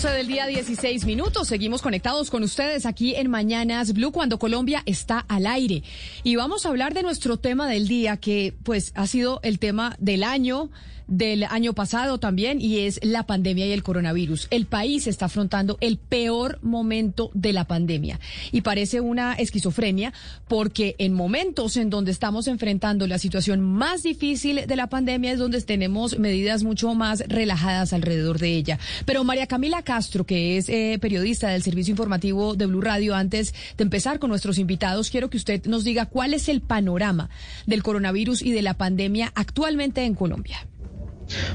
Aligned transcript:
12 0.00 0.16
del 0.16 0.28
día, 0.28 0.46
16 0.46 1.06
minutos. 1.06 1.48
Seguimos 1.48 1.82
conectados 1.82 2.30
con 2.30 2.44
ustedes 2.44 2.86
aquí 2.86 3.16
en 3.16 3.28
Mañanas 3.28 3.92
Blue 3.92 4.12
cuando 4.12 4.38
Colombia 4.38 4.80
está 4.86 5.24
al 5.26 5.44
aire. 5.44 5.82
Y 6.22 6.36
vamos 6.36 6.64
a 6.64 6.68
hablar 6.68 6.94
de 6.94 7.02
nuestro 7.02 7.36
tema 7.36 7.68
del 7.68 7.88
día 7.88 8.16
que 8.16 8.54
pues 8.62 8.92
ha 8.94 9.08
sido 9.08 9.40
el 9.42 9.58
tema 9.58 9.96
del 9.98 10.22
año 10.22 10.70
del 11.08 11.44
año 11.44 11.72
pasado 11.72 12.18
también 12.18 12.60
y 12.60 12.80
es 12.80 13.00
la 13.02 13.24
pandemia 13.24 13.66
y 13.66 13.72
el 13.72 13.82
coronavirus. 13.82 14.46
El 14.50 14.66
país 14.66 15.06
está 15.06 15.26
afrontando 15.26 15.78
el 15.80 15.96
peor 15.96 16.58
momento 16.62 17.30
de 17.34 17.52
la 17.52 17.64
pandemia 17.64 18.20
y 18.52 18.60
parece 18.60 19.00
una 19.00 19.34
esquizofrenia 19.34 20.12
porque 20.46 20.94
en 20.98 21.14
momentos 21.14 21.76
en 21.76 21.90
donde 21.90 22.12
estamos 22.12 22.46
enfrentando 22.46 23.06
la 23.06 23.18
situación 23.18 23.60
más 23.60 24.02
difícil 24.02 24.66
de 24.66 24.76
la 24.76 24.88
pandemia 24.88 25.32
es 25.32 25.38
donde 25.38 25.60
tenemos 25.62 26.18
medidas 26.18 26.62
mucho 26.62 26.94
más 26.94 27.24
relajadas 27.26 27.92
alrededor 27.92 28.38
de 28.38 28.54
ella. 28.54 28.78
Pero 29.04 29.24
María 29.24 29.46
Camila 29.46 29.82
Castro, 29.82 30.24
que 30.24 30.56
es 30.56 30.68
eh, 30.68 30.98
periodista 31.00 31.48
del 31.48 31.62
servicio 31.62 31.92
informativo 31.92 32.54
de 32.54 32.66
Blue 32.66 32.80
Radio, 32.80 33.14
antes 33.14 33.54
de 33.76 33.84
empezar 33.84 34.18
con 34.18 34.30
nuestros 34.30 34.58
invitados, 34.58 35.10
quiero 35.10 35.30
que 35.30 35.36
usted 35.36 35.64
nos 35.66 35.84
diga 35.84 36.06
cuál 36.06 36.34
es 36.34 36.48
el 36.48 36.60
panorama 36.60 37.30
del 37.66 37.82
coronavirus 37.82 38.42
y 38.42 38.52
de 38.52 38.62
la 38.62 38.74
pandemia 38.74 39.32
actualmente 39.34 40.04
en 40.04 40.14
Colombia. 40.14 40.66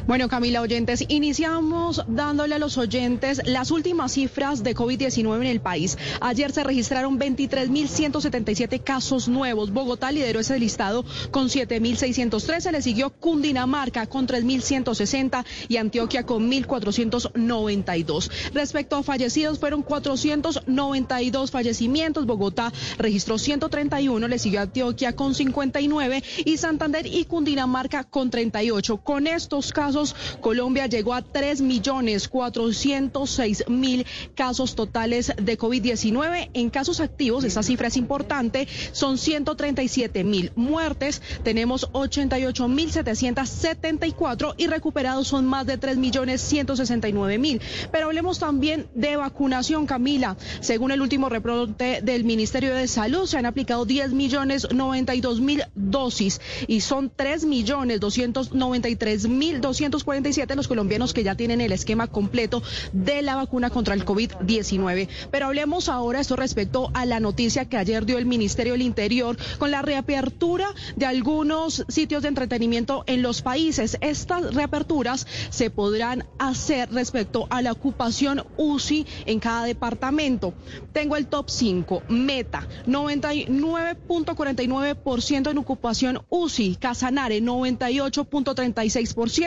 Bueno, 0.07 0.27
Camila, 0.27 0.61
oyentes, 0.61 1.05
iniciamos 1.07 2.03
dándole 2.07 2.55
a 2.55 2.59
los 2.59 2.77
oyentes 2.77 3.41
las 3.45 3.71
últimas 3.71 4.13
cifras 4.13 4.63
de 4.63 4.75
COVID-19 4.75 5.37
en 5.37 5.47
el 5.47 5.61
país. 5.61 5.97
Ayer 6.21 6.51
se 6.51 6.63
registraron 6.63 7.19
23.177 7.19 8.83
casos 8.83 9.27
nuevos. 9.27 9.71
Bogotá 9.71 10.11
lideró 10.11 10.39
ese 10.39 10.59
listado 10.59 11.05
con 11.31 11.47
7.613. 11.47 12.71
Le 12.71 12.81
siguió 12.81 13.09
Cundinamarca 13.11 14.05
con 14.07 14.27
3.160 14.27 15.45
y 15.67 15.77
Antioquia 15.77 16.25
con 16.25 16.51
1.492. 16.51 18.29
Respecto 18.53 18.97
a 18.97 19.03
fallecidos, 19.03 19.59
fueron 19.59 19.81
492 19.81 21.51
fallecimientos. 21.51 22.25
Bogotá 22.25 22.71
registró 22.97 23.37
131, 23.37 24.27
le 24.27 24.39
siguió 24.39 24.61
Antioquia 24.61 25.15
con 25.15 25.33
59 25.33 26.23
y 26.45 26.57
Santander 26.57 27.05
y 27.07 27.25
Cundinamarca 27.25 28.03
con 28.03 28.29
38. 28.29 28.97
Con 28.97 29.27
estos 29.63 29.71
casos, 29.71 30.15
Colombia 30.41 30.87
llegó 30.87 31.13
a 31.13 31.21
3 31.21 31.61
millones 31.61 32.27
406 32.27 33.63
mil 33.69 34.05
casos 34.35 34.75
totales 34.75 35.31
de 35.41 35.57
COVID-19. 35.57 36.49
En 36.53 36.69
casos 36.69 36.99
activos, 36.99 37.45
esa 37.45 37.63
cifra 37.63 37.87
es 37.87 37.95
importante, 37.95 38.67
son 38.91 39.17
137 39.17 40.25
mil 40.25 40.51
muertes, 40.55 41.21
tenemos 41.43 41.87
88 41.93 42.67
mil 42.67 42.91
774 42.91 44.55
y 44.57 44.67
recuperados 44.67 45.29
son 45.29 45.45
más 45.45 45.65
de 45.65 45.77
3 45.77 45.97
millones 45.97 46.41
169 46.41 47.37
mil. 47.37 47.61
Pero 47.91 48.07
hablemos 48.07 48.39
también 48.39 48.87
de 48.93 49.15
vacunación, 49.15 49.85
Camila. 49.85 50.35
Según 50.59 50.91
el 50.91 51.01
último 51.01 51.29
reporte 51.29 52.01
del 52.03 52.25
Ministerio 52.25 52.75
de 52.75 52.89
Salud, 52.89 53.27
se 53.27 53.37
han 53.37 53.45
aplicado 53.45 53.85
10 53.85 54.11
millones 54.11 54.67
92 54.73 55.39
mil 55.39 55.63
dosis 55.73 56.41
y 56.67 56.81
son 56.81 57.09
3 57.15 57.45
millones 57.45 58.01
293 58.01 59.27
mil 59.29 59.52
247 59.61 60.55
los 60.55 60.67
colombianos 60.67 61.13
que 61.13 61.23
ya 61.23 61.35
tienen 61.35 61.61
el 61.61 61.71
esquema 61.71 62.07
completo 62.07 62.61
de 62.91 63.21
la 63.21 63.35
vacuna 63.35 63.69
contra 63.69 63.93
el 63.93 64.05
COVID-19. 64.05 65.07
Pero 65.31 65.45
hablemos 65.45 65.89
ahora 65.89 66.19
esto 66.19 66.35
respecto 66.35 66.89
a 66.93 67.05
la 67.05 67.19
noticia 67.19 67.65
que 67.65 67.77
ayer 67.77 68.05
dio 68.05 68.17
el 68.17 68.25
Ministerio 68.25 68.73
del 68.73 68.81
Interior 68.81 69.37
con 69.57 69.71
la 69.71 69.81
reapertura 69.81 70.67
de 70.95 71.05
algunos 71.05 71.85
sitios 71.87 72.23
de 72.23 72.29
entretenimiento 72.29 73.03
en 73.07 73.21
los 73.21 73.41
países. 73.41 73.97
Estas 74.01 74.53
reaperturas 74.53 75.25
se 75.49 75.69
podrán 75.69 76.25
hacer 76.39 76.91
respecto 76.91 77.47
a 77.49 77.61
la 77.61 77.71
ocupación 77.71 78.43
UCI 78.57 79.05
en 79.25 79.39
cada 79.39 79.63
departamento. 79.65 80.53
Tengo 80.91 81.15
el 81.15 81.27
top 81.27 81.49
5. 81.49 82.03
Meta, 82.09 82.67
99.49% 82.87 85.51
en 85.51 85.57
ocupación 85.57 86.21
UCI. 86.29 86.75
Casanare, 86.75 87.41
98.36%. 87.41 89.42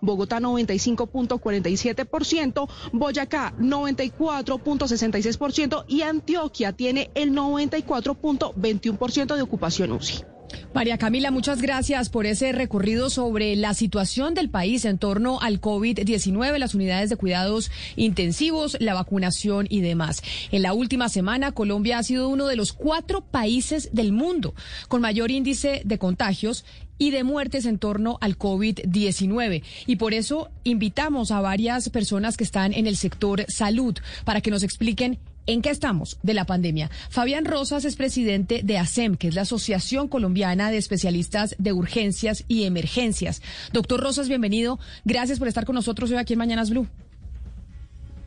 Bogotá 0.00 0.40
95.47%, 0.40 2.68
Boyacá 2.92 3.54
94.66% 3.58 5.84
y 5.88 6.02
Antioquia 6.02 6.72
tiene 6.72 7.10
el 7.14 7.32
94.21% 7.32 9.36
de 9.36 9.42
ocupación 9.42 9.92
UCI. 9.92 10.24
María 10.72 10.98
Camila, 10.98 11.30
muchas 11.30 11.60
gracias 11.60 12.08
por 12.08 12.26
ese 12.26 12.52
recorrido 12.52 13.10
sobre 13.10 13.56
la 13.56 13.74
situación 13.74 14.34
del 14.34 14.50
país 14.50 14.84
en 14.84 14.98
torno 14.98 15.40
al 15.40 15.60
COVID-19, 15.60 16.58
las 16.58 16.74
unidades 16.74 17.10
de 17.10 17.16
cuidados 17.16 17.70
intensivos, 17.96 18.76
la 18.80 18.94
vacunación 18.94 19.66
y 19.68 19.80
demás. 19.80 20.22
En 20.50 20.62
la 20.62 20.72
última 20.72 21.08
semana, 21.08 21.52
Colombia 21.52 21.98
ha 21.98 22.02
sido 22.02 22.28
uno 22.28 22.46
de 22.46 22.56
los 22.56 22.72
cuatro 22.72 23.20
países 23.20 23.90
del 23.92 24.12
mundo 24.12 24.54
con 24.88 25.00
mayor 25.00 25.30
índice 25.30 25.82
de 25.84 25.98
contagios 25.98 26.64
y 26.98 27.10
de 27.10 27.24
muertes 27.24 27.66
en 27.66 27.78
torno 27.78 28.18
al 28.20 28.38
COVID-19. 28.38 29.62
Y 29.86 29.96
por 29.96 30.14
eso 30.14 30.50
invitamos 30.64 31.30
a 31.30 31.40
varias 31.40 31.88
personas 31.90 32.36
que 32.36 32.44
están 32.44 32.72
en 32.72 32.86
el 32.86 32.96
sector 32.96 33.44
salud 33.48 33.96
para 34.24 34.40
que 34.40 34.50
nos 34.50 34.62
expliquen 34.62 35.18
¿En 35.46 35.60
qué 35.60 35.68
estamos 35.68 36.18
de 36.22 36.32
la 36.32 36.46
pandemia? 36.46 36.88
Fabián 37.10 37.44
Rosas 37.44 37.84
es 37.84 37.96
presidente 37.96 38.62
de 38.64 38.78
ASEM, 38.78 39.16
que 39.16 39.28
es 39.28 39.34
la 39.34 39.42
Asociación 39.42 40.08
Colombiana 40.08 40.70
de 40.70 40.78
Especialistas 40.78 41.54
de 41.58 41.74
Urgencias 41.74 42.46
y 42.48 42.64
Emergencias. 42.64 43.42
Doctor 43.70 44.00
Rosas, 44.00 44.28
bienvenido. 44.28 44.78
Gracias 45.04 45.38
por 45.38 45.48
estar 45.48 45.66
con 45.66 45.74
nosotros 45.74 46.10
hoy 46.10 46.16
aquí 46.16 46.32
en 46.32 46.38
Mañanas 46.38 46.70
Blue. 46.70 46.88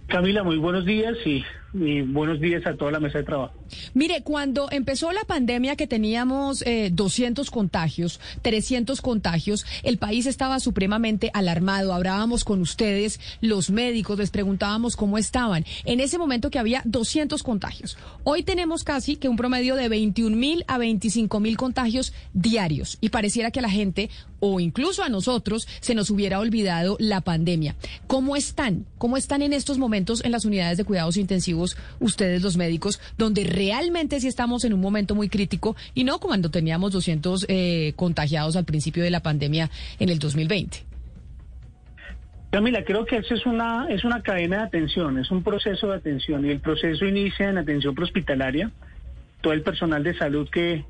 Camila, 0.07 0.43
muy 0.43 0.57
buenos 0.57 0.85
días 0.85 1.17
y 1.25 1.43
y 1.73 2.01
buenos 2.01 2.39
días 2.39 2.65
a 2.65 2.75
toda 2.75 2.91
la 2.91 2.99
mesa 2.99 3.19
de 3.19 3.23
trabajo. 3.25 3.53
Mire, 3.93 4.23
cuando 4.23 4.69
empezó 4.71 5.11
la 5.11 5.23
pandemia 5.25 5.75
que 5.75 5.87
teníamos 5.87 6.63
eh, 6.65 6.89
200 6.93 7.51
contagios, 7.51 8.19
300 8.41 9.01
contagios, 9.01 9.65
el 9.83 9.97
país 9.97 10.25
estaba 10.25 10.59
supremamente 10.59 11.29
alarmado. 11.33 11.93
Hablábamos 11.93 12.45
con 12.45 12.61
ustedes, 12.61 13.19
los 13.41 13.69
médicos, 13.69 14.17
les 14.17 14.31
preguntábamos 14.31 14.95
cómo 14.95 15.17
estaban. 15.17 15.65
En 15.85 15.99
ese 15.99 16.17
momento 16.17 16.49
que 16.49 16.59
había 16.59 16.81
200 16.85 17.43
contagios. 17.43 17.97
Hoy 18.23 18.43
tenemos 18.43 18.83
casi 18.83 19.17
que 19.17 19.29
un 19.29 19.35
promedio 19.35 19.75
de 19.75 19.89
21 19.89 20.35
mil 20.35 20.63
a 20.67 20.77
25 20.77 21.39
mil 21.39 21.57
contagios 21.57 22.13
diarios 22.33 22.97
y 23.01 23.09
pareciera 23.09 23.51
que 23.51 23.59
a 23.59 23.63
la 23.63 23.69
gente 23.69 24.09
o 24.39 24.59
incluso 24.59 25.03
a 25.03 25.09
nosotros 25.09 25.67
se 25.79 25.95
nos 25.95 26.09
hubiera 26.09 26.39
olvidado 26.39 26.95
la 26.99 27.21
pandemia. 27.21 27.75
¿Cómo 28.05 28.35
están? 28.35 28.85
¿Cómo 28.97 29.17
están 29.17 29.41
en 29.41 29.53
estos 29.53 29.77
momentos 29.77 30.23
en 30.23 30.31
las 30.31 30.45
unidades 30.45 30.77
de 30.77 30.85
cuidados 30.85 31.17
intensivos? 31.17 31.56
Ustedes 31.99 32.41
los 32.41 32.57
médicos, 32.57 32.99
donde 33.17 33.43
realmente 33.43 34.19
sí 34.19 34.27
estamos 34.27 34.63
en 34.65 34.73
un 34.73 34.81
momento 34.81 35.15
muy 35.15 35.29
crítico 35.29 35.75
y 35.93 36.03
no 36.03 36.19
cuando 36.19 36.49
teníamos 36.49 36.91
200 36.91 37.45
eh, 37.47 37.93
contagiados 37.95 38.55
al 38.55 38.65
principio 38.65 39.03
de 39.03 39.11
la 39.11 39.21
pandemia 39.21 39.69
en 39.99 40.09
el 40.09 40.19
2020. 40.19 40.85
Camila, 42.49 42.83
creo 42.83 43.05
que 43.05 43.17
eso 43.17 43.35
es 43.35 43.45
una, 43.45 43.87
es 43.89 44.05
una 44.05 44.21
cadena 44.21 44.57
de 44.57 44.63
atención, 44.63 45.19
es 45.19 45.29
un 45.31 45.43
proceso 45.43 45.87
de 45.87 45.95
atención 45.95 46.45
y 46.45 46.49
el 46.49 46.61
proceso 46.61 47.05
inicia 47.05 47.49
en 47.49 47.57
atención 47.57 47.93
prehospitalaria. 47.93 48.71
Todo 49.41 49.53
el 49.53 49.63
personal 49.63 50.03
de 50.03 50.17
salud 50.17 50.49
que, 50.49 50.85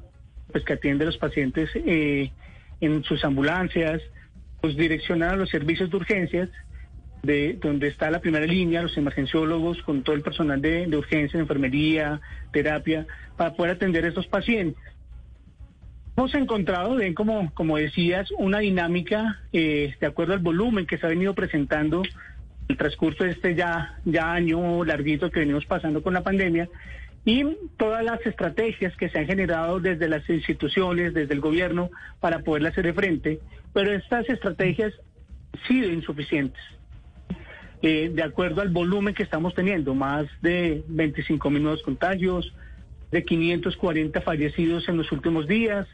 pues, 0.52 0.64
que 0.64 0.74
atiende 0.74 1.04
a 1.04 1.08
los 1.08 1.18
pacientes 1.18 1.70
eh, 1.76 2.32
en 2.80 3.04
sus 3.04 3.24
ambulancias, 3.26 4.02
pues 4.62 4.78
direccionan 4.78 5.32
a 5.32 5.36
los 5.36 5.50
servicios 5.50 5.90
de 5.90 5.98
urgencias 5.98 6.50
de 7.28 7.60
donde 7.62 7.90
está 7.90 8.10
la 8.10 8.22
primera 8.22 8.46
línea, 8.46 8.82
los 8.82 8.98
emergenciólogos, 8.98 9.84
con 9.84 10.02
todo 10.02 10.16
el 10.16 10.24
personal 10.24 10.62
de, 10.62 10.88
de 10.88 10.98
urgencia, 10.98 11.40
enfermería, 11.40 12.20
terapia, 12.52 13.06
para 13.36 13.54
poder 13.54 13.74
atender 13.74 14.06
a 14.06 14.08
estos 14.08 14.28
pacientes. 14.28 14.82
Hemos 16.16 16.34
encontrado, 16.34 16.96
ven 16.96 17.14
como, 17.14 17.54
como 17.54 17.78
decías, 17.78 18.32
una 18.40 18.60
dinámica 18.60 19.42
eh, 19.54 19.94
de 20.00 20.08
acuerdo 20.08 20.34
al 20.34 20.40
volumen 20.40 20.88
que 20.88 20.98
se 20.98 21.06
ha 21.06 21.10
venido 21.10 21.36
presentando 21.36 22.02
el 22.68 22.78
transcurso 22.78 23.24
de 23.24 23.32
este 23.32 23.54
ya, 23.54 24.00
ya 24.06 24.32
año 24.34 24.84
larguito 24.84 25.30
que 25.30 25.42
venimos 25.42 25.66
pasando 25.66 26.02
con 26.02 26.14
la 26.14 26.24
pandemia 26.24 26.70
y 27.24 27.46
todas 27.78 28.04
las 28.04 28.26
estrategias 28.26 28.96
que 28.96 29.10
se 29.10 29.20
han 29.20 29.28
generado 29.28 29.80
desde 29.80 30.08
las 30.08 30.28
instituciones, 30.30 31.14
desde 31.14 31.34
el 31.34 31.42
gobierno, 31.42 31.92
para 32.22 32.40
poderle 32.40 32.70
hacer 32.70 32.92
frente. 32.94 33.42
Pero 33.74 33.92
estas 33.92 34.30
estrategias 34.30 34.94
sido 35.68 35.90
insuficientes. 35.92 36.64
Eh, 37.82 38.12
de 38.14 38.24
acuerdo 38.24 38.62
al 38.62 38.70
volumen 38.70 39.14
que 39.14 39.24
estamos 39.24 39.54
teniendo, 39.54 39.94
más 39.94 40.26
de 40.42 40.84
25 40.88 41.50
mil 41.50 41.64
nuevos 41.64 41.84
contagios, 41.84 42.54
de 43.12 43.24
540 43.24 44.20
fallecidos 44.22 44.90
en 44.90 44.98
los 44.98 45.12
últimos 45.12 45.48
días, 45.48 45.88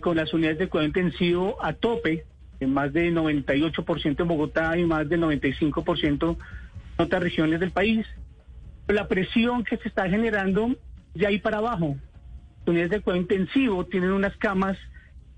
con 0.00 0.16
las 0.16 0.32
unidades 0.34 0.58
de 0.58 0.68
cuidado 0.68 0.88
intensivo 0.88 1.56
a 1.62 1.72
tope, 1.72 2.24
en 2.60 2.72
más 2.72 2.92
de 2.92 3.12
98% 3.12 4.20
en 4.20 4.28
Bogotá 4.28 4.76
y 4.78 4.84
más 4.84 5.08
del 5.08 5.20
95% 5.20 6.36
en 6.98 7.04
otras 7.04 7.22
regiones 7.22 7.60
del 7.60 7.70
país. 7.70 8.06
La 8.88 9.08
presión 9.08 9.64
que 9.64 9.76
se 9.76 9.88
está 9.88 10.08
generando 10.08 10.76
de 11.14 11.26
ahí 11.26 11.38
para 11.38 11.58
abajo. 11.58 11.96
Unidades 12.66 12.90
de 12.90 13.00
cuidado 13.00 13.20
intensivo 13.20 13.84
tienen 13.86 14.10
unas 14.10 14.36
camas 14.36 14.76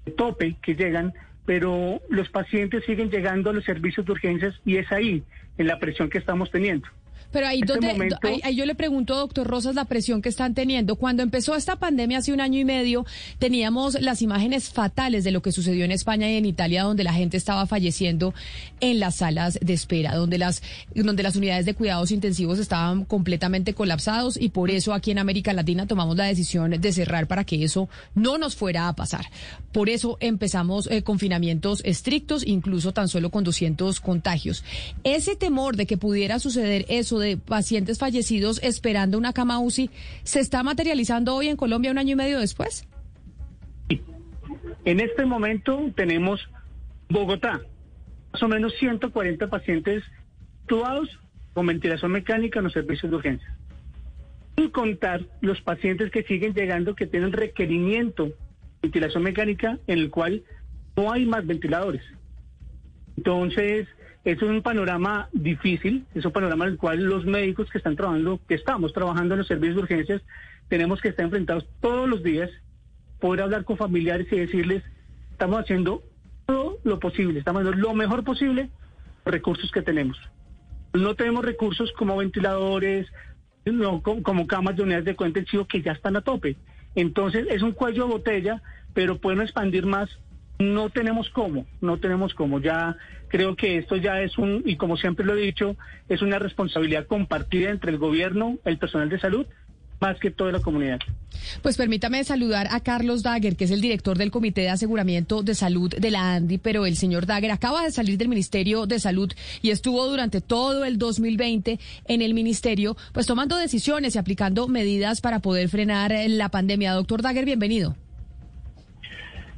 de 0.04 0.12
tope 0.12 0.56
que 0.62 0.74
llegan, 0.74 1.12
pero 1.48 2.02
los 2.10 2.28
pacientes 2.28 2.84
siguen 2.84 3.10
llegando 3.10 3.48
a 3.48 3.54
los 3.54 3.64
servicios 3.64 4.04
de 4.04 4.12
urgencias 4.12 4.60
y 4.66 4.76
es 4.76 4.92
ahí, 4.92 5.24
en 5.56 5.66
la 5.66 5.78
presión 5.78 6.10
que 6.10 6.18
estamos 6.18 6.50
teniendo. 6.50 6.86
Pero 7.30 7.46
ahí, 7.46 7.60
Este 7.60 7.72
donde, 7.72 7.92
momento- 7.92 8.16
ahí, 8.22 8.40
ahí 8.42 8.54
yo 8.56 8.64
le 8.64 8.74
pregunto, 8.74 9.14
doctor 9.16 9.46
Rosas, 9.46 9.74
la 9.74 9.84
presión 9.84 10.22
que 10.22 10.28
están 10.28 10.54
teniendo. 10.54 10.96
Cuando 10.96 11.22
empezó 11.22 11.54
esta 11.54 11.76
pandemia 11.76 12.18
hace 12.18 12.32
un 12.32 12.40
año 12.40 12.58
y 12.58 12.64
medio, 12.64 13.04
teníamos 13.38 14.00
las 14.00 14.22
imágenes 14.22 14.70
fatales 14.70 15.24
de 15.24 15.30
lo 15.30 15.42
que 15.42 15.52
sucedió 15.52 15.84
en 15.84 15.92
España 15.92 16.30
y 16.30 16.36
en 16.36 16.46
Italia, 16.46 16.84
donde 16.84 17.04
la 17.04 17.12
gente 17.12 17.36
estaba 17.36 17.66
falleciendo 17.66 18.34
en 18.80 18.98
las 19.00 19.16
salas 19.16 19.58
de 19.60 19.72
espera, 19.74 20.14
donde 20.14 20.38
las, 20.38 20.62
donde 20.94 21.22
las 21.22 21.36
unidades 21.36 21.66
de 21.66 21.74
cuidados 21.74 22.10
intensivos 22.12 22.58
estaban 22.58 23.04
completamente 23.04 23.74
colapsados 23.74 24.38
y 24.40 24.48
por 24.48 24.70
eso 24.70 24.94
aquí 24.94 25.10
en 25.10 25.18
América 25.18 25.52
Latina 25.52 25.86
tomamos 25.86 26.16
la 26.16 26.24
decisión 26.24 26.70
de 26.70 26.92
cerrar 26.92 27.26
para 27.26 27.44
que 27.44 27.62
eso 27.62 27.88
no 28.14 28.38
nos 28.38 28.56
fuera 28.56 28.88
a 28.88 28.94
pasar. 28.94 29.26
Por 29.72 29.88
eso 29.90 30.16
empezamos 30.20 30.88
eh, 30.90 31.02
confinamientos 31.02 31.82
estrictos, 31.84 32.46
incluso 32.46 32.92
tan 32.92 33.08
solo 33.08 33.30
con 33.30 33.44
200 33.44 34.00
contagios. 34.00 34.64
Ese 35.04 35.36
temor 35.36 35.76
de 35.76 35.86
que 35.86 35.96
pudiera 35.98 36.38
suceder 36.38 36.86
eso 36.88 37.17
de 37.18 37.36
pacientes 37.36 37.98
fallecidos 37.98 38.60
esperando 38.62 39.18
una 39.18 39.32
cama 39.32 39.58
UCI, 39.58 39.90
¿se 40.22 40.40
está 40.40 40.62
materializando 40.62 41.34
hoy 41.34 41.48
en 41.48 41.56
Colombia 41.56 41.90
un 41.90 41.98
año 41.98 42.12
y 42.12 42.16
medio 42.16 42.38
después? 42.38 42.86
En 44.84 45.00
este 45.00 45.26
momento 45.26 45.92
tenemos 45.94 46.40
Bogotá, 47.08 47.60
más 48.32 48.42
o 48.42 48.48
menos 48.48 48.72
140 48.78 49.48
pacientes 49.48 50.02
actuados 50.62 51.08
con 51.54 51.66
ventilación 51.66 52.12
mecánica 52.12 52.60
en 52.60 52.64
los 52.64 52.72
servicios 52.72 53.10
de 53.10 53.16
urgencia. 53.16 53.56
Sin 54.56 54.70
contar 54.70 55.22
los 55.40 55.60
pacientes 55.60 56.10
que 56.10 56.22
siguen 56.22 56.54
llegando 56.54 56.94
que 56.94 57.06
tienen 57.06 57.32
requerimiento 57.32 58.26
de 58.26 58.34
ventilación 58.82 59.22
mecánica 59.22 59.78
en 59.86 59.98
el 59.98 60.10
cual 60.10 60.42
no 60.96 61.12
hay 61.12 61.26
más 61.26 61.46
ventiladores. 61.46 62.02
Entonces, 63.16 63.88
es 64.32 64.42
un 64.42 64.60
panorama 64.62 65.28
difícil, 65.32 66.04
es 66.14 66.24
un 66.24 66.32
panorama 66.32 66.66
en 66.66 66.72
el 66.72 66.76
cual 66.76 67.02
los 67.02 67.24
médicos 67.24 67.70
que 67.70 67.78
están 67.78 67.96
trabajando, 67.96 68.38
que 68.46 68.54
estamos 68.54 68.92
trabajando 68.92 69.34
en 69.34 69.38
los 69.38 69.46
servicios 69.46 69.76
de 69.76 69.82
urgencias, 69.82 70.22
tenemos 70.68 71.00
que 71.00 71.08
estar 71.08 71.24
enfrentados 71.24 71.66
todos 71.80 72.06
los 72.06 72.22
días, 72.22 72.50
poder 73.20 73.42
hablar 73.42 73.64
con 73.64 73.78
familiares 73.78 74.26
y 74.30 74.36
decirles, 74.36 74.82
estamos 75.32 75.60
haciendo 75.60 76.02
todo 76.44 76.78
lo 76.84 76.98
posible, 77.00 77.38
estamos 77.38 77.62
haciendo 77.62 77.80
lo 77.80 77.94
mejor 77.94 78.22
posible 78.22 78.68
los 79.24 79.32
recursos 79.32 79.70
que 79.70 79.80
tenemos. 79.80 80.18
No 80.92 81.14
tenemos 81.14 81.42
recursos 81.44 81.90
como 81.92 82.16
ventiladores, 82.16 83.06
no, 83.64 84.02
como, 84.02 84.46
camas 84.46 84.76
de 84.76 84.82
unidades 84.82 85.06
de 85.06 85.16
cuenta 85.16 85.38
intensivo 85.38 85.66
que 85.66 85.80
ya 85.80 85.92
están 85.92 86.16
a 86.16 86.20
tope. 86.20 86.56
Entonces 86.94 87.46
es 87.48 87.62
un 87.62 87.72
cuello 87.72 88.04
de 88.04 88.12
botella, 88.12 88.62
pero 88.92 89.18
pueden 89.18 89.40
expandir 89.40 89.86
más. 89.86 90.10
No 90.58 90.90
tenemos 90.90 91.30
cómo, 91.30 91.66
no 91.80 91.98
tenemos 91.98 92.34
cómo. 92.34 92.60
Ya 92.60 92.96
creo 93.28 93.54
que 93.54 93.78
esto 93.78 93.96
ya 93.96 94.20
es 94.20 94.36
un, 94.38 94.62
y 94.66 94.76
como 94.76 94.96
siempre 94.96 95.24
lo 95.24 95.36
he 95.36 95.40
dicho, 95.40 95.76
es 96.08 96.20
una 96.22 96.38
responsabilidad 96.38 97.06
compartida 97.06 97.70
entre 97.70 97.92
el 97.92 97.98
gobierno, 97.98 98.58
el 98.64 98.78
personal 98.78 99.08
de 99.08 99.20
salud, 99.20 99.46
más 100.00 100.18
que 100.18 100.30
toda 100.30 100.52
la 100.52 100.60
comunidad. 100.60 100.98
Pues 101.62 101.76
permítame 101.76 102.22
saludar 102.24 102.68
a 102.70 102.80
Carlos 102.80 103.22
Dagger, 103.22 103.56
que 103.56 103.64
es 103.64 103.70
el 103.70 103.80
director 103.80 104.16
del 104.18 104.30
Comité 104.30 104.62
de 104.62 104.70
Aseguramiento 104.70 105.42
de 105.42 105.54
Salud 105.54 105.90
de 105.90 106.10
la 106.10 106.34
ANDI, 106.34 106.58
pero 106.58 106.86
el 106.86 106.96
señor 106.96 107.26
Dagger 107.26 107.50
acaba 107.50 107.82
de 107.82 107.90
salir 107.90 108.18
del 108.18 108.28
Ministerio 108.28 108.86
de 108.86 108.98
Salud 108.98 109.32
y 109.62 109.70
estuvo 109.70 110.06
durante 110.06 110.40
todo 110.40 110.84
el 110.84 110.98
2020 110.98 111.78
en 112.06 112.22
el 112.22 112.34
ministerio, 112.34 112.96
pues 113.12 113.26
tomando 113.26 113.56
decisiones 113.56 114.14
y 114.14 114.18
aplicando 114.18 114.68
medidas 114.68 115.20
para 115.20 115.40
poder 115.40 115.68
frenar 115.68 116.12
la 116.28 116.48
pandemia. 116.48 116.92
Doctor 116.92 117.22
Dagger, 117.22 117.44
bienvenido. 117.44 117.96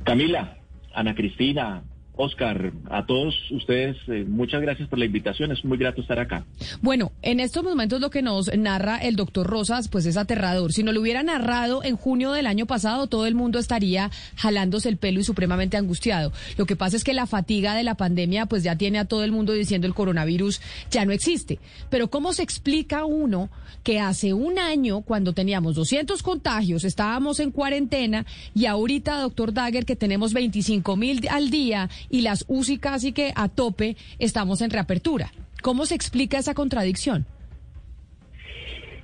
Camila, 0.05 0.57
Ana 0.95 1.15
Cristina, 1.15 1.83
Oscar, 2.21 2.73
a 2.91 3.07
todos 3.07 3.35
ustedes, 3.51 3.97
eh, 4.09 4.25
muchas 4.29 4.61
gracias 4.61 4.89
por 4.89 4.99
la 4.99 5.07
invitación. 5.07 5.53
Es 5.53 5.65
muy 5.65 5.79
grato 5.79 6.03
estar 6.03 6.19
acá. 6.19 6.45
Bueno, 6.83 7.13
en 7.23 7.41
estos 7.41 7.65
momentos 7.65 8.01
lo 8.01 8.11
que 8.11 8.21
nos 8.21 8.55
narra 8.55 8.99
el 8.99 9.17
doctor 9.17 9.47
Rosas, 9.47 9.89
pues 9.89 10.05
es 10.05 10.19
aterrador. 10.19 10.73
Si 10.73 10.83
no 10.83 10.93
lo 10.93 11.01
hubiera 11.01 11.23
narrado 11.23 11.83
en 11.83 11.97
junio 11.97 12.33
del 12.33 12.47
año 12.47 12.67
pasado, 12.67 13.07
todo 13.07 13.27
el 13.27 13.35
mundo 13.35 13.59
estaría 13.59 14.11
jalándose 14.37 14.91
el 14.91 14.99
pelo 14.99 15.21
y 15.21 15.25
supremamente 15.25 15.79
angustiado. 15.79 16.31
Lo 16.59 16.67
que 16.67 16.77
pasa 16.77 16.97
es 16.97 17.05
que 17.05 17.15
la 17.15 17.27
fatiga 17.27 17.75
de 17.75 17.85
la 17.85 17.95
pandemia, 17.95 18.47
pues 18.47 18.63
ya 18.63 18.77
tiene 18.77 18.99
a 18.99 19.07
todo 19.07 19.25
el 19.25 19.33
mundo 19.33 19.55
diciendo 19.55 19.87
el 19.87 19.95
coronavirus 19.95 20.61
ya 20.91 21.07
no 21.07 21.13
existe. 21.13 21.59
Pero 21.89 22.11
¿cómo 22.11 22.35
se 22.35 22.43
explica 22.43 23.07
uno 23.07 23.49
que 23.83 23.99
hace 23.99 24.35
un 24.35 24.59
año, 24.59 25.01
cuando 25.01 25.33
teníamos 25.33 25.75
200 25.75 26.23
contagios, 26.23 26.85
estábamos 26.85 27.41
en 27.41 27.51
cuarentena 27.51 28.27
y 28.55 28.67
ahorita, 28.67 29.21
doctor 29.21 29.55
Dagger, 29.55 29.87
que 29.87 29.97
tenemos 29.97 30.33
25 30.33 30.97
mil 30.97 31.27
al 31.31 31.51
día 31.51 31.89
y 32.11 32.23
las 32.23 32.45
UCI 32.49 32.79
casi 32.79 33.13
que 33.13 33.33
a 33.35 33.49
tope, 33.49 33.97
estamos 34.19 34.61
en 34.61 34.71
reapertura? 34.71 35.33
¿Cómo 35.63 35.87
se 35.87 35.95
explica 35.95 36.39
esa 36.39 36.55
contradicción? 36.55 37.27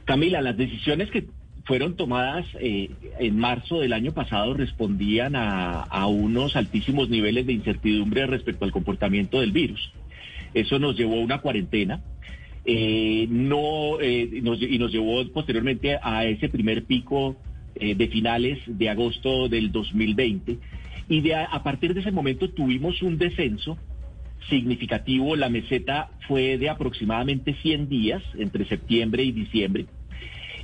Camila, 0.05 0.41
las 0.41 0.56
decisiones 0.56 1.11
que 1.11 1.26
fueron 1.64 1.97
tomadas 1.97 2.47
eh, 2.61 2.90
en 3.19 3.38
marzo 3.38 3.80
del 3.80 3.92
año 3.92 4.12
pasado 4.12 4.54
respondían 4.54 5.35
a, 5.35 6.07
unos 6.07 6.54
altísimos 6.54 7.09
niveles 7.11 7.47
de 7.47 7.54
incertidumbre 7.54 8.26
respecto 8.26 8.64
al 8.64 8.71
comportamiento 8.71 9.40
del 9.40 9.50
virus. 9.50 9.92
Eso 10.54 10.78
nos 10.78 10.97
llevó 10.97 11.14
a 11.16 11.25
una 11.25 11.38
cuarentena. 11.40 12.00
Eh, 12.64 13.26
no 13.30 14.00
eh, 14.00 14.40
nos- 14.42 14.62
y 14.62 14.78
nos 14.78 14.92
llevó 14.92 15.26
posteriormente 15.33 15.99
a 16.02 16.25
ese 16.25 16.49
primer 16.49 16.85
pico 16.85 17.37
eh, 17.76 17.95
de 17.95 18.09
finales 18.09 18.59
de 18.66 18.88
agosto 18.88 19.49
del 19.49 19.71
2020 19.71 20.59
y 21.08 21.20
de 21.20 21.34
a, 21.34 21.62
partir 21.62 21.94
de 21.94 22.00
ese 22.00 22.10
momento 22.10 22.50
tuvimos 22.50 23.02
un 23.02 23.18
descenso 23.18 23.78
significativo. 24.48 25.36
La 25.36 25.48
meseta 25.48 26.10
fue 26.26 26.58
de 26.58 26.68
aproximadamente 26.68 27.54
100 27.54 27.88
días 27.88 28.22
entre 28.38 28.66
septiembre 28.66 29.22
y 29.22 29.32
diciembre. 29.32 29.86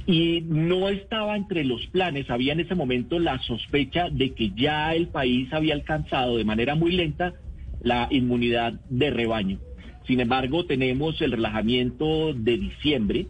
Y 0.06 0.42
no 0.42 0.88
estaba 0.88 1.36
entre 1.36 1.64
los 1.64 1.86
planes, 1.86 2.28
había 2.28 2.54
en 2.54 2.60
ese 2.60 2.74
momento 2.74 3.20
la 3.20 3.38
sospecha 3.38 4.10
de 4.10 4.34
que 4.34 4.50
ya 4.50 4.94
el 4.94 5.08
país 5.08 5.52
había 5.52 5.74
alcanzado 5.74 6.36
de 6.36 6.44
manera 6.44 6.74
muy 6.74 6.90
lenta 6.90 7.34
la 7.82 8.08
inmunidad 8.10 8.80
de 8.90 9.10
rebaño. 9.10 9.58
Sin 10.06 10.18
embargo, 10.18 10.66
tenemos 10.66 11.20
el 11.22 11.30
relajamiento 11.30 12.34
de 12.34 12.58
diciembre, 12.58 13.28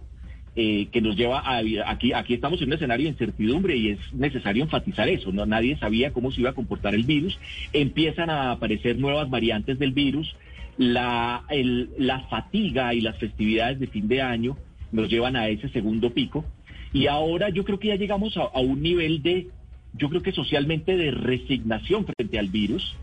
eh, 0.55 0.89
que 0.93 1.01
nos 1.01 1.17
lleva 1.17 1.41
a 1.41 1.63
aquí 1.87 2.13
aquí 2.13 2.35
estamos 2.35 2.61
en 2.61 2.69
un 2.69 2.75
escenario 2.75 3.05
de 3.05 3.13
incertidumbre 3.13 3.75
y 3.77 3.89
es 3.91 3.99
necesario 4.13 4.63
enfatizar 4.63 5.09
eso 5.09 5.33
no 5.33 5.47
nadie 5.47 5.79
sabía 5.79 6.13
cómo 6.13 6.31
se 6.31 6.41
iba 6.41 6.51
a 6.51 6.55
comportar 6.55 6.95
el 6.95 7.05
virus. 7.05 7.39
Empiezan 7.73 8.29
a 8.29 8.53
aparecer 8.53 8.99
nuevas 8.99 9.31
variantes 9.31 9.79
del 9.79 9.93
virus. 9.93 10.35
La 10.77 11.45
el- 11.51 11.91
la 11.99 12.21
fatiga 12.29 12.93
y 12.95 13.01
las 13.01 13.17
festividades 13.19 13.79
de 13.79 13.87
fin 13.87 14.09
de 14.09 14.21
año 14.23 14.57
nos 14.91 15.09
llevan 15.09 15.37
a 15.37 15.49
ese 15.49 15.69
segundo 15.71 16.11
pico. 16.11 16.45
Y 16.93 17.07
ahora 17.07 17.49
yo 17.49 17.65
creo 17.65 17.79
que 17.79 17.89
ya 17.89 17.97
llegamos 17.97 18.37
a, 18.37 18.59
un 18.61 18.83
nivel 18.83 19.23
de 19.23 19.49
yo 19.95 20.09
creo 20.11 20.23
que 20.23 20.33
socialmente 20.33 20.97
de 20.97 21.11
resignación 21.11 22.05
frente 22.07 22.39
al 22.39 22.49
virus. 22.49 22.95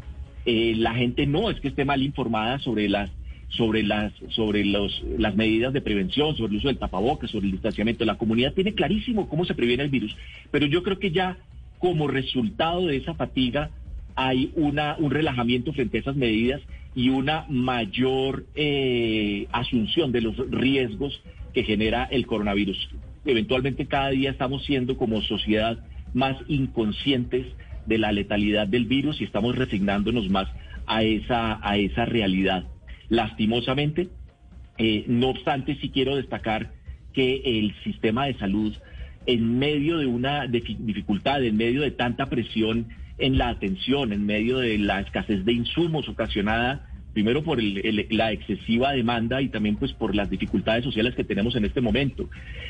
Eh, 0.45 0.73
la 0.77 0.93
gente 0.93 1.25
no 1.25 1.49
es 1.49 1.59
que 1.59 1.67
esté 1.67 1.85
mal 1.85 2.01
informada 2.01 2.59
sobre 2.59 2.87
las 2.89 3.11
sobre 3.49 3.83
las 3.83 4.13
sobre 4.29 4.63
los 4.63 5.03
las 5.17 5.35
medidas 5.35 5.73
de 5.73 5.81
prevención, 5.81 6.35
sobre 6.35 6.51
el 6.51 6.57
uso 6.57 6.67
del 6.67 6.77
tapabocas, 6.77 7.31
sobre 7.31 7.47
el 7.47 7.53
distanciamiento. 7.53 8.05
La 8.05 8.17
comunidad 8.17 8.53
tiene 8.53 8.73
clarísimo 8.73 9.27
cómo 9.27 9.45
se 9.45 9.55
previene 9.55 9.83
el 9.83 9.89
virus, 9.89 10.15
pero 10.51 10.65
yo 10.65 10.83
creo 10.83 10.99
que 10.99 11.11
ya 11.11 11.37
como 11.79 12.07
resultado 12.07 12.87
de 12.87 12.97
esa 12.97 13.13
fatiga 13.15 13.71
hay 14.15 14.51
una 14.55 14.95
un 14.99 15.11
relajamiento 15.11 15.73
frente 15.73 15.97
a 15.97 16.01
esas 16.01 16.15
medidas 16.15 16.61
y 16.95 17.09
una 17.09 17.45
mayor 17.49 18.45
eh, 18.55 19.47
asunción 19.51 20.11
de 20.11 20.21
los 20.21 20.37
riesgos 20.49 21.21
que 21.53 21.63
genera 21.63 22.03
el 22.05 22.25
coronavirus. 22.27 22.89
Eventualmente 23.25 23.85
cada 23.85 24.09
día 24.09 24.31
estamos 24.31 24.63
siendo 24.65 24.97
como 24.97 25.21
sociedad 25.21 25.79
más 26.13 26.37
inconscientes 26.47 27.45
de 27.85 27.97
la 27.97 28.11
letalidad 28.11 28.67
del 28.67 28.85
virus 28.85 29.19
y 29.21 29.23
estamos 29.23 29.55
resignándonos 29.55 30.29
más 30.29 30.47
a 30.85 31.03
esa, 31.03 31.59
a 31.67 31.77
esa 31.77 32.05
realidad. 32.05 32.65
Lastimosamente, 33.09 34.09
eh, 34.77 35.05
no 35.07 35.29
obstante, 35.29 35.77
sí 35.81 35.89
quiero 35.89 36.15
destacar 36.15 36.71
que 37.13 37.41
el 37.43 37.73
sistema 37.83 38.25
de 38.25 38.35
salud, 38.35 38.75
en 39.25 39.59
medio 39.59 39.97
de 39.97 40.05
una 40.05 40.47
dificultad, 40.47 41.43
en 41.43 41.57
medio 41.57 41.81
de 41.81 41.91
tanta 41.91 42.27
presión 42.27 42.87
en 43.17 43.37
la 43.37 43.49
atención, 43.49 44.13
en 44.13 44.25
medio 44.25 44.59
de 44.59 44.77
la 44.77 45.01
escasez 45.01 45.43
de 45.43 45.53
insumos 45.53 46.07
ocasionada 46.07 46.89
primero 47.13 47.43
por 47.43 47.61
la 47.61 48.31
excesiva 48.31 48.93
demanda 48.93 49.41
y 49.41 49.49
también 49.49 49.75
pues 49.75 49.93
por 49.93 50.15
las 50.15 50.29
dificultades 50.29 50.83
sociales 50.83 51.15
que 51.15 51.23
tenemos 51.23 51.55
en 51.55 51.65
este 51.65 51.81
momento. 51.81 52.29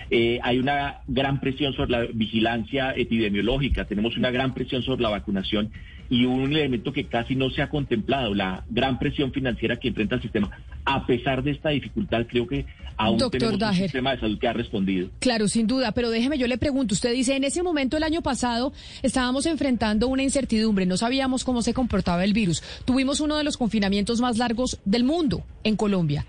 Eh, 0.09 0.39
hay 0.41 0.57
una 0.59 1.01
gran 1.07 1.39
presión 1.39 1.73
sobre 1.73 1.91
la 1.91 2.05
vigilancia 2.13 2.93
epidemiológica, 2.95 3.85
tenemos 3.85 4.17
una 4.17 4.31
gran 4.31 4.53
presión 4.53 4.81
sobre 4.81 5.03
la 5.03 5.09
vacunación 5.09 5.71
y 6.09 6.25
un 6.25 6.51
elemento 6.51 6.91
que 6.91 7.05
casi 7.05 7.35
no 7.35 7.49
se 7.49 7.61
ha 7.61 7.69
contemplado, 7.69 8.33
la 8.33 8.63
gran 8.69 8.97
presión 8.99 9.31
financiera 9.31 9.77
que 9.77 9.89
enfrenta 9.89 10.15
el 10.15 10.21
sistema. 10.21 10.49
A 10.85 11.05
pesar 11.05 11.43
de 11.43 11.51
esta 11.51 11.69
dificultad, 11.69 12.25
creo 12.27 12.47
que 12.47 12.65
aún 12.97 13.19
tenemos 13.29 13.61
un 13.61 13.73
sistema 13.75 14.11
de 14.11 14.19
salud 14.19 14.39
que 14.39 14.47
ha 14.47 14.53
respondido. 14.53 15.09
Claro, 15.19 15.47
sin 15.47 15.67
duda, 15.67 15.91
pero 15.91 16.09
déjeme, 16.09 16.37
yo 16.37 16.47
le 16.47 16.57
pregunto, 16.57 16.95
usted 16.95 17.13
dice, 17.13 17.35
en 17.35 17.43
ese 17.43 17.61
momento 17.61 17.97
el 17.97 18.03
año 18.03 18.21
pasado 18.21 18.73
estábamos 19.03 19.45
enfrentando 19.45 20.07
una 20.07 20.23
incertidumbre, 20.23 20.85
no 20.85 20.97
sabíamos 20.97 21.43
cómo 21.43 21.61
se 21.61 21.73
comportaba 21.73 22.23
el 22.23 22.33
virus. 22.33 22.63
Tuvimos 22.85 23.19
uno 23.19 23.37
de 23.37 23.43
los 23.43 23.57
confinamientos 23.57 24.19
más 24.19 24.37
largos 24.37 24.79
del 24.85 25.03
mundo 25.03 25.43
en 25.63 25.75
Colombia 25.75 26.25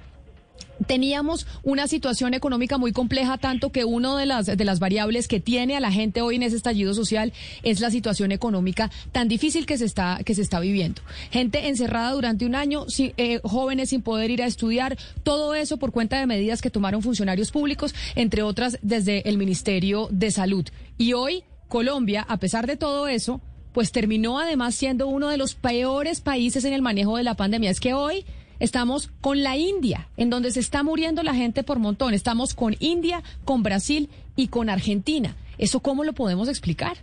teníamos 0.87 1.47
una 1.63 1.87
situación 1.89 2.35
económica 2.35 2.79
muy 2.79 2.93
compleja, 2.93 3.39
tanto 3.39 3.71
que 3.71 3.85
una 3.85 4.17
de 4.17 4.27
las, 4.27 4.47
de 4.47 4.65
las 4.65 4.79
variables 4.79 5.29
que 5.29 5.41
tiene 5.41 5.77
a 5.77 5.81
la 5.81 5.93
gente 5.93 6.23
hoy 6.23 6.37
en 6.37 6.43
ese 6.43 6.57
estallido 6.57 6.95
social 6.95 7.33
es 7.63 7.81
la 7.81 7.91
situación 7.91 8.33
económica 8.33 8.91
tan 9.13 9.29
difícil 9.29 9.67
que 9.67 9.79
se 9.79 9.85
está, 9.85 10.21
que 10.25 10.35
se 10.35 10.43
está 10.43 10.61
viviendo. 10.61 11.03
Gente 11.31 11.69
encerrada 11.69 12.13
durante 12.13 12.47
un 12.47 12.55
año, 12.55 12.87
eh, 12.99 13.41
jóvenes 13.43 13.91
sin 13.91 14.03
poder 14.03 14.31
ir 14.31 14.43
a 14.43 14.47
estudiar, 14.47 14.97
todo 15.23 15.55
eso 15.55 15.77
por 15.77 15.93
cuenta 15.93 16.19
de 16.19 16.27
medidas 16.27 16.63
que 16.63 16.71
tomaron 16.71 17.03
funcionarios 17.03 17.51
públicos, 17.51 17.95
entre 18.15 18.43
otras 18.43 18.79
desde 18.83 19.29
el 19.29 19.39
Ministerio 19.39 20.09
de 20.11 20.31
Salud. 20.31 20.67
Y 20.99 21.13
hoy 21.13 21.45
Colombia, 21.69 22.27
a 22.29 22.39
pesar 22.39 22.67
de 22.67 22.77
todo 22.77 23.07
eso, 23.07 23.41
pues 23.73 23.93
terminó 23.93 24.41
además 24.41 24.75
siendo 24.75 25.07
uno 25.07 25.29
de 25.29 25.37
los 25.37 25.55
peores 25.55 26.21
países 26.21 26.65
en 26.65 26.73
el 26.73 26.83
manejo 26.83 27.17
de 27.17 27.23
la 27.23 27.35
pandemia. 27.35 27.71
Es 27.71 27.81
que 27.81 27.95
hoy 27.95 28.25
Estamos 28.61 29.09
con 29.23 29.43
la 29.43 29.57
India, 29.57 30.09
en 30.19 30.29
donde 30.29 30.51
se 30.51 30.61
está 30.61 30.83
muriendo 30.83 31.23
la 31.23 31.35
gente 31.35 31.65
por 31.65 31.79
montón. 31.79 32.13
Estamos 32.13 32.55
con 32.55 32.77
India, 32.79 33.23
con 33.47 33.63
Brasil 33.63 34.11
y 34.37 34.49
con 34.49 34.69
Argentina. 34.69 35.35
¿Eso 35.57 35.81
cómo 35.81 36.05
lo 36.05 36.13
podemos 36.13 36.47
explicar? 36.47 36.99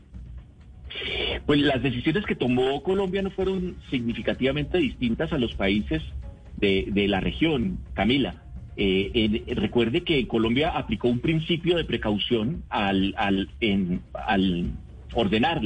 Pues 1.48 1.60
las 1.62 1.82
decisiones 1.82 2.26
que 2.26 2.36
tomó 2.36 2.84
Colombia 2.84 3.24
no 3.24 3.32
fueron 3.32 3.76
significativamente 3.90 4.78
distintas 4.78 5.34
a 5.34 5.40
los 5.40 5.56
países 5.56 6.04
de, 6.58 7.08
la 7.08 7.20
región, 7.22 7.80
Camila. 7.96 8.44
Eh, 8.76 9.44
recuerde 9.56 10.02
que 10.02 10.28
Colombia 10.28 10.70
aplicó 10.70 11.08
un 11.08 11.20
principio 11.20 11.76
de 11.76 11.86
precaución 11.86 12.64
al, 12.70 13.16
al, 13.18 13.50
al 14.14 14.72
ordenar 15.16 15.62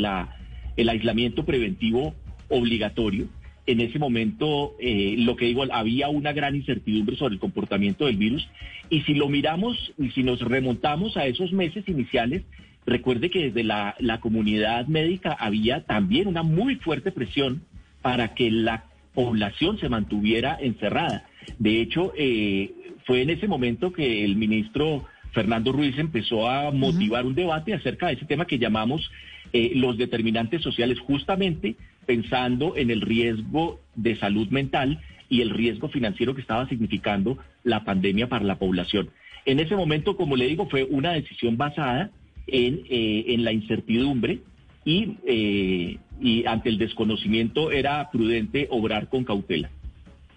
el 0.77 0.89
aislamiento 0.89 1.43
preventivo 1.43 2.13
obligatorio 2.47 3.27
en 3.67 3.79
ese 3.79 3.99
momento, 3.99 4.75
eh, 4.79 5.15
lo 5.17 5.35
que 5.35 5.45
digo, 5.45 5.63
había 5.71 6.09
una 6.09 6.33
gran 6.33 6.55
incertidumbre 6.55 7.15
sobre 7.15 7.35
el 7.35 7.39
comportamiento 7.39 8.05
del 8.05 8.17
virus. 8.17 8.47
Y 8.89 9.01
si 9.01 9.13
lo 9.13 9.29
miramos 9.29 9.93
y 9.97 10.09
si 10.11 10.23
nos 10.23 10.41
remontamos 10.41 11.15
a 11.15 11.25
esos 11.27 11.51
meses 11.53 11.87
iniciales, 11.87 12.43
recuerde 12.85 13.29
que 13.29 13.51
desde 13.51 13.63
la, 13.63 13.95
comunidad 14.19 14.87
médica 14.87 15.33
había 15.33 15.83
también 15.85 16.27
una 16.27 16.43
muy 16.43 16.75
fuerte 16.75 17.11
presión 17.11 17.63
para 18.01 18.33
que 18.33 18.49
la 18.49 18.85
población 19.13 19.77
se 19.77 19.89
mantuviera 19.89 20.57
encerrada. 20.59 21.25
De 21.59 21.81
hecho, 21.81 22.13
eh, 22.17 22.71
fue 23.05 23.21
en 23.21 23.29
ese 23.29 23.47
momento 23.47 23.93
que 23.93 24.25
el 24.25 24.35
ministro 24.35 25.05
Fernando 25.31 25.71
Ruiz 25.71 25.97
empezó 25.97 26.49
a 26.49 26.71
motivar 26.71 27.25
un 27.25 27.35
debate 27.35 27.73
acerca 27.73 28.07
de 28.07 28.13
ese 28.13 28.25
tema 28.25 28.45
que 28.45 28.59
llamamos 28.59 29.11
eh, 29.53 29.71
los 29.75 29.97
determinantes 29.97 30.61
sociales, 30.61 30.99
justamente 30.99 31.75
pensando 32.11 32.75
en 32.75 32.91
el 32.91 32.99
riesgo 32.99 33.79
de 33.95 34.17
salud 34.17 34.49
mental 34.49 34.99
y 35.29 35.39
el 35.39 35.49
riesgo 35.49 35.87
financiero 35.87 36.35
que 36.35 36.41
estaba 36.41 36.67
significando 36.67 37.37
la 37.63 37.85
pandemia 37.85 38.27
para 38.27 38.43
la 38.43 38.59
población. 38.59 39.11
En 39.45 39.61
ese 39.61 39.77
momento, 39.77 40.17
como 40.17 40.35
le 40.35 40.45
digo, 40.45 40.67
fue 40.67 40.83
una 40.83 41.13
decisión 41.13 41.55
basada 41.55 42.11
en, 42.47 42.81
eh, 42.89 43.33
la 43.39 43.53
incertidumbre 43.53 44.39
y, 44.83 45.15
eh, 45.25 45.99
y 46.19 46.45
ante 46.45 46.67
el 46.67 46.77
desconocimiento 46.77 47.71
era 47.71 48.11
prudente 48.11 48.67
obrar 48.71 49.07
con 49.07 49.23
cautela. 49.23 49.69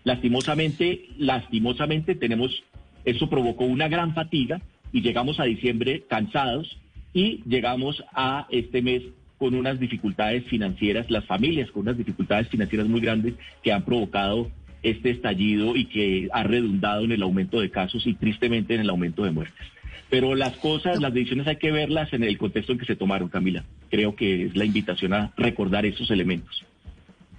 Lastimosamente, 0.04 1.06
lastimosamente 1.18 2.14
tenemos, 2.14 2.62
eso 3.04 3.28
provocó 3.28 3.64
una 3.64 3.88
gran 3.88 4.14
fatiga 4.14 4.62
y 4.92 5.00
llegamos 5.00 5.40
a 5.40 5.44
diciembre 5.44 6.04
cansados 6.08 6.78
y 7.12 7.42
llegamos 7.48 8.04
a 8.12 8.46
este 8.50 8.80
mes 8.80 9.02
con 9.44 9.54
unas 9.54 9.78
dificultades 9.78 10.42
financieras, 10.46 11.10
las 11.10 11.26
familias 11.26 11.70
con 11.70 11.82
unas 11.82 11.98
dificultades 11.98 12.48
financieras 12.48 12.88
muy 12.88 13.02
grandes 13.02 13.34
que 13.62 13.74
han 13.74 13.84
provocado 13.84 14.50
este 14.82 15.10
estallido 15.10 15.76
y 15.76 15.84
que 15.84 16.30
ha 16.32 16.44
redundado 16.44 17.04
en 17.04 17.12
el 17.12 17.22
aumento 17.22 17.60
de 17.60 17.70
casos 17.70 18.06
y 18.06 18.14
tristemente 18.14 18.74
en 18.74 18.80
el 18.80 18.88
aumento 18.88 19.22
de 19.22 19.32
muertes. 19.32 19.66
Pero 20.08 20.34
las 20.34 20.56
cosas, 20.56 20.98
las 20.98 21.12
decisiones 21.12 21.46
hay 21.46 21.56
que 21.56 21.72
verlas 21.72 22.10
en 22.14 22.24
el 22.24 22.38
contexto 22.38 22.72
en 22.72 22.78
que 22.78 22.86
se 22.86 22.96
tomaron, 22.96 23.28
Camila. 23.28 23.66
Creo 23.90 24.16
que 24.16 24.46
es 24.46 24.56
la 24.56 24.64
invitación 24.64 25.12
a 25.12 25.30
recordar 25.36 25.84
esos 25.84 26.10
elementos. 26.10 26.64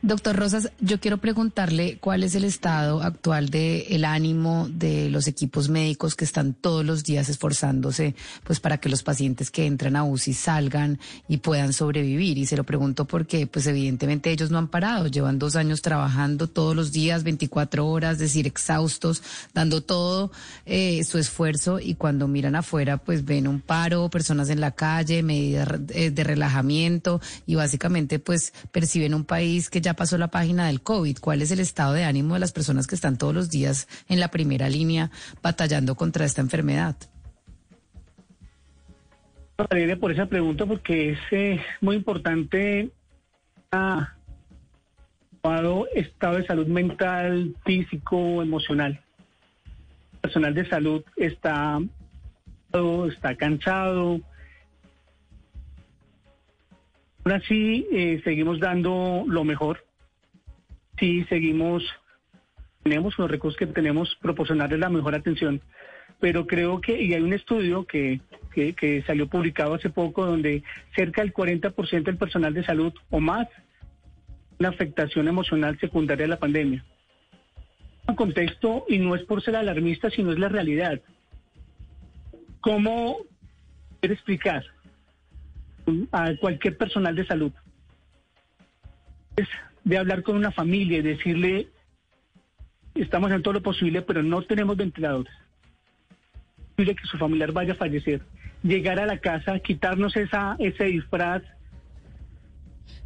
Doctor 0.06 0.36
Rosas, 0.36 0.70
yo 0.80 1.00
quiero 1.00 1.18
preguntarle 1.18 1.98
cuál 1.98 2.22
es 2.22 2.36
el 2.36 2.44
estado 2.44 3.02
actual 3.02 3.50
del 3.50 3.86
el 3.90 4.06
ánimo 4.06 4.68
de 4.70 5.10
los 5.10 5.26
equipos 5.26 5.68
médicos 5.68 6.14
que 6.14 6.26
están 6.26 6.54
todos 6.54 6.86
los 6.86 7.04
días 7.04 7.28
esforzándose 7.28 8.14
pues 8.44 8.60
para 8.60 8.78
que 8.78 8.88
los 8.88 9.02
pacientes 9.02 9.50
que 9.50 9.66
entran 9.66 9.96
a 9.96 10.04
UCI 10.04 10.34
salgan 10.34 11.00
y 11.28 11.38
puedan 11.38 11.74
sobrevivir. 11.74 12.38
Y 12.38 12.46
se 12.46 12.56
lo 12.56 12.64
pregunto 12.64 13.06
porque 13.06 13.48
pues 13.48 13.66
evidentemente 13.66 14.30
ellos 14.30 14.52
no 14.52 14.60
han 14.60 14.68
parado, 14.68 15.08
llevan 15.08 15.40
dos 15.40 15.56
años 15.56 15.82
trabajando 15.82 16.46
todos 16.46 16.76
los 16.76 16.92
días, 16.92 17.24
24 17.24 17.88
horas, 17.88 18.20
decir, 18.20 18.46
exhaustos, 18.46 19.24
dando 19.56 19.82
todo 19.82 20.32
eh, 20.68 21.04
su 21.04 21.18
esfuerzo. 21.18 21.80
Y 21.80 21.96
cuando 21.96 22.28
miran 22.28 22.56
afuera 22.56 22.98
pues 22.98 23.26
ven 23.26 23.48
un 23.48 23.60
paro, 23.60 24.12
personas 24.12 24.52
en 24.52 24.62
la 24.62 24.70
calle, 24.70 25.24
medidas 25.24 25.68
eh, 25.90 26.12
de 26.12 26.24
relajamiento. 26.24 27.22
Y 27.48 27.56
básicamente 27.56 28.20
pues 28.20 28.54
perciben 28.72 29.16
un 29.16 29.26
país 29.26 29.72
que 29.72 29.82
ya 29.82 29.95
pasó 29.96 30.18
la 30.18 30.30
página 30.30 30.68
del 30.68 30.82
COVID. 30.82 31.18
¿Cuál 31.20 31.42
es 31.42 31.52
el 31.52 31.60
estado 31.60 31.94
de 31.94 32.04
ánimo 32.04 32.34
de 32.34 32.40
las 32.40 32.52
personas 32.52 32.88
que 32.88 32.96
están 32.96 33.18
todos 33.18 33.34
los 33.34 33.50
días 33.50 33.88
en 34.08 34.20
la 34.20 34.30
primera 34.30 34.70
línea 34.70 35.12
batallando 35.42 35.96
contra 35.96 36.26
esta 36.26 36.42
enfermedad? 36.42 36.96
por 40.00 40.12
esa 40.12 40.26
pregunta 40.26 40.66
porque 40.66 41.12
es 41.12 41.20
eh, 41.32 41.62
muy 41.80 41.96
importante 41.96 42.92
ah, 43.72 44.14
estado 45.94 46.38
de 46.38 46.46
salud 46.46 46.68
mental, 46.68 47.56
físico, 47.64 48.42
emocional. 48.42 49.00
El 50.14 50.20
personal 50.20 50.54
de 50.54 50.68
salud 50.68 51.04
está, 51.16 51.80
está 53.08 53.36
cansado, 53.36 54.20
Aún 57.26 57.34
así, 57.34 57.88
eh, 57.92 58.22
seguimos 58.24 58.60
dando 58.60 59.24
lo 59.28 59.44
mejor. 59.44 59.84
Sí, 61.00 61.26
seguimos, 61.26 61.84
tenemos 62.84 63.18
los 63.18 63.30
recursos 63.30 63.58
que 63.58 63.68
tenemos, 63.68 64.18
proporcionarles 64.22 64.80
la 64.80 64.90
mejor 64.90 65.16
atención. 65.16 65.62
Pero 66.20 66.48
creo 66.48 66.80
que, 66.80 67.02
y 67.02 67.14
hay 67.14 67.22
un 67.22 67.34
estudio 67.34 67.86
que, 67.86 68.22
que, 68.54 69.04
salió 69.06 69.28
publicado 69.28 69.74
hace 69.74 69.90
poco, 69.90 70.26
donde 70.26 70.64
cerca 70.96 71.22
del 71.22 71.34
40% 71.34 72.04
del 72.04 72.18
personal 72.18 72.54
de 72.54 72.64
salud 72.64 72.94
o 73.10 73.20
más, 73.20 73.48
una 74.58 74.70
afectación 74.70 75.28
emocional 75.28 75.78
secundaria 75.80 76.24
de 76.24 76.30
la 76.30 76.40
pandemia. 76.40 76.86
Un 78.08 78.16
contexto, 78.16 78.86
y 78.88 79.00
no 79.00 79.16
es 79.16 79.24
por 79.24 79.42
ser 79.42 79.56
alarmista, 79.56 80.10
sino 80.10 80.32
es 80.32 80.40
la 80.40 80.48
realidad. 80.48 81.02
¿Cómo 82.62 83.18
explicar 84.14 84.64
a 86.12 86.36
cualquier 86.40 86.78
personal 86.78 87.16
de 87.16 87.26
salud. 87.26 87.52
Es 89.36 89.48
de 89.86 89.98
hablar 89.98 90.24
con 90.24 90.36
una 90.36 90.52
familia 90.52 90.98
y 90.98 91.02
decirle, 91.04 91.70
estamos 92.96 93.32
en 93.32 93.42
todo 93.42 93.54
lo 93.54 93.62
posible, 93.62 94.02
pero 94.02 94.24
no 94.24 94.42
tenemos 94.42 94.76
ventiladores. 94.76 95.34
Posible 96.76 96.96
que 96.96 97.08
su 97.08 97.18
familiar 97.18 97.54
vaya 97.54 97.74
a 97.74 97.78
fallecer. 97.78 98.22
Llegar 98.64 99.00
a 99.00 99.06
la 99.06 99.20
casa, 99.20 99.60
quitarnos 99.60 100.18
esa, 100.18 100.56
ese 100.60 100.86
disfraz. 100.86 101.44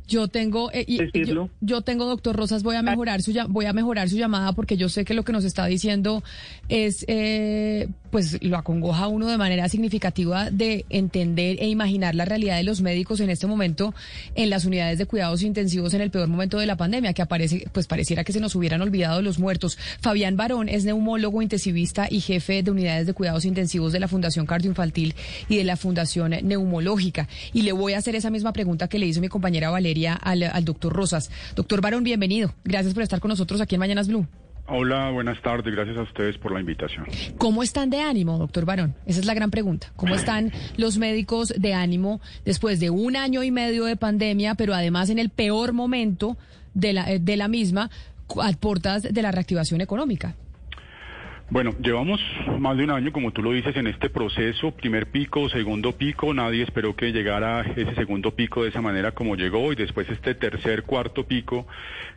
Yo 0.07 0.27
tengo, 0.27 0.71
eh, 0.71 0.85
yo, 1.13 1.49
yo, 1.61 1.81
tengo, 1.81 2.05
doctor 2.05 2.35
Rosas, 2.35 2.63
voy 2.63 2.77
a 2.77 2.81
mejorar 2.81 3.21
su 3.21 3.31
voy 3.49 3.65
a 3.65 3.73
mejorar 3.73 4.09
su 4.09 4.17
llamada 4.17 4.53
porque 4.53 4.75
yo 4.75 4.89
sé 4.89 5.05
que 5.05 5.13
lo 5.13 5.23
que 5.23 5.33
nos 5.33 5.45
está 5.45 5.67
diciendo 5.67 6.23
es, 6.67 7.05
eh, 7.07 7.89
pues, 8.11 8.37
lo 8.41 8.57
acongoja 8.57 9.07
uno 9.07 9.27
de 9.27 9.37
manera 9.37 9.69
significativa 9.69 10.51
de 10.51 10.85
entender 10.89 11.57
e 11.59 11.67
imaginar 11.67 12.15
la 12.15 12.25
realidad 12.25 12.57
de 12.57 12.63
los 12.63 12.81
médicos 12.81 13.19
en 13.19 13.29
este 13.29 13.47
momento 13.47 13.93
en 14.35 14.49
las 14.49 14.65
unidades 14.65 14.97
de 14.97 15.05
cuidados 15.05 15.43
intensivos 15.43 15.93
en 15.93 16.01
el 16.01 16.11
peor 16.11 16.27
momento 16.27 16.57
de 16.59 16.65
la 16.65 16.77
pandemia, 16.77 17.13
que 17.13 17.21
aparece, 17.21 17.67
pues, 17.71 17.87
pareciera 17.87 18.23
que 18.23 18.33
se 18.33 18.39
nos 18.39 18.55
hubieran 18.55 18.81
olvidado 18.81 19.21
los 19.21 19.39
muertos. 19.39 19.77
Fabián 20.01 20.37
Barón 20.37 20.69
es 20.69 20.85
neumólogo 20.85 21.41
intensivista 21.41 22.07
y 22.09 22.21
jefe 22.21 22.63
de 22.63 22.71
unidades 22.71 23.07
de 23.07 23.13
cuidados 23.13 23.45
intensivos 23.45 23.93
de 23.93 23.99
la 23.99 24.07
Fundación 24.07 24.45
Cardioinfantil 24.45 25.15
y 25.47 25.57
de 25.57 25.63
la 25.63 25.77
Fundación 25.77 26.31
Neumológica. 26.43 27.27
Y 27.53 27.63
le 27.63 27.71
voy 27.71 27.93
a 27.93 27.99
hacer 27.99 28.15
esa 28.15 28.29
misma 28.29 28.53
pregunta 28.53 28.87
que 28.87 28.99
le 28.99 29.05
hizo 29.05 29.21
mi 29.21 29.27
compañera 29.27 29.69
Valeria 29.69 30.13
al, 30.13 30.65
doctor 30.65 30.93
Rosas. 30.93 31.29
Doctor 31.55 31.81
Barón, 31.81 32.03
bienvenido. 32.03 32.53
Gracias 32.63 32.93
por 32.93 33.03
estar 33.03 33.19
con 33.19 33.29
nosotros 33.29 33.61
aquí 33.61 33.75
en 33.75 33.79
Mañanas 33.79 34.07
Blue. 34.07 34.27
Hola, 34.71 35.09
buenas 35.09 35.41
tardes. 35.41 35.73
Gracias 35.73 35.97
a 35.97 36.03
ustedes 36.03 36.37
por 36.37 36.51
la 36.51 36.59
invitación. 36.59 37.05
¿Cómo 37.39 37.63
están 37.63 37.89
de 37.89 38.01
ánimo, 38.01 38.37
doctor 38.37 38.65
Barón? 38.65 38.95
Esa 39.07 39.19
es 39.19 39.25
la 39.25 39.33
gran 39.33 39.49
pregunta. 39.49 39.91
¿Cómo 39.95 40.13
están 40.13 40.51
los 40.77 40.97
médicos 40.97 41.51
de 41.57 41.73
ánimo 41.73 42.21
después 42.45 42.79
de 42.79 42.91
un 42.91 43.15
año 43.15 43.41
y 43.41 43.49
medio 43.49 43.85
de 43.85 43.95
pandemia, 43.95 44.53
pero 44.53 44.75
además 44.75 45.09
en 45.09 45.17
el 45.17 45.29
peor 45.29 45.73
momento 45.73 46.37
de 46.75 46.93
la, 46.93 47.05
de 47.05 47.37
la 47.37 47.47
misma, 47.47 47.89
a 48.39 48.51
puertas 48.53 49.01
de 49.01 49.21
la 49.21 49.31
reactivación 49.31 49.81
económica? 49.81 50.35
Bueno, 51.51 51.73
llevamos 51.81 52.21
más 52.59 52.77
de 52.77 52.83
un 52.83 52.91
año, 52.91 53.11
como 53.11 53.31
tú 53.31 53.41
lo 53.41 53.51
dices, 53.53 53.75
en 53.75 53.87
este 53.87 54.11
proceso, 54.11 54.69
primer 54.69 55.07
pico, 55.07 55.49
segundo 55.49 55.93
pico, 55.93 56.31
nadie 56.31 56.61
esperó 56.61 56.95
que 56.95 57.11
llegara 57.11 57.61
ese 57.61 57.95
segundo 57.95 58.35
pico 58.35 58.61
de 58.61 58.69
esa 58.69 58.81
manera 58.81 59.13
como 59.13 59.35
llegó. 59.35 59.73
Y 59.73 59.75
después 59.75 60.07
este 60.09 60.35
tercer, 60.35 60.83
cuarto 60.83 61.25
pico 61.25 61.65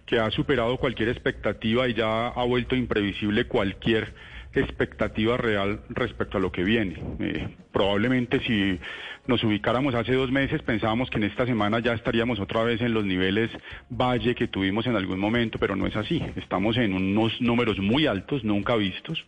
que 0.05 0.19
ha 0.19 0.31
superado 0.31 0.77
cualquier 0.77 1.09
expectativa 1.09 1.89
y 1.89 1.95
ya 1.95 2.29
ha 2.29 2.45
vuelto 2.45 2.77
imprevisible 2.77 3.47
cualquier 3.47 4.13
expectativa 4.55 5.37
real 5.37 5.81
respecto 5.89 6.39
a 6.39 6.41
lo 6.41 6.53
que 6.53 6.65
viene. 6.65 7.01
Eh, 7.21 7.49
probablemente 7.73 8.41
si 8.41 8.79
nos 9.27 9.43
ubicáramos 9.45 9.95
hace 9.95 10.15
dos 10.15 10.33
meses 10.33 10.63
pensábamos 10.63 11.09
que 11.09 11.19
en 11.19 11.25
esta 11.25 11.47
semana 11.47 11.79
ya 11.79 11.93
estaríamos 11.93 12.41
otra 12.41 12.65
vez 12.65 12.81
en 12.81 12.93
los 12.93 13.05
niveles 13.05 13.51
valle 13.89 14.35
que 14.35 14.49
tuvimos 14.49 14.87
en 14.87 14.97
algún 14.97 15.19
momento, 15.19 15.59
pero 15.59 15.77
no 15.77 15.87
es 15.87 15.97
así. 15.97 16.21
Estamos 16.37 16.77
en 16.77 16.93
unos 16.93 17.41
números 17.41 17.79
muy 17.79 18.07
altos, 18.07 18.45
nunca 18.45 18.75
vistos. 18.77 19.25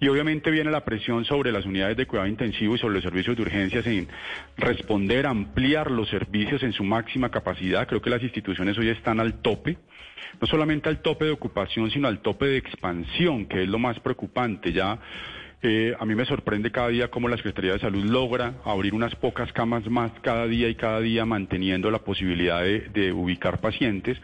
Y 0.00 0.08
obviamente 0.08 0.50
viene 0.50 0.70
la 0.70 0.84
presión 0.84 1.24
sobre 1.24 1.52
las 1.52 1.64
unidades 1.64 1.96
de 1.96 2.06
cuidado 2.06 2.28
intensivo 2.28 2.74
y 2.74 2.78
sobre 2.78 2.94
los 2.94 3.04
servicios 3.04 3.36
de 3.36 3.42
urgencias 3.42 3.86
en 3.86 4.08
responder, 4.56 5.26
ampliar 5.26 5.90
los 5.90 6.08
servicios 6.08 6.62
en 6.62 6.72
su 6.72 6.84
máxima 6.84 7.30
capacidad. 7.30 7.86
Creo 7.86 8.02
que 8.02 8.10
las 8.10 8.22
instituciones 8.22 8.76
hoy 8.78 8.88
están 8.88 9.20
al 9.20 9.40
tope 9.40 9.78
no 10.40 10.46
solamente 10.46 10.88
al 10.88 11.00
tope 11.00 11.24
de 11.24 11.30
ocupación, 11.30 11.90
sino 11.90 12.08
al 12.08 12.20
tope 12.20 12.46
de 12.46 12.56
expansión, 12.56 13.46
que 13.46 13.62
es 13.62 13.68
lo 13.68 13.78
más 13.78 13.98
preocupante. 14.00 14.72
Ya 14.72 14.98
eh, 15.62 15.94
a 15.98 16.04
mí 16.04 16.14
me 16.14 16.24
sorprende 16.24 16.72
cada 16.72 16.88
día 16.88 17.08
cómo 17.08 17.28
la 17.28 17.36
Secretaría 17.36 17.72
de 17.72 17.78
Salud 17.78 18.04
logra 18.04 18.54
abrir 18.64 18.94
unas 18.94 19.14
pocas 19.14 19.52
camas 19.52 19.88
más 19.88 20.12
cada 20.22 20.46
día 20.46 20.68
y 20.68 20.74
cada 20.74 21.00
día 21.00 21.24
manteniendo 21.24 21.90
la 21.90 22.00
posibilidad 22.00 22.62
de 22.62 23.12
ubicar 23.12 23.60
pacientes. 23.60 24.18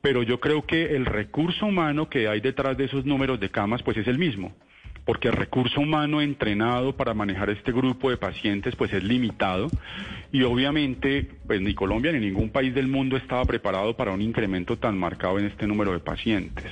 Pero 0.00 0.22
yo 0.22 0.38
creo 0.38 0.64
que 0.64 0.94
el 0.94 1.06
recurso 1.06 1.66
humano 1.66 2.08
que 2.08 2.28
hay 2.28 2.40
detrás 2.40 2.76
de 2.76 2.84
esos 2.84 3.04
números 3.04 3.40
de 3.40 3.50
camas, 3.50 3.82
pues 3.82 3.96
es 3.96 4.06
el 4.06 4.18
mismo 4.18 4.54
porque 5.08 5.28
el 5.28 5.34
recurso 5.36 5.80
humano 5.80 6.20
entrenado 6.20 6.94
para 6.94 7.14
manejar 7.14 7.48
este 7.48 7.72
grupo 7.72 8.10
de 8.10 8.18
pacientes 8.18 8.76
pues 8.76 8.92
es 8.92 9.02
limitado 9.02 9.68
y 10.32 10.42
obviamente 10.42 11.26
pues 11.46 11.62
ni 11.62 11.72
Colombia 11.72 12.12
ni 12.12 12.20
ningún 12.20 12.50
país 12.50 12.74
del 12.74 12.88
mundo 12.88 13.16
estaba 13.16 13.42
preparado 13.46 13.96
para 13.96 14.12
un 14.12 14.20
incremento 14.20 14.76
tan 14.76 14.98
marcado 14.98 15.38
en 15.38 15.46
este 15.46 15.66
número 15.66 15.94
de 15.94 16.00
pacientes. 16.00 16.66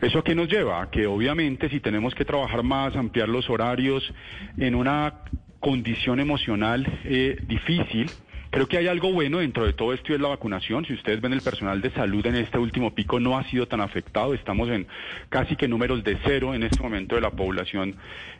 ¿Eso 0.00 0.20
a 0.20 0.24
qué 0.24 0.34
nos 0.34 0.48
lleva? 0.48 0.90
Que 0.90 1.06
obviamente 1.06 1.68
si 1.68 1.78
tenemos 1.80 2.14
que 2.14 2.24
trabajar 2.24 2.62
más, 2.62 2.96
ampliar 2.96 3.28
los 3.28 3.50
horarios 3.50 4.14
en 4.56 4.74
una 4.74 5.24
condición 5.60 6.20
emocional 6.20 6.86
eh, 7.04 7.36
difícil, 7.46 8.10
Creo 8.50 8.66
que 8.66 8.78
hay 8.78 8.88
algo 8.88 9.12
bueno 9.12 9.38
dentro 9.38 9.66
de 9.66 9.74
todo 9.74 9.92
esto 9.92 10.12
y 10.12 10.14
es 10.14 10.20
la 10.20 10.28
vacunación. 10.28 10.84
Si 10.86 10.94
ustedes 10.94 11.20
ven 11.20 11.34
el 11.34 11.42
personal 11.42 11.82
de 11.82 11.90
salud 11.90 12.24
en 12.26 12.36
este 12.36 12.58
último 12.58 12.94
pico 12.94 13.20
no 13.20 13.36
ha 13.36 13.44
sido 13.44 13.68
tan 13.68 13.82
afectado. 13.82 14.32
Estamos 14.32 14.70
en 14.70 14.86
casi 15.28 15.54
que 15.54 15.68
números 15.68 16.02
de 16.02 16.16
cero 16.24 16.54
en 16.54 16.62
este 16.62 16.82
momento 16.82 17.14
de 17.14 17.20
la 17.20 17.30
población 17.30 17.96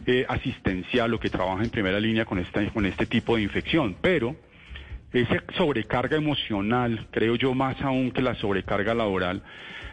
eh, 0.06 0.24
asistencial 0.26 1.12
o 1.12 1.20
que 1.20 1.28
trabaja 1.28 1.62
en 1.62 1.68
primera 1.68 2.00
línea 2.00 2.24
con, 2.24 2.38
esta, 2.38 2.66
con 2.70 2.86
este 2.86 3.04
tipo 3.04 3.36
de 3.36 3.42
infección. 3.42 3.96
Pero 4.00 4.34
esa 5.12 5.42
sobrecarga 5.58 6.16
emocional, 6.16 7.06
creo 7.10 7.36
yo 7.36 7.52
más 7.52 7.78
aún 7.82 8.10
que 8.10 8.22
la 8.22 8.34
sobrecarga 8.36 8.94
laboral, 8.94 9.42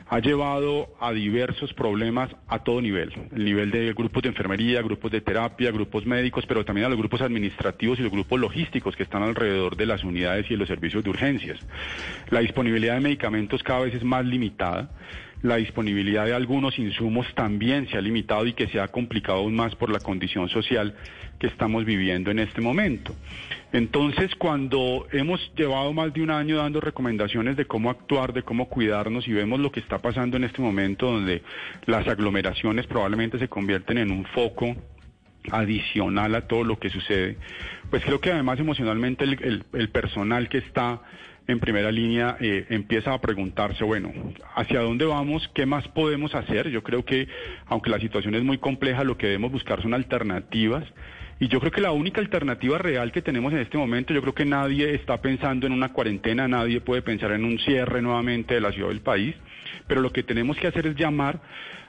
ha 0.08 0.20
llevado 0.20 0.90
a 1.00 1.12
diversos 1.12 1.74
problemas 1.74 2.30
a 2.48 2.60
todo 2.60 2.82
nivel, 2.82 3.12
el 3.36 3.46
nivel 3.46 3.72
de 3.72 3.94
grupos 3.94 4.24
de 4.24 4.30
enfermería, 4.30 4.82
grupos 4.82 5.12
de 5.12 5.22
terapia, 5.22 5.72
grupos 5.72 6.06
médicos, 6.06 6.46
pero 6.46 6.64
también 6.64 6.86
a 6.86 6.90
los 6.90 6.98
grupos 6.98 7.22
administrativos 7.22 8.00
y 8.00 8.04
los 8.04 8.12
grupos 8.12 8.40
logísticos 8.40 8.96
que 8.96 9.04
están 9.04 9.24
alrededor 9.24 9.76
de 9.76 9.86
las 9.86 10.04
unidades 10.04 10.46
y 10.48 10.50
de 10.50 10.58
los 10.58 10.68
servicios 10.68 11.04
de 11.04 11.10
urgencias. 11.10 11.60
La 12.30 12.42
disponibilidad 12.42 12.94
de 12.96 13.02
medicamentos 13.02 13.64
cada 13.64 13.82
vez 13.82 13.96
es 13.96 14.04
más 14.04 14.26
limitada 14.26 14.92
la 15.42 15.58
disponibilidad 15.58 16.26
de 16.26 16.34
algunos 16.34 16.78
insumos 16.80 17.28
también 17.36 17.88
se 17.90 17.98
ha 17.98 18.02
limitado 18.02 18.46
y 18.46 18.54
que 18.54 18.68
se 18.68 18.80
ha 18.80 18.88
complicado 18.88 19.40
aún 19.40 19.56
más 19.56 19.76
por 19.76 19.90
la 19.90 20.00
condición 20.00 20.50
social 20.50 20.96
que 21.40 21.48
estamos 21.48 21.86
viviendo 21.86 22.32
en 22.32 22.40
este 22.40 22.62
momento. 22.62 23.16
Entonces, 23.72 24.34
cuando 24.36 25.06
hemos 25.12 25.52
llevado 25.56 25.92
más 25.94 26.14
de 26.14 26.22
un 26.22 26.32
año 26.32 26.58
dando 26.58 26.80
recomendaciones 26.80 27.58
de 27.58 27.66
cómo 27.66 27.90
actuar, 27.90 28.34
de 28.34 28.44
cómo 28.44 28.70
cuidarnos 28.70 29.28
y 29.28 29.34
vemos 29.34 29.60
lo 29.60 29.72
que 29.72 29.82
está 29.82 30.00
pasando 30.00 30.38
en 30.38 30.46
este 30.46 30.62
momento 30.62 31.12
donde 31.12 31.44
las 31.86 32.08
aglomeraciones 32.08 32.88
probablemente 32.88 33.38
se 33.38 33.50
convierten 33.50 33.98
en 33.98 34.12
un 34.12 34.26
foco 34.26 34.76
adicional 35.52 36.36
a 36.36 36.48
todo 36.48 36.64
lo 36.64 36.80
que 36.80 36.90
sucede, 36.90 37.38
pues 37.90 38.04
creo 38.04 38.20
que 38.20 38.32
además 38.32 38.60
emocionalmente 38.60 39.24
el, 39.26 39.90
personal 39.90 40.50
que 40.50 40.60
está 40.60 41.02
en 41.48 41.60
primera 41.60 41.92
línea 41.92 42.38
eh, 42.40 42.66
empieza 42.70 43.14
a 43.14 43.22
preguntarse, 43.22 43.84
bueno, 43.84 44.12
¿hacia 44.56 44.82
dónde 44.82 45.06
vamos? 45.06 45.48
¿Qué 45.54 45.66
más 45.66 45.88
podemos 45.90 46.34
hacer? 46.34 46.70
Yo 46.70 46.82
creo 46.84 47.06
que, 47.06 47.28
aunque 47.68 47.90
la 47.90 48.00
situación 48.00 48.36
es 48.36 48.44
muy 48.44 48.58
compleja, 48.58 49.04
lo 49.04 49.18
que 49.18 49.28
debemos 49.28 49.52
buscar 49.52 49.82
son 49.82 49.94
alternativas. 49.94 50.84
Y 51.40 51.50
yo 51.50 51.60
creo 51.60 51.72
que 51.72 51.82
la 51.82 51.92
única 51.92 52.22
alternativa 52.22 52.78
real 52.78 53.12
que 53.12 53.22
tenemos 53.22 53.52
en 53.52 53.60
este 53.60 53.78
momento, 53.78 54.14
yo 54.14 54.22
creo 54.22 54.34
que 54.34 54.46
nadie 54.46 54.96
está 54.96 55.22
pensando 55.22 55.68
en 55.68 55.74
una 55.74 55.92
cuarentena, 55.92 56.48
nadie 56.48 56.80
puede 56.80 57.02
pensar 57.02 57.34
en 57.34 57.44
un 57.44 57.60
cierre 57.60 58.02
nuevamente 58.02 58.54
de 58.54 58.62
la 58.62 58.72
ciudad 58.72 58.88
del 58.88 59.02
país, 59.02 59.36
pero 59.86 60.02
lo 60.02 60.12
que 60.12 60.24
tenemos 60.24 60.56
que 60.58 60.68
hacer 60.68 60.88
es 60.88 60.96
llamar 60.96 61.42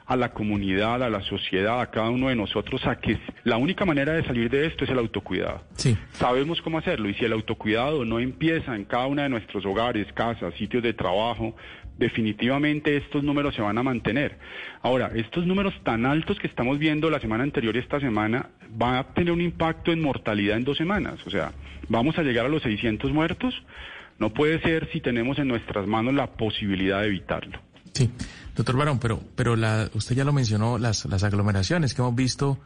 a 0.07 0.15
la 0.15 0.33
comunidad, 0.33 1.03
a 1.03 1.09
la 1.09 1.21
sociedad, 1.21 1.81
a 1.81 1.91
cada 1.91 2.09
uno 2.09 2.29
de 2.29 2.35
nosotros, 2.35 2.85
a 2.87 2.95
que 2.95 3.19
la 3.43 3.57
única 3.57 3.85
manera 3.85 4.13
de 4.13 4.23
salir 4.23 4.49
de 4.49 4.65
esto 4.65 4.85
es 4.85 4.89
el 4.89 4.99
autocuidado. 4.99 5.63
Sí. 5.75 5.97
Sabemos 6.13 6.61
cómo 6.61 6.77
hacerlo 6.77 7.09
y 7.09 7.13
si 7.15 7.25
el 7.25 7.33
autocuidado 7.33 8.05
no 8.05 8.19
empieza 8.19 8.73
en 8.73 8.85
cada 8.85 9.07
uno 9.07 9.21
de 9.21 9.29
nuestros 9.29 9.65
hogares, 9.65 10.07
casas, 10.13 10.53
sitios 10.53 10.81
de 10.81 10.93
trabajo, 10.93 11.55
definitivamente 11.97 12.95
estos 12.95 13.21
números 13.21 13.53
se 13.55 13.61
van 13.61 13.77
a 13.77 13.83
mantener. 13.83 14.37
Ahora, 14.81 15.11
estos 15.13 15.45
números 15.45 15.73
tan 15.83 16.05
altos 16.05 16.39
que 16.39 16.47
estamos 16.47 16.79
viendo 16.79 17.09
la 17.09 17.19
semana 17.19 17.43
anterior 17.43 17.75
y 17.75 17.79
esta 17.79 17.99
semana 17.99 18.49
van 18.69 18.95
a 18.95 19.13
tener 19.13 19.33
un 19.33 19.41
impacto 19.41 19.91
en 19.91 20.01
mortalidad 20.01 20.55
en 20.55 20.63
dos 20.63 20.77
semanas. 20.77 21.19
O 21.25 21.29
sea, 21.29 21.51
vamos 21.89 22.17
a 22.17 22.23
llegar 22.23 22.45
a 22.45 22.49
los 22.49 22.63
600 22.63 23.11
muertos. 23.11 23.53
No 24.19 24.33
puede 24.33 24.61
ser 24.61 24.89
si 24.93 25.01
tenemos 25.01 25.37
en 25.37 25.49
nuestras 25.49 25.85
manos 25.85 26.13
la 26.13 26.27
posibilidad 26.27 27.01
de 27.01 27.07
evitarlo. 27.07 27.59
Sí. 27.93 28.09
Doctor 28.57 28.75
Barón, 28.75 28.97
pero, 28.97 29.21
pero 29.35 29.55
la, 29.55 29.87
usted 29.93 30.15
ya 30.15 30.23
lo 30.23 30.33
mencionó, 30.33 30.79
las, 30.79 31.05
las 31.05 31.21
aglomeraciones 31.21 31.93
que 31.93 32.01
hemos 32.01 32.15
visto 32.15 32.57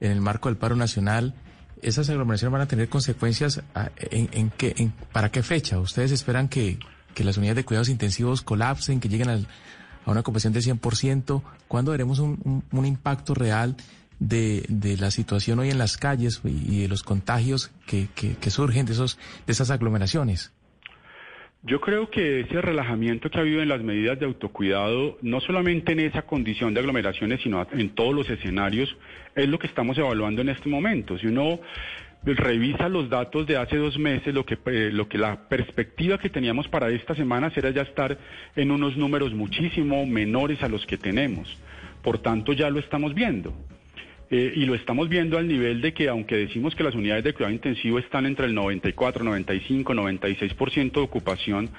en 0.00 0.12
el 0.12 0.20
marco 0.20 0.48
del 0.48 0.56
paro 0.56 0.76
nacional, 0.76 1.34
¿esas 1.82 2.08
aglomeraciones 2.08 2.52
van 2.52 2.62
a 2.62 2.68
tener 2.68 2.88
consecuencias 2.88 3.60
ah, 3.74 3.90
en, 3.96 4.28
en 4.30 4.50
qué, 4.50 4.74
en, 4.78 4.92
para 5.12 5.32
qué 5.32 5.42
fecha? 5.42 5.80
¿Ustedes 5.80 6.12
esperan 6.12 6.48
que, 6.48 6.78
que 7.14 7.24
las 7.24 7.36
unidades 7.36 7.56
de 7.56 7.64
cuidados 7.64 7.88
intensivos 7.88 8.42
colapsen, 8.42 9.00
que 9.00 9.08
lleguen 9.08 9.28
a 9.28 9.40
una 10.06 10.20
ocupación 10.20 10.52
de 10.52 10.60
100%? 10.60 11.42
¿Cuándo 11.66 11.90
veremos 11.90 12.20
un, 12.20 12.62
un, 12.70 12.86
impacto 12.86 13.34
real 13.34 13.76
de, 14.20 14.64
de, 14.68 14.96
la 14.98 15.10
situación 15.10 15.58
hoy 15.58 15.70
en 15.70 15.78
las 15.78 15.96
calles 15.96 16.42
y 16.44 16.82
de 16.82 16.88
los 16.88 17.02
contagios 17.02 17.72
que, 17.88 18.08
que, 18.14 18.36
que 18.36 18.50
surgen 18.50 18.86
de, 18.86 18.92
esos, 18.92 19.18
de 19.48 19.52
esas 19.52 19.72
aglomeraciones? 19.72 20.52
Yo 21.62 21.78
creo 21.78 22.08
que 22.08 22.40
ese 22.40 22.62
relajamiento 22.62 23.30
que 23.30 23.36
ha 23.36 23.42
habido 23.42 23.60
en 23.60 23.68
las 23.68 23.82
medidas 23.82 24.18
de 24.18 24.24
autocuidado, 24.24 25.18
no 25.20 25.40
solamente 25.40 25.92
en 25.92 26.00
esa 26.00 26.22
condición 26.22 26.72
de 26.72 26.80
aglomeraciones, 26.80 27.42
sino 27.42 27.66
en 27.72 27.90
todos 27.90 28.14
los 28.14 28.30
escenarios, 28.30 28.96
es 29.34 29.46
lo 29.46 29.58
que 29.58 29.66
estamos 29.66 29.98
evaluando 29.98 30.40
en 30.40 30.48
este 30.48 30.70
momento. 30.70 31.18
Si 31.18 31.26
uno 31.26 31.60
revisa 32.24 32.88
los 32.88 33.10
datos 33.10 33.46
de 33.46 33.58
hace 33.58 33.76
dos 33.76 33.98
meses, 33.98 34.32
lo 34.32 34.46
que, 34.46 34.58
eh, 34.66 34.90
lo 34.90 35.06
que 35.06 35.18
la 35.18 35.48
perspectiva 35.50 36.16
que 36.16 36.30
teníamos 36.30 36.66
para 36.68 36.88
esta 36.88 37.14
semana 37.14 37.52
era 37.54 37.70
ya 37.70 37.82
estar 37.82 38.16
en 38.56 38.70
unos 38.70 38.96
números 38.96 39.34
muchísimo 39.34 40.06
menores 40.06 40.62
a 40.62 40.68
los 40.68 40.86
que 40.86 40.96
tenemos. 40.96 41.58
Por 42.02 42.20
tanto, 42.20 42.54
ya 42.54 42.70
lo 42.70 42.78
estamos 42.78 43.12
viendo. 43.12 43.54
Eh, 44.32 44.52
y 44.54 44.64
lo 44.64 44.76
estamos 44.76 45.08
viendo 45.08 45.38
al 45.38 45.48
nivel 45.48 45.80
de 45.80 45.92
que, 45.92 46.08
aunque 46.08 46.36
decimos 46.36 46.76
que 46.76 46.84
las 46.84 46.94
unidades 46.94 47.24
de 47.24 47.32
cuidado 47.32 47.52
intensivo 47.52 47.98
están 47.98 48.26
entre 48.26 48.46
el 48.46 48.54
94, 48.54 49.24
95, 49.24 49.92
96% 49.92 50.92
de 50.92 51.00
ocupación, 51.00 51.70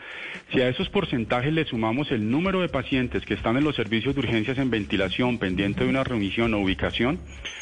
si 0.52 0.60
a 0.60 0.68
esos 0.68 0.90
porcentajes 0.90 1.54
le 1.54 1.64
sumamos 1.64 2.12
el 2.12 2.30
número 2.30 2.60
de 2.60 2.68
pacientes 2.68 3.26
que 3.26 3.36
están 3.36 3.56
en 3.56 3.64
los 3.64 3.78
servicios 3.78 4.16
de 4.16 4.20
urgencias 4.20 4.58
en 4.58 4.70
ventilación, 4.70 5.38
pendiente 5.38 5.86
de 5.86 5.90
una 5.90 6.04
remisión 6.04 6.54
o 6.54 6.60
ubicación, 6.60 7.20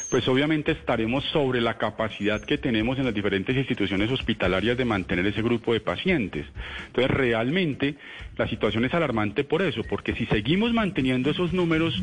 pues 0.10 0.28
obviamente 0.28 0.72
estaremos 0.72 1.24
sobre 1.26 1.62
la 1.62 1.78
capacidad 1.78 2.42
que 2.42 2.58
tenemos 2.58 2.98
en 2.98 3.06
las 3.06 3.14
diferentes 3.14 3.56
instituciones 3.56 4.12
hospitalarias 4.12 4.76
de 4.76 4.86
mantener 4.86 5.28
ese 5.28 5.44
grupo 5.44 5.74
de 5.74 5.82
pacientes. 5.82 6.48
Entonces, 6.88 7.12
realmente 7.12 7.96
la 8.40 8.48
situación 8.48 8.86
es 8.86 8.94
alarmante 8.94 9.44
por 9.44 9.62
eso, 9.62 9.84
porque 9.84 10.16
si 10.16 10.26
seguimos 10.26 10.72
manteniendo 10.72 11.30
esos 11.30 11.52
números 11.52 12.02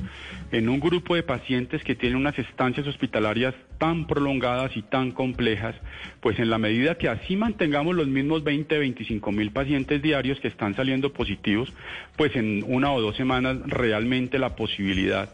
en 0.53 0.69
un 0.69 0.81
grupo 0.81 1.15
de 1.15 1.23
pacientes 1.23 1.83
que 1.83 1.95
tienen 1.95 2.19
unas 2.19 2.39
estancias 2.39 2.87
hospitalarias 2.87 3.55
tan 3.79 4.07
prolongadas 4.07 4.77
y 4.77 4.83
tan 4.83 5.13
complejas, 5.13 5.75
pues 6.21 6.39
en 6.39 6.51
la 6.51 6.59
medida 6.59 6.97
que 6.97 7.09
así 7.09 7.37
mantengamos 7.37 7.97
los 7.97 8.07
mismos 8.07 8.45
20, 8.45 8.79
25 8.79 9.33
mil 9.33 9.51
pacientes 9.51 10.03
diarios 10.03 10.39
que 10.39 10.49
están 10.49 10.75
saliendo 10.77 11.11
positivos, 11.15 11.73
pues 12.17 12.37
en 12.37 12.63
una 12.67 12.93
o 12.93 13.01
dos 13.01 13.17
semanas 13.17 13.57
realmente 13.67 14.39
la 14.39 14.55
posibilidad 14.55 15.31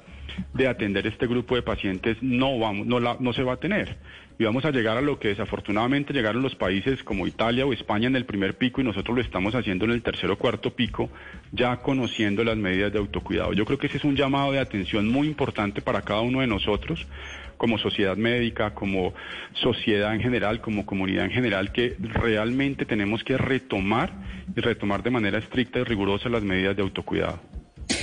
de 0.55 0.69
atender 0.69 1.07
este 1.09 1.27
grupo 1.27 1.57
de 1.57 1.63
pacientes 1.63 2.17
no, 2.23 2.59
vamos, 2.61 2.87
no, 2.87 3.01
la, 3.01 3.17
no 3.19 3.33
se 3.33 3.43
va 3.43 3.55
a 3.55 3.57
tener. 3.57 3.97
Y 4.39 4.45
vamos 4.45 4.65
a 4.65 4.71
llegar 4.71 4.97
a 4.97 5.03
lo 5.03 5.19
que 5.19 5.29
desafortunadamente 5.29 6.13
llegaron 6.13 6.43
los 6.43 6.55
países 6.55 7.03
como 7.05 7.27
Italia 7.27 7.67
o 7.67 7.73
España 7.73 8.09
en 8.09 8.17
el 8.17 8.25
primer 8.25 8.57
pico 8.57 8.81
y 8.81 8.85
nosotros 8.85 9.17
lo 9.17 9.23
estamos 9.23 9.55
haciendo 9.55 9.85
en 9.85 9.93
el 9.93 10.03
tercer 10.03 10.31
o 10.31 10.39
cuarto 10.39 10.75
pico, 10.75 11.11
ya 11.53 11.77
conociendo 11.77 12.43
las 12.43 12.57
medidas 12.57 12.93
de 12.93 12.99
autocuidado. 12.99 13.53
Yo 13.53 13.65
creo 13.65 13.79
que 13.79 13.87
ese 13.87 13.99
es 13.99 14.05
un 14.05 14.17
llamado 14.17 14.53
de 14.53 14.59
atención 14.59 15.09
muy 15.09 15.29
importante 15.29 15.83
para 15.83 16.03
cada 16.03 16.21
uno 16.23 16.41
de 16.41 16.47
nosotros 16.47 17.07
como 17.63 17.79
sociedad 17.79 18.17
médica, 18.17 18.75
como 18.75 19.15
sociedad 19.53 20.13
en 20.15 20.21
general, 20.21 20.61
como 20.61 20.85
comunidad 20.85 21.27
en 21.27 21.31
general, 21.31 21.71
que 21.71 21.95
realmente 22.01 22.85
tenemos 22.87 23.23
que 23.23 23.39
retomar 23.39 24.13
y 24.57 24.61
retomar 24.61 25.05
de 25.05 25.11
manera 25.11 25.39
estricta 25.39 25.79
y 25.79 25.85
rigurosa 25.85 26.29
las 26.29 26.43
medidas 26.43 26.75
de 26.75 26.83
autocuidado. 26.83 27.41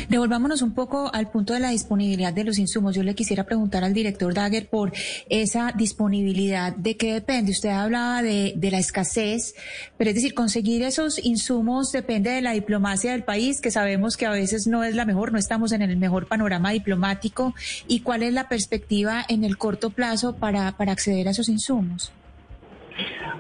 Devolvámonos 0.10 0.64
un 0.64 0.74
poco 0.74 1.12
al 1.14 1.30
punto 1.30 1.54
de 1.54 1.60
la 1.60 1.70
disponibilidad 1.70 2.34
de 2.34 2.44
los 2.44 2.58
insumos. 2.58 2.96
Yo 2.96 3.04
le 3.04 3.14
quisiera 3.14 3.44
preguntar 3.44 3.84
al 3.84 3.94
director 3.94 4.34
Dagger 4.34 4.68
por 4.68 4.92
esa 5.30 5.72
disponibilidad. 5.72 6.76
¿De 6.76 6.98
qué 6.98 7.14
depende? 7.14 7.52
Usted 7.52 7.70
hablaba 7.70 8.24
de, 8.24 8.54
de, 8.56 8.72
la 8.72 8.80
escasez, 8.80 9.54
pero 10.00 10.10
es 10.10 10.16
decir, 10.16 10.34
conseguir 10.34 10.82
esos 10.82 11.24
insumos 11.24 11.92
depende 11.92 12.32
de 12.32 12.42
la 12.42 12.54
diplomacia 12.54 13.12
del 13.12 13.24
país, 13.24 13.62
que 13.62 13.70
sabemos 13.70 14.18
que 14.18 14.26
a 14.26 14.32
veces 14.32 14.66
no 14.66 14.84
es 14.84 14.96
la 14.96 15.06
mejor, 15.06 15.32
no 15.32 15.38
estamos 15.38 15.74
en 15.74 15.84
el 15.84 15.96
mejor 15.98 16.28
panorama 16.28 16.72
diplomático. 16.72 17.54
¿Y 17.88 18.00
cuál 18.00 18.24
es 18.24 18.34
la 18.34 18.50
perspectiva 18.50 19.24
en 19.30 19.44
el 19.44 19.60
corto 19.60 19.92
plazo 19.92 20.36
para, 20.38 20.76
para 20.76 20.92
acceder 20.92 21.28
a 21.28 21.32
esos 21.32 21.50
insumos? 21.50 22.12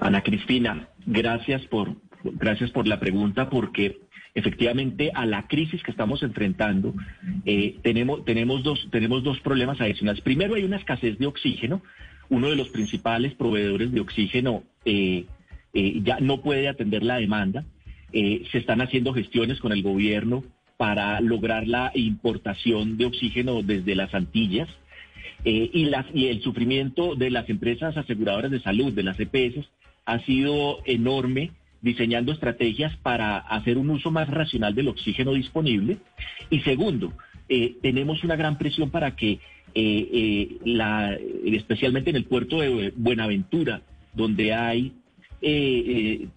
Ana 0.02 0.22
Cristina, 0.22 0.88
gracias 1.08 1.64
por, 1.66 1.96
gracias 2.24 2.70
por 2.70 2.88
la 2.88 3.00
pregunta, 3.00 3.50
porque 3.50 4.02
efectivamente 4.36 5.12
a 5.14 5.26
la 5.26 5.48
crisis 5.48 5.82
que 5.84 5.92
estamos 5.92 6.24
enfrentando, 6.24 6.94
eh, 7.46 7.78
tenemos, 7.82 8.26
tenemos, 8.26 8.64
dos, 8.64 8.88
tenemos 8.92 9.24
dos 9.24 9.40
problemas 9.40 9.82
adicionales. 9.82 10.22
Primero, 10.22 10.56
hay 10.56 10.64
una 10.64 10.78
escasez 10.78 11.18
de 11.18 11.28
oxígeno. 11.28 11.82
Uno 12.30 12.50
de 12.50 12.56
los 12.56 12.70
principales 12.70 13.34
proveedores 13.34 13.92
de 13.92 14.02
oxígeno 14.02 14.64
eh, 14.86 15.26
eh, 15.74 16.02
ya 16.04 16.20
no 16.20 16.42
puede 16.42 16.68
atender 16.68 17.04
la 17.04 17.18
demanda. 17.18 17.66
se 18.12 18.58
están 18.58 18.82
haciendo 18.82 19.14
gestiones 19.14 19.60
con 19.60 19.72
el 19.72 19.84
gobierno 19.84 20.44
para 20.78 21.20
lograr 21.22 21.68
la 21.68 21.92
importación 21.96 22.98
de 22.98 23.06
oxígeno 23.06 23.62
desde 23.64 23.96
las 23.96 24.14
Antillas. 24.14 24.70
y, 25.44 25.86
las, 25.86 26.06
y 26.14 26.28
el 26.28 26.42
sufrimiento 26.42 27.16
de 27.16 27.32
las 27.32 27.50
empresas 27.50 27.98
aseguradoras 27.98 28.52
de 28.52 28.62
salud, 28.62 28.94
de 28.94 29.04
las 29.04 29.20
EPS, 29.20 29.70
ha 30.06 30.20
sido 30.26 30.80
enorme 30.86 31.52
diseñando 31.82 32.32
estrategias 32.32 32.96
para 32.98 33.38
hacer 33.38 33.78
un 33.78 33.90
uso 33.90 34.12
más 34.12 34.30
racional 34.30 34.76
del 34.76 34.90
oxígeno 34.90 35.34
disponible. 35.34 35.98
Y 36.50 36.60
segundo, 36.62 37.14
eh, 37.48 37.76
tenemos 37.82 38.24
una 38.24 38.36
gran 38.36 38.58
presión 38.58 38.90
para 38.90 39.16
que, 39.16 39.32
eh, 39.32 39.40
eh, 39.76 40.58
la, 40.66 41.18
especialmente 41.46 42.10
en 42.10 42.16
el 42.16 42.26
puerto 42.26 42.60
de 42.60 42.94
Buenaventura, 42.96 43.82
donde 44.14 44.54
hay, 44.54 44.94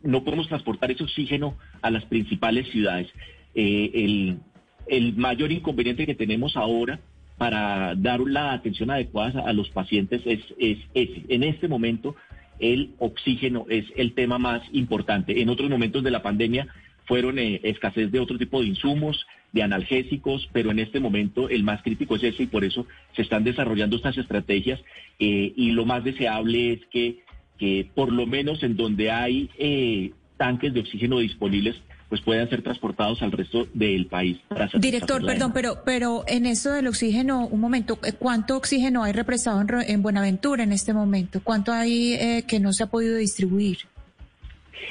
no 0.04 0.22
podemos 0.22 0.48
transportar 0.48 0.92
ese 0.92 1.02
oxígeno 1.02 1.56
a 1.80 1.90
las 1.90 2.04
principales 2.04 2.68
ciudades. 2.68 3.08
El, 3.54 4.38
el, 4.86 5.16
mayor 5.16 5.50
inconveniente 5.50 6.06
que 6.06 6.14
tenemos 6.14 6.56
ahora 6.56 7.00
para 7.36 7.94
dar 7.96 8.20
la 8.20 8.52
atención 8.52 8.90
adecuada 8.90 9.42
a 9.44 9.52
los 9.52 9.68
pacientes 9.70 10.22
es, 10.24 10.40
es 10.58 10.78
ese. 10.94 11.24
En 11.28 11.42
este 11.42 11.66
momento 11.66 12.14
el 12.62 12.92
oxígeno 12.98 13.66
es 13.68 13.84
el 13.96 14.14
tema 14.14 14.38
más 14.38 14.62
importante. 14.72 15.42
En 15.42 15.50
otros 15.50 15.68
momentos 15.68 16.02
de 16.02 16.12
la 16.12 16.22
pandemia 16.22 16.68
fueron 17.06 17.38
eh, 17.38 17.60
escasez 17.64 18.10
de 18.12 18.20
otro 18.20 18.38
tipo 18.38 18.62
de 18.62 18.68
insumos, 18.68 19.26
de 19.52 19.64
analgésicos, 19.64 20.48
pero 20.52 20.70
en 20.70 20.78
este 20.78 21.00
momento 21.00 21.48
el 21.48 21.64
más 21.64 21.82
crítico 21.82 22.16
es 22.16 22.22
ese 22.22 22.44
y 22.44 22.46
por 22.46 22.64
eso 22.64 22.86
se 23.14 23.22
están 23.22 23.42
desarrollando 23.42 23.96
estas 23.96 24.16
estrategias 24.16 24.80
eh, 25.18 25.52
y 25.56 25.72
lo 25.72 25.84
más 25.84 26.04
deseable 26.04 26.74
es 26.74 26.86
que, 26.86 27.18
que, 27.58 27.88
por 27.94 28.12
lo 28.12 28.26
menos 28.26 28.62
en 28.62 28.76
donde 28.76 29.10
hay 29.10 29.50
eh, 29.58 30.12
tanques 30.36 30.72
de 30.72 30.80
oxígeno 30.80 31.18
disponibles 31.18 31.76
pues 32.12 32.20
puedan 32.20 32.46
ser 32.50 32.60
transportados 32.60 33.22
al 33.22 33.32
resto 33.32 33.66
del 33.72 34.04
país. 34.04 34.36
Director, 34.74 35.24
perdón, 35.24 35.54
pero 35.54 35.78
pero 35.82 36.24
en 36.26 36.44
eso 36.44 36.70
del 36.70 36.86
oxígeno, 36.88 37.46
un 37.46 37.58
momento, 37.58 37.98
eh, 38.04 38.12
¿cuánto 38.12 38.54
oxígeno 38.54 39.02
hay 39.02 39.14
represado 39.14 39.64
en, 39.80 40.02
Buenaventura 40.02 40.62
en 40.62 40.72
este 40.72 40.92
momento? 40.92 41.40
¿Cuánto 41.42 41.72
hay 41.72 42.12
eh, 42.12 42.44
que 42.46 42.60
no 42.60 42.74
se 42.74 42.82
ha 42.82 42.88
podido 42.88 43.16
distribuir? 43.16 43.78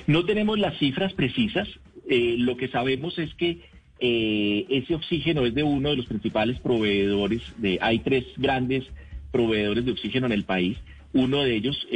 No 0.07 0.25
tenemos 0.25 0.57
las 0.57 0.79
cifras 0.79 1.13
precisas. 1.13 1.67
Eh, 2.09 2.37
lo 2.39 2.57
que 2.57 2.69
sabemos 2.69 3.19
es 3.19 3.31
que 3.35 3.69
ese 3.99 4.95
oxígeno 4.95 5.45
es 5.45 5.53
de 5.53 5.61
uno 5.61 5.91
de 5.91 5.97
los 5.97 6.07
principales 6.07 6.59
proveedores. 6.59 7.43
De, 7.57 7.77
hay 7.81 7.99
tres 7.99 8.25
grandes 8.35 8.85
proveedores 9.31 9.85
de 9.85 9.91
oxígeno 9.91 10.25
en 10.25 10.31
el 10.31 10.43
país. 10.43 10.79
Uno 11.13 11.43
de 11.43 11.55
ellos 11.55 11.87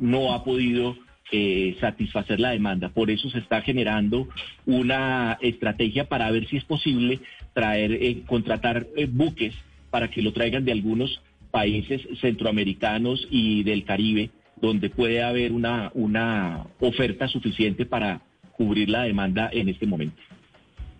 no 0.00 0.32
ha 0.32 0.44
podido 0.44 0.96
eh, 1.34 1.78
satisfacer 1.80 2.38
la 2.40 2.50
demanda. 2.50 2.90
Por 2.90 3.10
eso 3.10 3.30
se 3.30 3.38
está 3.38 3.62
generando 3.62 4.28
una 4.66 5.38
estrategia 5.40 6.06
para 6.06 6.30
ver 6.30 6.46
si 6.46 6.58
es 6.58 6.64
posible 6.64 7.20
traer, 7.54 7.92
eh, 7.92 8.22
contratar 8.26 8.86
eh, 8.96 9.08
buques 9.10 9.54
para 9.88 10.10
que 10.10 10.20
lo 10.20 10.34
traigan 10.34 10.66
de 10.66 10.72
algunos 10.72 11.22
países 11.50 12.02
centroamericanos 12.20 13.26
y 13.30 13.62
del 13.62 13.84
Caribe, 13.84 14.28
donde 14.60 14.90
puede 14.90 15.22
haber 15.22 15.52
una, 15.52 15.90
una 15.94 16.66
oferta 16.80 17.26
suficiente 17.28 17.86
para 17.86 18.20
cubrir 18.52 18.90
la 18.90 19.04
demanda 19.04 19.48
en 19.54 19.70
este 19.70 19.86
momento. 19.86 20.20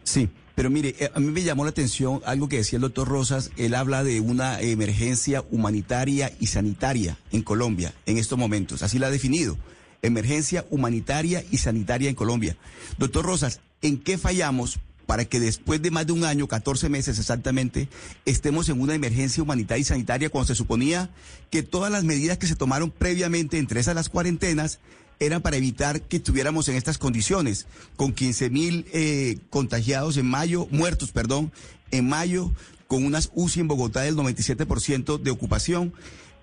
Sí, 0.03 0.31
pero 0.55 0.71
mire, 0.71 0.95
a 1.15 1.21
mí 1.21 1.27
me 1.27 1.43
llamó 1.43 1.65
la 1.65 1.71
atención 1.71 2.21
algo 2.25 2.49
que 2.49 2.57
decía 2.57 2.79
el 2.79 2.83
doctor 2.83 3.07
Rosas. 3.07 3.53
Él 3.59 3.75
habla 3.75 4.03
de 4.03 4.21
una 4.21 4.63
emergencia 4.63 5.45
humanitaria 5.51 6.33
y 6.41 6.47
sanitaria 6.47 7.19
en 7.33 7.43
Colombia 7.43 7.93
en 8.07 8.17
estos 8.17 8.39
momentos. 8.39 8.83
Así 8.83 8.99
la 8.99 9.09
ha 9.09 9.11
definido 9.11 9.59
emergencia 10.03 10.67
humanitaria 10.71 11.45
y 11.51 11.59
sanitaria 11.59 12.11
en 12.11 12.15
Colombia. 12.15 12.57
Doctor 12.99 13.25
Rosas, 13.25 13.61
¿en 13.81 13.99
qué 13.99 14.19
fallamos 14.19 14.81
para 15.07 15.25
que 15.25 15.41
después 15.41 15.83
de 15.83 15.91
más 15.91 16.07
de 16.07 16.13
un 16.13 16.25
año, 16.25 16.49
14 16.49 16.89
meses 16.89 17.19
exactamente, 17.19 17.89
estemos 18.25 18.69
en 18.69 18.81
una 18.81 18.95
emergencia 18.95 19.43
humanitaria 19.43 19.83
y 19.83 19.85
sanitaria 19.85 20.31
cuando 20.31 20.49
se 20.49 20.55
suponía 20.55 21.11
que 21.51 21.63
todas 21.63 21.91
las 21.91 22.05
medidas 22.05 22.39
que 22.39 22.47
se 22.47 22.57
tomaron 22.57 22.91
previamente, 22.91 23.59
entre 23.59 23.81
esas 23.81 23.95
las 23.95 24.09
cuarentenas, 24.09 24.79
eran 25.21 25.43
para 25.43 25.57
evitar 25.57 26.03
que 26.03 26.17
estuviéramos 26.17 26.69
en 26.69 26.77
estas 26.77 26.99
condiciones, 26.99 27.67
con 27.97 28.13
15 28.13 28.51
mil 28.51 28.87
eh, 28.93 29.39
contagiados 29.51 30.17
en 30.17 30.27
mayo, 30.27 30.67
muertos, 30.71 31.13
perdón, 31.13 31.53
en 31.91 32.09
mayo, 32.09 32.53
con 32.89 33.05
unas 33.05 33.31
UCI 33.35 33.61
en 33.61 33.69
Bogotá 33.69 34.01
del 34.01 34.17
97% 34.17 35.21
de 35.21 35.31
ocupación 35.31 35.93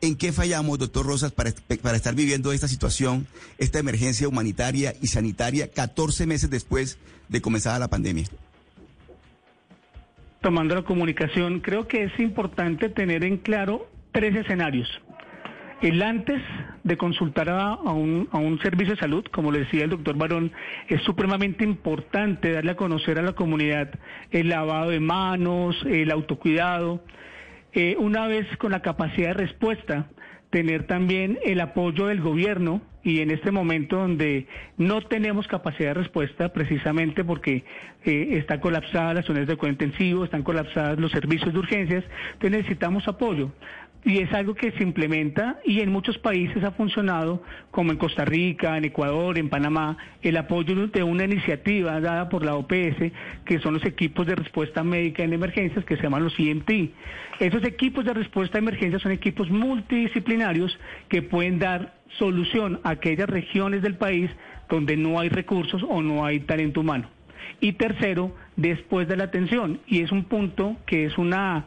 ¿En 0.01 0.15
qué 0.15 0.31
fallamos, 0.31 0.79
doctor 0.79 1.05
Rosas, 1.05 1.33
para, 1.33 1.51
para 1.81 1.97
estar 1.97 2.15
viviendo 2.15 2.53
esta 2.53 2.69
situación, 2.69 3.27
esta 3.57 3.79
emergencia 3.79 4.29
humanitaria 4.29 4.93
y 5.01 5.07
sanitaria 5.07 5.69
14 5.69 6.25
meses 6.25 6.49
después 6.49 6.99
de 7.27 7.41
comenzada 7.41 7.79
la 7.79 7.89
pandemia? 7.89 8.25
Tomando 10.41 10.75
la 10.75 10.83
comunicación, 10.83 11.59
creo 11.59 11.87
que 11.87 12.03
es 12.03 12.17
importante 12.19 12.87
tener 12.87 13.25
en 13.25 13.37
claro 13.37 13.89
tres 14.13 14.35
escenarios. 14.37 14.87
El 15.81 16.01
antes 16.01 16.41
de 16.83 16.97
consultar 16.97 17.49
a, 17.49 17.75
un, 17.75 18.29
a, 18.31 18.37
un, 18.37 18.59
servicio 18.59 18.95
de 18.95 18.99
salud, 18.99 19.25
como 19.31 19.51
le 19.51 19.59
decía 19.59 19.83
el 19.83 19.89
doctor 19.89 20.17
Barón, 20.17 20.51
es 20.87 21.01
supremamente 21.03 21.63
importante 21.63 22.51
darle 22.51 22.71
a 22.71 22.75
conocer 22.75 23.19
a 23.19 23.21
la 23.21 23.33
comunidad 23.33 23.89
el 24.31 24.49
lavado 24.49 24.91
de 24.91 24.99
manos, 24.99 25.75
el 25.85 26.11
autocuidado, 26.11 27.01
eh, 27.73 27.95
una 27.99 28.27
vez 28.27 28.45
con 28.57 28.71
la 28.71 28.81
capacidad 28.81 29.29
de 29.29 29.33
respuesta, 29.45 30.07
tener 30.49 30.87
también 30.87 31.37
el 31.43 31.61
apoyo 31.61 32.07
del 32.07 32.21
gobierno 32.21 32.81
y 33.03 33.21
en 33.21 33.31
este 33.31 33.51
momento 33.51 33.97
donde 33.97 34.47
no 34.77 35.01
tenemos 35.01 35.47
capacidad 35.47 35.89
de 35.89 35.93
respuesta 36.01 36.51
precisamente 36.51 37.23
porque 37.23 37.63
eh, 38.03 38.29
están 38.31 38.59
colapsadas 38.59 39.15
las 39.15 39.29
unidades 39.29 39.49
de 39.49 39.55
cuidado 39.55 39.83
intensivo, 39.83 40.25
están 40.25 40.43
colapsadas 40.43 40.99
los 40.99 41.11
servicios 41.11 41.53
de 41.53 41.59
urgencias, 41.59 42.03
necesitamos 42.41 43.07
apoyo. 43.07 43.51
Y 44.05 44.19
es 44.19 44.31
algo 44.33 44.55
que 44.55 44.71
se 44.71 44.83
implementa 44.83 45.59
y 45.65 45.81
en 45.81 45.91
muchos 45.91 46.17
países 46.17 46.63
ha 46.63 46.71
funcionado, 46.71 47.43
como 47.71 47.91
en 47.91 47.97
Costa 47.97 48.23
Rica, 48.23 48.77
en 48.77 48.85
Ecuador, 48.85 49.37
en 49.37 49.49
Panamá, 49.49 49.97
el 50.21 50.37
apoyo 50.37 50.87
de 50.87 51.03
una 51.03 51.25
iniciativa 51.25 51.99
dada 51.99 52.29
por 52.29 52.45
la 52.45 52.55
OPS, 52.55 53.11
que 53.45 53.59
son 53.59 53.73
los 53.73 53.85
equipos 53.85 54.25
de 54.25 54.35
respuesta 54.35 54.83
médica 54.83 55.23
en 55.23 55.33
emergencias, 55.33 55.83
que 55.83 55.97
se 55.97 56.03
llaman 56.03 56.23
los 56.23 56.39
IMT. 56.39 56.71
Esos 57.39 57.63
equipos 57.65 58.05
de 58.05 58.13
respuesta 58.13 58.57
a 58.57 58.59
emergencias 58.59 59.01
son 59.01 59.11
equipos 59.11 59.49
multidisciplinarios 59.49 60.77
que 61.09 61.21
pueden 61.21 61.59
dar 61.59 61.95
solución 62.17 62.79
a 62.83 62.91
aquellas 62.91 63.29
regiones 63.29 63.81
del 63.81 63.95
país 63.95 64.31
donde 64.69 64.95
no 64.95 65.19
hay 65.19 65.29
recursos 65.29 65.83
o 65.87 66.01
no 66.01 66.25
hay 66.25 66.39
talento 66.41 66.81
humano. 66.81 67.09
Y 67.59 67.73
tercero, 67.73 68.35
después 68.55 69.07
de 69.07 69.17
la 69.17 69.25
atención, 69.25 69.81
y 69.87 70.01
es 70.01 70.11
un 70.11 70.23
punto 70.25 70.77
que 70.85 71.05
es 71.05 71.17
una 71.17 71.65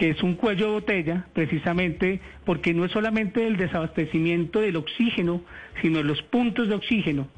que 0.00 0.08
es 0.08 0.22
un 0.22 0.32
cuello 0.32 0.68
de 0.68 0.72
botella, 0.72 1.26
precisamente 1.34 2.20
porque 2.46 2.72
no 2.72 2.86
es 2.86 2.90
solamente 2.90 3.46
el 3.46 3.58
desabastecimiento 3.58 4.62
del 4.62 4.76
oxígeno, 4.76 5.42
sino 5.82 6.02
los 6.02 6.22
puntos 6.22 6.70
de 6.70 6.74
oxígeno. 6.74 7.28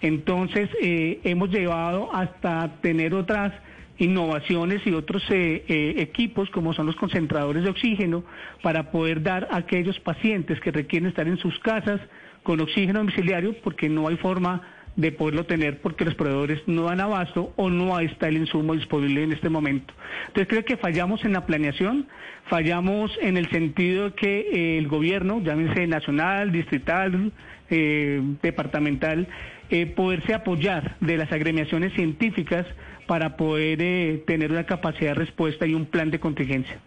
Entonces, 0.00 0.70
eh, 0.80 1.18
hemos 1.24 1.50
llevado 1.50 2.14
hasta 2.14 2.80
tener 2.80 3.12
otras 3.12 3.52
innovaciones 3.98 4.86
y 4.86 4.92
otros 4.92 5.20
eh, 5.30 5.64
eh, 5.66 5.94
equipos 5.98 6.48
como 6.50 6.72
son 6.74 6.86
los 6.86 6.94
concentradores 6.94 7.64
de 7.64 7.70
oxígeno 7.70 8.22
para 8.62 8.92
poder 8.92 9.20
dar 9.24 9.48
a 9.50 9.56
aquellos 9.56 9.98
pacientes 9.98 10.60
que 10.60 10.70
requieren 10.70 11.08
estar 11.08 11.26
en 11.26 11.38
sus 11.38 11.58
casas 11.58 12.00
con 12.44 12.60
oxígeno 12.60 13.00
domiciliario 13.00 13.56
porque 13.64 13.88
no 13.88 14.06
hay 14.06 14.16
forma 14.18 14.62
de 14.96 15.12
poderlo 15.12 15.44
tener 15.44 15.80
porque 15.80 16.04
los 16.04 16.14
proveedores 16.14 16.62
no 16.66 16.84
dan 16.84 17.00
abasto 17.00 17.52
o 17.56 17.70
no 17.70 17.98
está 18.00 18.28
el 18.28 18.36
insumo 18.36 18.74
disponible 18.74 19.22
en 19.22 19.32
este 19.32 19.48
momento. 19.48 19.94
Entonces 20.28 20.48
creo 20.48 20.64
que 20.64 20.76
fallamos 20.76 21.24
en 21.24 21.32
la 21.32 21.46
planeación, 21.46 22.06
fallamos 22.48 23.10
en 23.20 23.36
el 23.36 23.48
sentido 23.50 24.10
de 24.10 24.14
que 24.14 24.40
eh, 24.40 24.78
el 24.78 24.88
gobierno, 24.88 25.40
llámese 25.42 25.86
nacional, 25.86 26.52
distrital, 26.52 27.32
eh, 27.70 28.20
departamental, 28.42 29.28
eh, 29.70 29.86
poderse 29.86 30.34
apoyar 30.34 30.96
de 31.00 31.16
las 31.16 31.32
agremiaciones 31.32 31.94
científicas 31.94 32.66
para 33.06 33.36
poder 33.36 34.22
tener 34.26 34.52
una 34.52 34.64
capacidad 34.64 35.10
de 35.10 35.14
respuesta 35.14 35.66
y 35.66 35.74
un 35.74 35.86
plan 35.86 36.10
de 36.10 36.20
contingencia. 36.20 36.78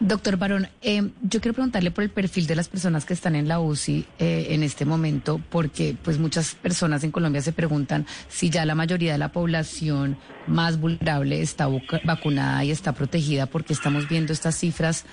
Doctor 0.00 0.38
Barón, 0.38 0.66
eh, 0.80 1.10
yo 1.20 1.42
quiero 1.42 1.52
preguntarle 1.52 1.90
por 1.90 2.02
el 2.02 2.08
perfil 2.08 2.46
de 2.46 2.56
las 2.56 2.70
personas 2.70 3.04
que 3.04 3.12
están 3.12 3.36
en 3.36 3.48
la 3.48 3.60
UCI 3.60 4.06
eh, 4.18 4.46
en 4.50 4.62
este 4.62 4.86
momento, 4.86 5.42
porque 5.50 5.94
pues 6.02 6.18
muchas 6.18 6.54
personas 6.54 7.04
en 7.04 7.10
Colombia 7.10 7.42
se 7.42 7.52
preguntan 7.52 8.06
si 8.28 8.48
ya 8.48 8.64
la 8.64 8.74
mayoría 8.74 9.12
de 9.12 9.18
la 9.18 9.30
población 9.30 10.16
más 10.46 10.80
vulnerable 10.80 11.42
está 11.42 11.68
vacunada 12.02 12.64
y 12.64 12.70
está 12.70 12.94
protegida, 12.94 13.44
porque 13.44 13.74
estamos 13.74 14.08
viendo 14.08 14.32
estas 14.32 14.56
cifras 14.56 15.04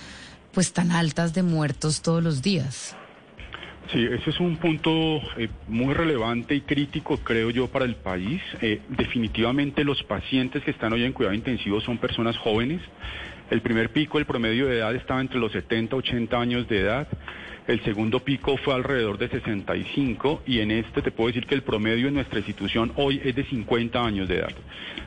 pues 0.54 0.72
tan 0.72 0.94
altas 0.94 1.34
de 1.34 1.44
muertos 1.44 2.02
todos 2.02 2.24
los 2.24 2.42
días. 2.42 2.96
Sí, 3.92 4.06
ese 4.06 4.30
es 4.30 4.40
un 4.40 4.56
punto 4.56 4.90
eh, 5.38 5.50
muy 5.68 5.94
relevante 5.94 6.56
y 6.56 6.62
crítico, 6.62 7.18
creo 7.18 7.50
yo, 7.50 7.68
para 7.68 7.84
el 7.84 7.96
país. 7.96 8.42
definitivamente 8.88 9.84
los 9.84 10.02
pacientes 10.04 10.64
que 10.64 10.72
están 10.72 10.94
hoy 10.94 11.04
en 11.04 11.12
cuidado 11.12 11.36
intensivo 11.36 11.82
son 11.82 11.98
personas 11.98 12.38
jóvenes. 12.38 12.82
El 13.50 13.62
primer 13.62 13.92
pico, 13.92 14.20
el 14.20 14.26
promedio 14.26 14.68
de 14.68 14.80
edad 14.80 14.94
estaba 14.94 15.22
entre 15.22 15.40
los 15.40 15.54
70 15.54 15.96
y 15.96 16.00
80 16.00 16.38
años 16.38 16.68
de 16.68 16.82
edad. 16.82 17.08
El 17.66 17.82
segundo 17.84 18.20
pico 18.20 18.58
fue 18.58 18.74
alrededor 18.74 19.18
de 19.18 19.30
65 19.30 20.44
y 20.46 20.60
en 20.60 20.72
este 20.72 21.02
te 21.02 21.12
puedo 21.12 21.28
decir 21.28 21.46
que 21.46 21.56
el 21.56 21.64
promedio 21.64 22.10
en 22.10 22.14
nuestra 22.14 22.40
institución 22.40 22.92
hoy 22.96 23.22
es 23.24 23.36
de 23.36 23.46
50 23.46 24.04
años 24.04 24.28
de 24.28 24.40
edad. 24.40 24.54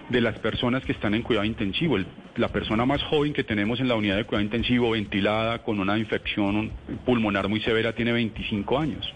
De 0.08 0.20
las 0.22 0.38
personas 0.38 0.82
que 0.84 0.92
están 0.92 1.14
en 1.14 1.22
cuidado 1.22 1.44
intensivo, 1.44 1.98
la 2.36 2.48
persona 2.48 2.86
más 2.86 3.02
joven 3.02 3.34
que 3.34 3.44
tenemos 3.44 3.78
en 3.80 3.88
la 3.88 3.94
unidad 3.94 4.16
de 4.16 4.24
cuidado 4.24 4.44
intensivo 4.44 4.90
ventilada 4.90 5.62
con 5.62 5.78
una 5.78 5.98
infección 5.98 6.70
pulmonar 7.04 7.48
muy 7.48 7.60
severa 7.60 7.94
tiene 7.94 8.12
25 8.12 8.78
años. 8.78 9.06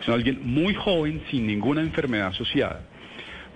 Es 0.00 0.08
alguien 0.08 0.40
muy 0.42 0.74
joven 0.74 1.22
sin 1.30 1.46
ninguna 1.48 1.80
enfermedad 1.80 2.28
asociada. 2.28 2.82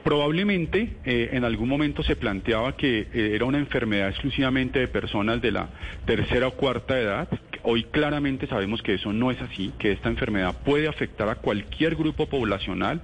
Probablemente 0.06 0.98
eh, 1.04 1.30
en 1.32 1.42
algún 1.42 1.68
momento 1.68 2.04
se 2.04 2.14
planteaba 2.14 2.76
que 2.76 3.08
eh, 3.12 3.32
era 3.34 3.44
una 3.44 3.58
enfermedad 3.58 4.08
exclusivamente 4.08 4.78
de 4.78 4.86
personas 4.86 5.42
de 5.42 5.50
la 5.50 5.68
tercera 6.04 6.46
o 6.46 6.52
cuarta 6.52 6.96
edad. 6.96 7.28
Hoy 7.64 7.82
claramente 7.82 8.46
sabemos 8.46 8.82
que 8.82 8.94
eso 8.94 9.12
no 9.12 9.32
es 9.32 9.42
así, 9.42 9.72
que 9.80 9.90
esta 9.90 10.08
enfermedad 10.08 10.54
puede 10.64 10.86
afectar 10.86 11.28
a 11.28 11.34
cualquier 11.34 11.96
grupo 11.96 12.26
poblacional. 12.26 13.00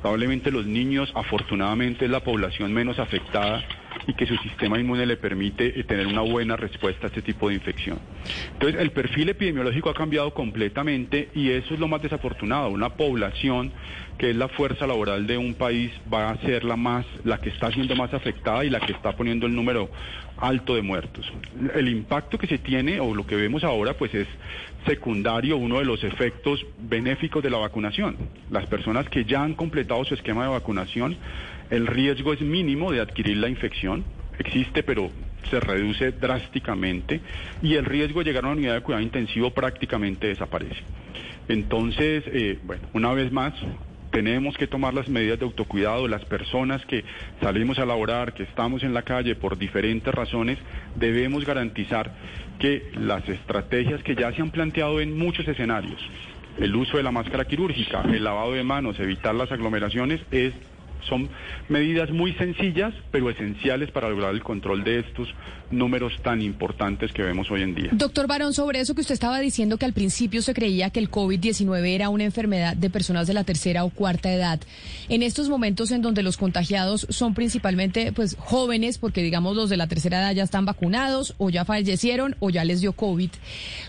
Probablemente 0.00 0.50
los 0.50 0.64
niños, 0.64 1.12
afortunadamente, 1.14 2.06
es 2.06 2.10
la 2.10 2.20
población 2.24 2.72
menos 2.72 2.98
afectada 2.98 3.62
y 4.06 4.14
que 4.14 4.26
su 4.26 4.36
sistema 4.38 4.78
inmune 4.78 5.04
le 5.04 5.18
permite 5.18 5.78
eh, 5.78 5.84
tener 5.84 6.06
una 6.06 6.22
buena 6.22 6.56
respuesta 6.56 7.06
a 7.06 7.08
este 7.08 7.20
tipo 7.20 7.50
de 7.50 7.56
infección. 7.56 7.98
Entonces, 8.54 8.80
el 8.80 8.92
perfil 8.92 9.28
epidemiológico 9.28 9.90
ha 9.90 9.94
cambiado 9.94 10.32
completamente 10.32 11.28
y 11.34 11.50
eso 11.50 11.74
es 11.74 11.80
lo 11.80 11.88
más 11.88 12.00
desafortunado. 12.00 12.70
Una 12.70 12.90
población 12.90 13.72
que 14.18 14.30
es 14.30 14.36
la 14.36 14.48
fuerza 14.48 14.86
laboral 14.86 15.26
de 15.26 15.36
un 15.36 15.54
país, 15.54 15.92
va 16.12 16.30
a 16.30 16.36
ser 16.38 16.64
la 16.64 16.76
más, 16.76 17.04
la 17.24 17.38
que 17.38 17.50
está 17.50 17.70
siendo 17.70 17.94
más 17.96 18.12
afectada 18.14 18.64
y 18.64 18.70
la 18.70 18.80
que 18.80 18.92
está 18.92 19.12
poniendo 19.12 19.46
el 19.46 19.54
número 19.54 19.90
alto 20.38 20.74
de 20.74 20.82
muertos. 20.82 21.30
El 21.74 21.88
impacto 21.88 22.38
que 22.38 22.46
se 22.46 22.58
tiene, 22.58 23.00
o 23.00 23.14
lo 23.14 23.26
que 23.26 23.36
vemos 23.36 23.64
ahora, 23.64 23.94
pues 23.94 24.14
es 24.14 24.26
secundario, 24.86 25.56
uno 25.56 25.78
de 25.78 25.84
los 25.84 26.04
efectos 26.04 26.64
benéficos 26.78 27.42
de 27.42 27.50
la 27.50 27.58
vacunación. 27.58 28.16
Las 28.50 28.66
personas 28.66 29.08
que 29.08 29.24
ya 29.24 29.42
han 29.42 29.54
completado 29.54 30.04
su 30.04 30.14
esquema 30.14 30.44
de 30.44 30.50
vacunación, 30.50 31.16
el 31.70 31.86
riesgo 31.86 32.32
es 32.32 32.40
mínimo 32.40 32.92
de 32.92 33.00
adquirir 33.00 33.36
la 33.38 33.48
infección, 33.48 34.04
existe, 34.38 34.82
pero 34.82 35.10
se 35.50 35.60
reduce 35.60 36.12
drásticamente 36.12 37.20
y 37.62 37.74
el 37.74 37.84
riesgo 37.84 38.20
de 38.20 38.26
llegar 38.26 38.44
a 38.44 38.48
una 38.48 38.56
unidad 38.56 38.74
de 38.74 38.80
cuidado 38.80 39.02
intensivo 39.02 39.50
prácticamente 39.50 40.26
desaparece. 40.26 40.82
Entonces, 41.48 42.24
eh, 42.26 42.58
bueno, 42.64 42.82
una 42.92 43.12
vez 43.12 43.30
más, 43.30 43.54
tenemos 44.16 44.56
que 44.56 44.66
tomar 44.66 44.94
las 44.94 45.10
medidas 45.10 45.38
de 45.38 45.44
autocuidado. 45.44 46.08
Las 46.08 46.24
personas 46.24 46.82
que 46.86 47.04
salimos 47.42 47.78
a 47.78 47.84
laborar, 47.84 48.32
que 48.32 48.44
estamos 48.44 48.82
en 48.82 48.94
la 48.94 49.02
calle 49.02 49.34
por 49.34 49.58
diferentes 49.58 50.14
razones, 50.14 50.56
debemos 50.94 51.44
garantizar 51.44 52.14
que 52.58 52.90
las 52.94 53.28
estrategias 53.28 54.02
que 54.02 54.14
ya 54.14 54.32
se 54.32 54.40
han 54.40 54.50
planteado 54.50 55.02
en 55.02 55.18
muchos 55.18 55.46
escenarios, 55.46 56.00
el 56.58 56.74
uso 56.74 56.96
de 56.96 57.02
la 57.02 57.10
máscara 57.10 57.44
quirúrgica, 57.44 58.00
el 58.10 58.24
lavado 58.24 58.54
de 58.54 58.64
manos, 58.64 58.98
evitar 59.00 59.34
las 59.34 59.52
aglomeraciones, 59.52 60.22
es 60.30 60.54
son 61.08 61.28
medidas 61.68 62.10
muy 62.10 62.32
sencillas, 62.34 62.94
pero 63.10 63.30
esenciales 63.30 63.90
para 63.90 64.08
lograr 64.08 64.34
el 64.34 64.42
control 64.42 64.84
de 64.84 65.00
estos 65.00 65.28
números 65.70 66.12
tan 66.22 66.42
importantes 66.42 67.12
que 67.12 67.22
vemos 67.22 67.50
hoy 67.50 67.62
en 67.62 67.74
día. 67.74 67.88
Doctor 67.92 68.26
Barón, 68.26 68.52
sobre 68.52 68.80
eso 68.80 68.94
que 68.94 69.00
usted 69.00 69.14
estaba 69.14 69.40
diciendo 69.40 69.78
que 69.78 69.84
al 69.84 69.92
principio 69.92 70.42
se 70.42 70.54
creía 70.54 70.90
que 70.90 71.00
el 71.00 71.10
COVID-19 71.10 71.86
era 71.86 72.08
una 72.08 72.24
enfermedad 72.24 72.76
de 72.76 72.90
personas 72.90 73.26
de 73.26 73.34
la 73.34 73.44
tercera 73.44 73.84
o 73.84 73.90
cuarta 73.90 74.32
edad, 74.32 74.60
en 75.08 75.22
estos 75.22 75.48
momentos 75.48 75.90
en 75.90 76.02
donde 76.02 76.22
los 76.22 76.36
contagiados 76.36 77.06
son 77.10 77.34
principalmente 77.34 78.12
pues 78.12 78.36
jóvenes, 78.38 78.98
porque 78.98 79.22
digamos 79.22 79.56
los 79.56 79.70
de 79.70 79.76
la 79.76 79.86
tercera 79.86 80.18
edad 80.18 80.34
ya 80.34 80.44
están 80.44 80.64
vacunados 80.64 81.34
o 81.38 81.50
ya 81.50 81.64
fallecieron 81.64 82.36
o 82.38 82.50
ya 82.50 82.64
les 82.64 82.80
dio 82.80 82.92
COVID, 82.92 83.30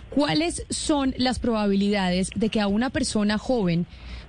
¿cuáles 0.10 0.66
son 0.70 1.14
las 1.18 1.40
probabilidades 1.40 2.32
de 2.36 2.50
que 2.50 2.62
a 2.62 2.68
una 2.68 2.90
persona 2.90 3.38
joven 3.38 3.86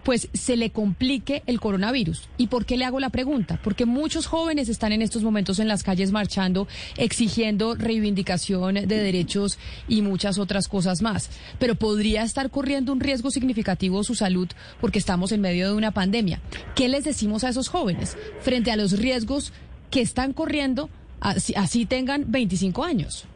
pues 0.09 0.31
se 0.33 0.57
le 0.57 0.71
complique 0.71 1.42
el 1.44 1.61
coronavirus. 1.61 2.31
¿Y 2.38 2.47
por 2.47 2.64
qué 2.64 2.79
le 2.79 2.87
hago 2.87 2.99
la 2.99 3.11
pregunta? 3.11 3.61
Porque 3.62 3.85
muchos 3.85 4.25
jóvenes 4.25 4.71
están 4.71 4.92
en 4.92 5.03
estos 5.03 5.23
momentos 5.23 5.59
en 5.59 5.68
las 5.68 5.83
calles 5.83 6.12
marchando, 6.12 6.66
exigiendo 6.97 7.75
reivindicación 7.75 8.77
de 8.77 8.87
derechos 8.87 9.59
y 9.87 10.01
muchas 10.01 10.38
otras 10.38 10.66
cosas 10.66 11.03
más. 11.03 11.31
Pero 11.59 11.75
podría 11.75 12.23
estar 12.23 12.49
corriendo 12.49 12.90
un 12.90 13.01
riesgo 13.01 13.31
significativo 13.31 14.03
su 14.03 14.14
salud 14.14 14.49
porque 14.81 14.99
estamos 14.99 15.31
en 15.31 15.42
medio 15.42 15.68
de 15.68 15.77
una 15.77 15.90
pandemia. 15.90 16.40
¿Qué 16.75 16.88
les 16.88 17.05
decimos 17.05 17.44
a 17.44 17.51
esos 17.51 17.68
jóvenes 17.68 18.16
frente 18.40 18.71
a 18.71 18.77
los 18.77 18.99
riesgos 18.99 19.53
que 19.90 20.01
están 20.01 20.33
corriendo 20.33 20.88
así, 21.21 21.85
tengan 21.85 22.25
25 22.29 22.83
años? 22.83 23.27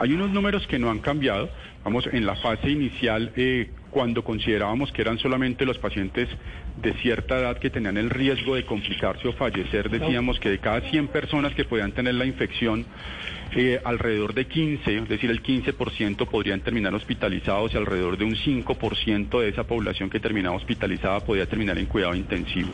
hay 0.00 0.12
unos 0.12 0.30
números 0.30 0.66
que 0.66 0.80
no 0.80 0.90
han 0.90 0.98
cambiado. 0.98 1.48
Vamos, 1.84 2.08
en 2.12 2.26
la 2.26 2.34
fase 2.34 2.70
inicial 2.70 3.32
eh, 3.36 3.70
cuando 3.92 4.24
considerábamos 4.24 4.90
que 4.90 5.02
eran 5.02 5.18
solamente 5.18 5.66
los 5.66 5.78
pacientes 5.78 6.28
de 6.80 6.94
cierta 6.94 7.38
edad 7.38 7.58
que 7.58 7.68
tenían 7.70 7.98
el 7.98 8.10
riesgo 8.10 8.56
de 8.56 8.64
complicarse 8.64 9.28
o 9.28 9.34
fallecer, 9.34 9.90
decíamos 9.90 10.40
que 10.40 10.48
de 10.48 10.58
cada 10.58 10.80
100 10.80 11.08
personas 11.08 11.54
que 11.54 11.64
podían 11.64 11.92
tener 11.92 12.14
la 12.14 12.24
infección, 12.24 12.86
eh, 13.54 13.78
alrededor 13.84 14.32
de 14.32 14.46
15, 14.46 14.96
es 14.96 15.08
decir, 15.10 15.30
el 15.30 15.42
15% 15.42 16.26
podrían 16.26 16.60
terminar 16.60 16.94
hospitalizados 16.94 17.74
y 17.74 17.76
alrededor 17.76 18.16
de 18.16 18.24
un 18.24 18.34
5% 18.34 19.40
de 19.40 19.48
esa 19.50 19.64
población 19.64 20.08
que 20.08 20.20
terminaba 20.20 20.56
hospitalizada 20.56 21.20
podía 21.20 21.44
terminar 21.44 21.76
en 21.76 21.84
cuidado 21.84 22.14
intensivo. 22.14 22.70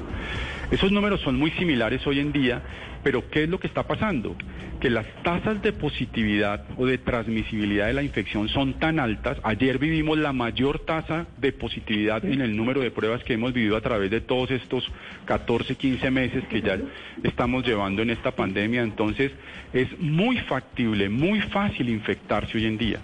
Esos 0.70 0.92
números 0.92 1.20
son 1.22 1.36
muy 1.36 1.50
similares 1.52 2.06
hoy 2.06 2.20
en 2.20 2.30
día, 2.30 2.62
pero 3.08 3.30
¿qué 3.30 3.44
es 3.44 3.48
lo 3.48 3.58
que 3.58 3.68
está 3.68 3.84
pasando? 3.84 4.36
Que 4.80 4.90
las 4.90 5.06
tasas 5.22 5.62
de 5.62 5.72
positividad 5.72 6.66
o 6.76 6.84
de 6.84 6.98
transmisibilidad 6.98 7.86
de 7.86 7.94
la 7.94 8.02
infección 8.02 8.50
son 8.50 8.74
tan 8.74 9.00
altas. 9.00 9.38
Ayer 9.44 9.78
vivimos 9.78 10.18
la 10.18 10.34
mayor 10.34 10.80
tasa 10.80 11.26
de 11.38 11.52
positividad 11.52 12.22
en 12.22 12.42
el 12.42 12.54
número 12.54 12.82
de 12.82 12.90
pruebas 12.90 13.24
que 13.24 13.32
hemos 13.32 13.54
vivido 13.54 13.78
a 13.78 13.80
través 13.80 14.10
de 14.10 14.20
todos 14.20 14.50
estos 14.50 14.86
14, 15.24 15.76
15 15.76 16.10
meses 16.10 16.44
que 16.50 16.60
ya 16.60 16.76
estamos 17.22 17.66
llevando 17.66 18.02
en 18.02 18.10
esta 18.10 18.32
pandemia. 18.32 18.82
Entonces, 18.82 19.32
es 19.72 19.88
muy 19.98 20.36
factible, 20.40 21.08
muy 21.08 21.40
fácil 21.40 21.88
infectarse 21.88 22.58
hoy 22.58 22.66
en 22.66 22.76
día. 22.76 23.00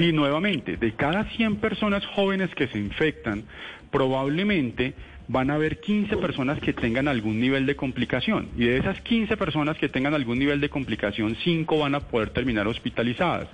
Y 0.00 0.12
nuevamente, 0.12 0.78
de 0.78 0.92
cada 0.92 1.24
100 1.24 1.56
personas 1.56 2.06
jóvenes 2.06 2.54
que 2.54 2.68
se 2.68 2.78
infectan, 2.78 3.44
probablemente 3.90 4.94
van 5.28 5.50
a 5.50 5.54
haber 5.54 5.80
15 5.80 6.16
personas 6.18 6.60
que 6.60 6.72
tengan 6.72 7.08
algún 7.08 7.40
nivel 7.40 7.66
de 7.66 7.76
complicación. 7.76 8.48
Y 8.56 8.66
de 8.66 8.78
esas 8.78 9.00
15 9.00 9.36
personas 9.36 9.76
que 9.78 9.88
tengan 9.88 10.14
algún 10.14 10.38
nivel 10.38 10.60
de 10.60 10.68
complicación, 10.68 11.36
5 11.42 11.78
van 11.78 11.94
a 11.94 12.00
poder 12.00 12.30
terminar 12.30 12.66
hospitalizadas. 12.68 13.48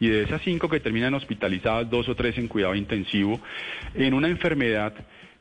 Y 0.00 0.08
de 0.08 0.22
esas 0.22 0.42
5 0.42 0.68
que 0.68 0.80
terminan 0.80 1.14
hospitalizadas, 1.14 1.88
2 1.88 2.08
o 2.08 2.14
3 2.14 2.38
en 2.38 2.48
cuidado 2.48 2.74
intensivo, 2.74 3.40
en 3.94 4.14
una 4.14 4.28
enfermedad 4.28 4.94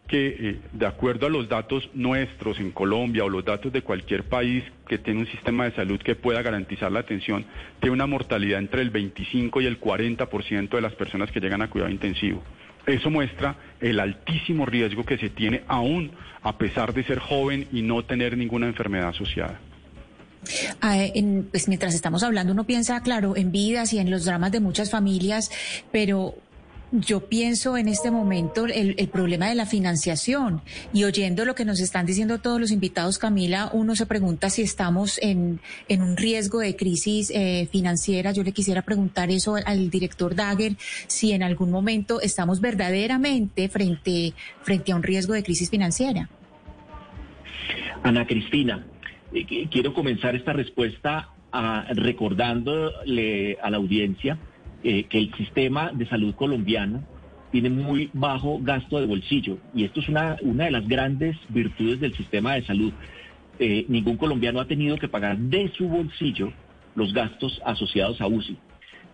que, 0.08 0.28
eh, 0.28 0.60
de 0.74 0.86
acuerdo 0.86 1.28
a 1.28 1.30
los 1.30 1.48
datos 1.48 1.90
nuestros 1.94 2.60
en 2.60 2.72
Colombia 2.72 3.24
o 3.24 3.30
los 3.30 3.46
datos 3.46 3.72
de 3.72 3.82
cualquier 3.82 4.24
país 4.24 4.64
que 4.86 4.98
tiene 4.98 5.22
un 5.22 5.28
sistema 5.28 5.64
de 5.64 5.72
salud 5.72 6.02
que 6.02 6.16
pueda 6.16 6.42
garantizar 6.42 6.92
la 6.92 7.00
atención, 7.00 7.46
tiene 7.80 7.94
una 7.94 8.08
mortalidad 8.08 8.60
entre 8.60 8.82
el 8.82 8.90
25 8.90 9.62
y 9.62 9.68
el 9.68 9.80
40% 9.80 10.70
de 10.70 10.82
las 10.82 10.94
personas 10.96 11.32
que 11.32 11.40
llegan 11.40 11.62
a 11.62 11.70
cuidado 11.70 11.92
intensivo. 11.92 12.44
Eso 12.86 13.10
muestra 13.10 13.56
el 13.80 14.00
altísimo 14.00 14.66
riesgo 14.66 15.04
que 15.04 15.18
se 15.18 15.30
tiene 15.30 15.64
aún 15.68 16.12
a 16.42 16.58
pesar 16.58 16.94
de 16.94 17.04
ser 17.04 17.20
joven 17.20 17.68
y 17.72 17.82
no 17.82 18.04
tener 18.04 18.38
ninguna 18.38 18.68
enfermedad 18.68 19.10
asociada. 19.10 19.60
Ah, 20.82 20.98
pues 21.52 21.68
mientras 21.68 21.94
estamos 21.94 22.24
hablando 22.24 22.52
uno 22.54 22.64
piensa, 22.64 23.02
claro, 23.02 23.36
en 23.36 23.52
vidas 23.52 23.94
y 23.94 24.00
en 24.00 24.10
los 24.10 24.26
dramas 24.26 24.52
de 24.52 24.60
muchas 24.60 24.90
familias, 24.90 25.52
pero 25.92 26.36
yo 26.92 27.28
pienso 27.28 27.78
en 27.78 27.88
este 27.88 28.12
momento 28.12 28.66
el, 28.66 28.96
problema 29.10 29.48
de 29.48 29.56
la 29.56 29.66
financiación 29.66 30.62
y 30.94 31.06
oyendo 31.06 31.46
lo 31.46 31.56
que 31.56 31.66
nos 31.66 31.80
están 31.80 32.06
diciendo 32.06 32.40
todos 32.40 32.60
los 32.60 32.72
invitados, 32.72 33.18
Camila, 33.18 33.70
uno 33.74 33.96
se 33.96 34.06
pregunta 34.06 34.50
si 34.50 34.62
estamos 34.62 35.18
en, 35.22 35.62
un 35.90 36.18
riesgo 36.18 36.60
de 36.60 36.76
crisis 36.76 37.32
eh, 37.34 37.68
financiera. 37.72 38.32
Yo 38.32 38.44
le 38.44 38.52
quisiera 38.52 38.82
preguntar 38.82 39.32
eso 39.32 39.56
al 39.66 39.90
director 39.90 40.36
Dagger, 40.36 40.76
si 41.08 41.32
en 41.32 41.44
algún 41.44 41.72
momento 41.72 42.20
estamos 42.22 42.60
verdaderamente 42.60 43.70
frente, 43.70 44.34
frente 44.62 44.92
a 44.92 44.96
un 44.96 45.04
riesgo 45.04 45.34
de 45.34 45.44
crisis 45.44 45.70
financiera. 45.70 46.30
Ana 48.04 48.26
Cristina, 48.26 48.86
eh, 49.34 49.68
quiero 49.70 49.94
comenzar 49.94 50.36
esta 50.36 50.54
respuesta 50.54 51.30
a, 51.52 51.86
recordándole 51.94 53.58
a 53.62 53.70
la 53.70 53.78
audiencia 53.78 54.38
eh, 54.84 55.04
que 55.04 55.20
el 55.20 55.34
sistema 55.36 55.92
de 55.94 56.08
salud 56.08 56.34
colombiano 56.36 57.04
tiene 57.52 57.70
muy 57.70 58.10
bajo 58.14 58.60
gasto 58.62 59.00
de 59.00 59.06
bolsillo 59.06 59.58
y 59.76 59.84
esto 59.84 60.00
es 60.00 60.10
una, 60.10 60.38
una 60.42 60.66
de 60.66 60.72
las 60.72 60.88
grandes 60.88 61.38
virtudes 61.50 62.00
del 62.00 62.16
sistema 62.16 62.56
de 62.56 62.64
salud. 62.64 62.92
Eh, 63.60 63.86
ningún 63.90 64.18
colombiano 64.18 64.60
ha 64.60 64.66
tenido 64.66 64.98
que 64.98 65.08
pagar 65.08 65.38
de 65.38 65.70
su 65.78 65.88
bolsillo 65.88 66.52
los 66.96 67.14
gastos 67.14 67.62
asociados 67.66 68.22
a 68.22 68.28
UCI. 68.28 68.58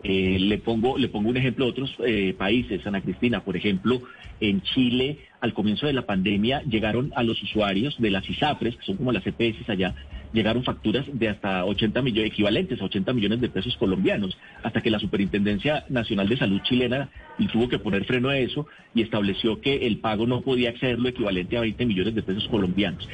Eh, 0.03 0.38
le, 0.39 0.58
pongo, 0.60 0.97
le 0.97 1.10
pongo 1.10 1.30
un 1.30 1.38
ejemplo 1.38 1.65
de 1.65 1.71
otros 1.71 1.97
países, 2.38 2.86
Ana 2.86 3.01
Cristina, 3.01 3.43
por 3.43 3.58
ejemplo, 3.58 4.01
en 4.39 4.62
Chile, 4.62 5.19
al 5.41 5.53
comienzo 5.53 5.88
de 5.88 5.93
la 5.93 6.06
pandemia, 6.06 6.62
llegaron 6.63 7.12
a 7.15 7.23
los 7.23 7.41
usuarios 7.41 7.95
de 7.99 8.12
las 8.12 8.30
ISAPRES, 8.30 8.77
que 8.77 8.86
son 8.86 8.97
como 8.97 9.12
las 9.12 9.25
EPS 9.25 9.67
allá, 9.69 9.95
llegaron 10.33 10.63
facturas 10.63 11.05
de 11.11 11.29
hasta 11.29 11.65
80 11.65 12.01
millones, 12.01 12.31
equivalentes 12.31 12.81
a 12.81 12.85
80 12.85 13.13
millones 13.13 13.41
de 13.41 13.49
pesos 13.49 13.75
colombianos, 13.77 14.37
hasta 14.63 14.81
que 14.81 14.91
la 14.91 14.99
Superintendencia 14.99 15.85
Nacional 15.89 16.29
de 16.29 16.37
Salud 16.37 16.61
chilena 16.63 17.09
tuvo 17.51 17.69
que 17.69 17.79
poner 17.79 18.05
freno 18.05 18.29
a 18.29 18.37
eso 18.37 18.67
y 18.93 19.01
estableció 19.01 19.61
que 19.61 19.87
el 19.87 19.99
pago 19.99 20.27
no 20.27 20.41
podía 20.41 20.69
exceder 20.69 20.99
lo 20.99 21.09
equivalente 21.09 21.57
a 21.57 21.61
20 21.61 21.85
millones 21.85 22.15
de 22.15 22.23
pesos 22.23 22.47
colombianos. 22.47 23.07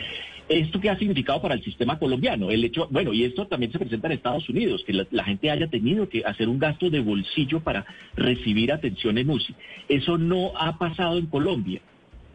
¿Esto 0.49 0.81
qué 0.81 0.89
ha 0.89 0.99
significado 0.99 1.41
para 1.41 1.55
el 1.55 1.63
sistema 1.63 1.97
colombiano? 1.97 2.51
El 2.51 2.65
hecho, 2.65 2.87
bueno, 2.91 3.13
y 3.13 3.23
esto 3.23 3.47
también 3.47 3.71
se 3.71 3.79
presenta 3.79 4.07
en 4.07 4.13
Estados 4.13 4.47
Unidos, 4.49 4.83
que 4.85 5.05
la, 5.09 5.23
gente 5.23 5.49
haya 5.49 5.67
tenido 5.67 6.09
que 6.09 6.23
hacer 6.25 6.49
un 6.49 6.59
gasto 6.59 6.89
de 6.89 6.99
bolsillo 6.99 7.61
para 7.61 7.85
recibir 8.15 8.71
atención 8.71 9.17
en 9.17 9.29
UCI. 9.29 9.55
Eso 9.87 10.17
no 10.17 10.51
ha 10.57 10.77
pasado 10.77 11.17
en 11.17 11.27
Colombia 11.27 11.81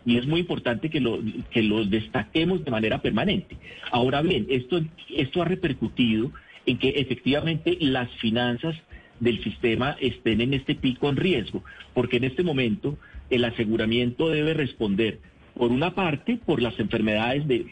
y 0.08 0.16
es 0.16 0.26
muy 0.26 0.40
importante 0.40 0.88
que 0.88 1.00
lo, 1.00 1.20
que 1.50 1.62
lo 1.62 1.84
destaquemos 1.84 2.64
de 2.64 2.70
manera 2.70 3.02
permanente. 3.02 3.58
Ahora 3.92 4.22
bien, 4.22 4.46
esto, 4.48 4.80
esto 5.14 5.42
ha 5.42 5.44
repercutido 5.44 6.32
en 6.64 6.78
que 6.78 6.88
efectivamente 6.96 7.76
las 7.78 8.10
finanzas 8.12 8.74
del 9.20 9.44
sistema 9.44 9.98
estén 10.00 10.40
en 10.40 10.54
este 10.54 10.76
pico 10.76 11.10
en 11.10 11.16
riesgo, 11.16 11.62
porque 11.92 12.16
en 12.16 12.24
este 12.24 12.42
momento 12.42 12.96
el 13.28 13.44
aseguramiento 13.44 14.30
debe 14.30 14.54
responder, 14.54 15.18
por 15.54 15.72
una 15.72 15.94
parte, 15.94 16.38
por 16.42 16.62
las 16.62 16.80
enfermedades 16.80 17.46
de, 17.46 17.66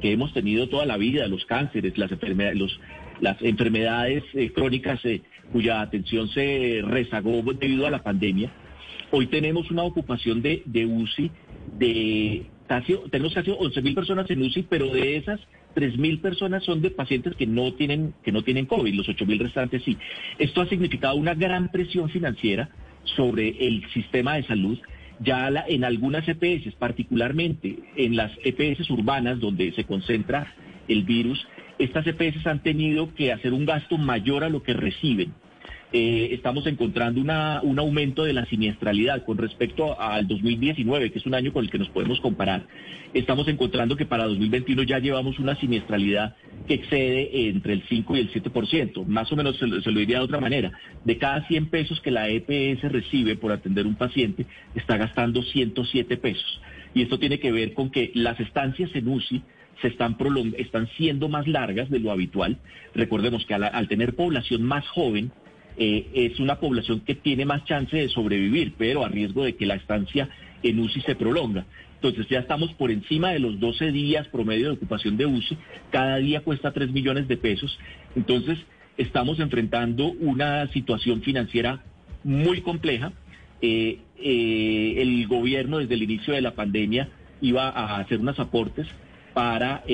que 0.00 0.10
hemos 0.10 0.32
tenido 0.32 0.68
toda 0.68 0.84
la 0.84 0.96
vida, 0.96 1.28
los 1.28 1.44
cánceres, 1.44 1.96
las 1.96 2.10
enfermedades, 2.10 2.58
los, 2.58 2.80
las 3.20 3.40
enfermedades 3.40 4.24
eh, 4.34 4.50
crónicas 4.50 4.98
eh, 5.04 5.22
cuya 5.52 5.80
atención 5.80 6.28
se 6.30 6.80
rezagó 6.82 7.40
debido 7.52 7.86
a 7.86 7.90
la 7.92 8.02
pandemia. 8.02 8.50
Hoy 9.12 9.28
tenemos 9.28 9.70
una 9.70 9.84
ocupación 9.84 10.42
de, 10.42 10.62
de 10.66 10.84
UCI 10.86 11.30
de 11.78 12.46
casi, 12.66 12.94
tenemos 13.10 13.34
casi 13.34 13.50
11 13.50 13.82
mil 13.82 13.94
personas 13.94 14.30
en 14.30 14.42
UCI, 14.42 14.66
pero 14.68 14.86
de 14.92 15.16
esas 15.16 15.40
3 15.74 15.98
mil 15.98 16.20
personas 16.20 16.64
son 16.64 16.82
de 16.82 16.90
pacientes 16.90 17.34
que 17.36 17.46
no 17.46 17.72
tienen, 17.74 18.14
que 18.22 18.32
no 18.32 18.42
tienen 18.42 18.66
COVID, 18.66 18.94
los 18.94 19.08
8 19.08 19.26
mil 19.26 19.38
restantes 19.38 19.82
sí. 19.84 19.96
Esto 20.38 20.60
ha 20.60 20.66
significado 20.66 21.16
una 21.16 21.34
gran 21.34 21.70
presión 21.70 22.10
financiera 22.10 22.70
sobre 23.16 23.66
el 23.66 23.88
sistema 23.90 24.34
de 24.34 24.44
salud. 24.44 24.78
Ya 25.20 25.48
en 25.66 25.84
algunas 25.84 26.28
EPS, 26.28 26.74
particularmente 26.74 27.78
en 27.96 28.14
las 28.14 28.30
EPS 28.44 28.88
urbanas 28.90 29.40
donde 29.40 29.72
se 29.72 29.84
concentra 29.84 30.54
el 30.86 31.02
virus, 31.02 31.44
estas 31.78 32.06
EPS 32.06 32.46
han 32.46 32.62
tenido 32.62 33.14
que 33.14 33.32
hacer 33.32 33.52
un 33.52 33.66
gasto 33.66 33.98
mayor 33.98 34.44
a 34.44 34.48
lo 34.48 34.62
que 34.62 34.74
reciben. 34.74 35.32
Eh, 35.90 36.34
estamos 36.34 36.66
encontrando 36.66 37.18
una, 37.18 37.62
un 37.62 37.78
aumento 37.78 38.24
de 38.24 38.34
la 38.34 38.44
siniestralidad 38.44 39.24
con 39.24 39.38
respecto 39.38 39.98
al 39.98 40.28
2019, 40.28 41.10
que 41.10 41.18
es 41.18 41.24
un 41.24 41.34
año 41.34 41.50
con 41.50 41.64
el 41.64 41.70
que 41.70 41.78
nos 41.78 41.88
podemos 41.88 42.20
comparar. 42.20 42.66
Estamos 43.14 43.48
encontrando 43.48 43.96
que 43.96 44.04
para 44.04 44.26
2021 44.26 44.82
ya 44.82 44.98
llevamos 44.98 45.38
una 45.38 45.56
siniestralidad 45.56 46.36
que 46.66 46.74
excede 46.74 47.48
entre 47.48 47.72
el 47.72 47.82
5 47.88 48.16
y 48.16 48.20
el 48.20 48.30
7%. 48.30 49.06
Más 49.06 49.32
o 49.32 49.36
menos 49.36 49.56
se, 49.56 49.66
lo 49.66 49.98
diría 49.98 50.18
de 50.18 50.24
otra 50.24 50.40
manera. 50.40 50.72
De 51.06 51.16
cada 51.16 51.46
100 51.48 51.70
pesos 51.70 52.02
que 52.02 52.10
la 52.10 52.28
EPS 52.28 52.82
recibe 52.92 53.36
por 53.36 53.50
atender 53.50 53.86
un 53.86 53.94
paciente, 53.94 54.44
está 54.74 54.98
gastando 54.98 55.42
107 55.42 56.18
pesos. 56.18 56.60
Y 56.94 57.00
esto 57.00 57.18
tiene 57.18 57.40
que 57.40 57.50
ver 57.50 57.72
con 57.72 57.90
que 57.90 58.10
las 58.14 58.38
estancias 58.40 58.90
en 58.94 59.08
UCI 59.08 59.42
se 59.80 59.88
están, 59.88 60.18
están 60.58 60.86
siendo 60.98 61.30
más 61.30 61.48
largas 61.48 61.88
de 61.88 62.00
lo 62.00 62.10
habitual. 62.10 62.58
Recordemos 62.94 63.46
que 63.46 63.54
al 63.54 63.88
tener 63.88 64.14
población 64.14 64.64
más 64.64 64.86
joven, 64.88 65.32
eh, 65.80 66.08
es 66.12 66.40
una 66.40 66.58
población 66.58 67.00
que 67.00 67.14
tiene 67.14 67.44
más 67.44 67.64
chance 67.64 67.96
de 67.96 68.08
sobrevivir, 68.08 68.74
pero 68.76 69.04
a 69.04 69.08
riesgo 69.08 69.44
de 69.44 69.54
que 69.54 69.64
la 69.64 69.76
estancia 69.76 70.28
en 70.64 70.80
UCI 70.80 71.02
se 71.02 71.14
prolonga. 71.14 71.66
Entonces 71.94 72.26
ya 72.28 72.40
estamos 72.40 72.72
por 72.74 72.90
encima 72.90 73.30
de 73.30 73.38
los 73.38 73.60
12 73.60 73.92
días 73.92 74.26
promedio 74.26 74.66
de 74.66 74.72
ocupación 74.72 75.16
de 75.16 75.26
UCI, 75.26 75.56
cada 75.92 76.16
día 76.16 76.40
cuesta 76.40 76.72
3 76.72 76.90
millones 76.90 77.28
de 77.28 77.36
pesos, 77.36 77.78
entonces 78.16 78.58
estamos 78.96 79.38
enfrentando 79.38 80.10
una 80.10 80.66
situación 80.72 81.22
financiera 81.22 81.84
muy 82.24 82.60
compleja. 82.60 83.12
Eh, 83.62 84.00
eh, 84.20 84.94
el 84.98 85.28
gobierno 85.28 85.78
desde 85.78 85.94
el 85.94 86.02
inicio 86.02 86.34
de 86.34 86.40
la 86.40 86.56
pandemia 86.56 87.08
iba 87.40 87.68
a 87.68 88.00
hacer 88.00 88.18
unos 88.18 88.40
aportes 88.40 88.88
para 89.32 89.84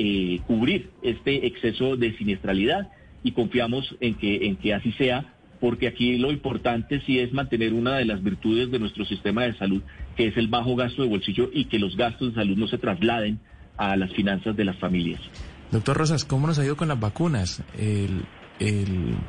cubrir 0.47 0.89
este 1.03 1.45
exceso 1.45 1.95
de 1.95 2.17
siniestralidad 2.17 2.89
y 3.21 3.33
confiamos 3.33 3.95
en 3.99 4.15
que, 4.15 4.47
en 4.47 4.55
que 4.55 4.73
así 4.73 4.91
sea 4.93 5.34
porque 5.59 5.87
aquí 5.87 6.17
lo 6.17 6.31
importante 6.31 7.01
sí 7.05 7.19
es 7.19 7.33
mantener 7.33 7.73
una 7.73 7.95
de 7.95 8.05
las 8.05 8.23
virtudes 8.23 8.71
de 8.71 8.79
nuestro 8.79 9.05
sistema 9.05 9.43
de 9.43 9.57
salud, 9.57 9.81
que 10.15 10.27
es 10.27 10.37
el 10.37 10.47
bajo 10.47 10.75
gasto 10.75 11.01
de 11.01 11.09
bolsillo 11.09 11.49
y 11.53 11.65
que 11.65 11.79
los 11.79 11.95
gastos 11.95 12.29
de 12.29 12.35
salud 12.35 12.57
no 12.57 12.67
se 12.67 12.77
trasladen 12.77 13.39
a 13.77 13.95
las 13.95 14.13
finanzas 14.13 14.55
de 14.55 14.65
las 14.65 14.77
familias. 14.77 15.21
Doctor 15.71 15.97
Rosas, 15.97 16.25
¿cómo 16.25 16.47
nos 16.47 16.59
ha 16.59 16.65
ido 16.65 16.77
con 16.77 16.87
las 16.87 16.99
vacunas? 16.99 17.63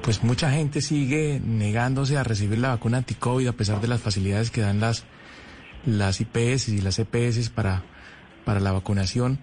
pues 0.03 0.23
mucha 0.23 0.53
gente 0.53 0.81
sigue 0.81 1.41
negándose 1.45 2.17
a 2.17 2.23
recibir 2.23 2.59
la 2.59 2.69
vacuna 2.69 2.99
anti-COVID 2.99 3.49
a 3.49 3.53
pesar 3.53 3.81
de 3.81 3.89
las 3.89 4.01
facilidades 4.01 4.53
que 4.53 4.61
dan 4.61 4.79
las, 4.79 5.05
las 5.85 6.21
IPS 6.21 6.69
y 6.69 6.81
las 6.81 7.01
EPS 7.01 7.51
para, 7.51 7.83
para 8.45 8.61
la 8.61 8.71
vacunación 8.71 9.41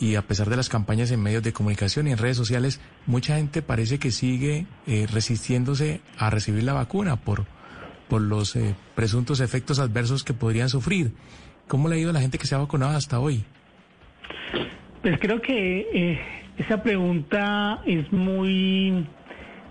y 0.00 0.14
a 0.14 0.22
pesar 0.22 0.48
de 0.48 0.56
las 0.56 0.68
campañas 0.68 1.10
en 1.10 1.22
medios 1.22 1.42
de 1.42 1.52
comunicación 1.52 2.06
y 2.06 2.12
en 2.12 2.18
redes 2.18 2.36
sociales, 2.36 2.80
mucha 3.06 3.36
gente 3.36 3.62
parece 3.62 3.98
que 3.98 4.10
sigue 4.10 4.66
eh, 4.86 5.06
resistiéndose 5.12 6.00
a 6.16 6.30
recibir 6.30 6.62
la 6.62 6.72
vacuna 6.72 7.16
por, 7.16 7.46
por 8.08 8.20
los 8.20 8.54
eh, 8.56 8.74
presuntos 8.94 9.40
efectos 9.40 9.78
adversos 9.78 10.24
que 10.24 10.34
podrían 10.34 10.68
sufrir. 10.68 11.12
¿Cómo 11.66 11.88
le 11.88 11.96
ha 11.96 11.98
ido 11.98 12.10
a 12.10 12.12
la 12.12 12.20
gente 12.20 12.38
que 12.38 12.46
se 12.46 12.54
ha 12.54 12.58
vacunado 12.58 12.96
hasta 12.96 13.20
hoy? 13.20 13.44
Pues 15.02 15.18
creo 15.20 15.40
que 15.42 15.86
eh, 15.92 16.20
esa 16.56 16.82
pregunta 16.82 17.82
es 17.86 18.10
muy 18.12 19.06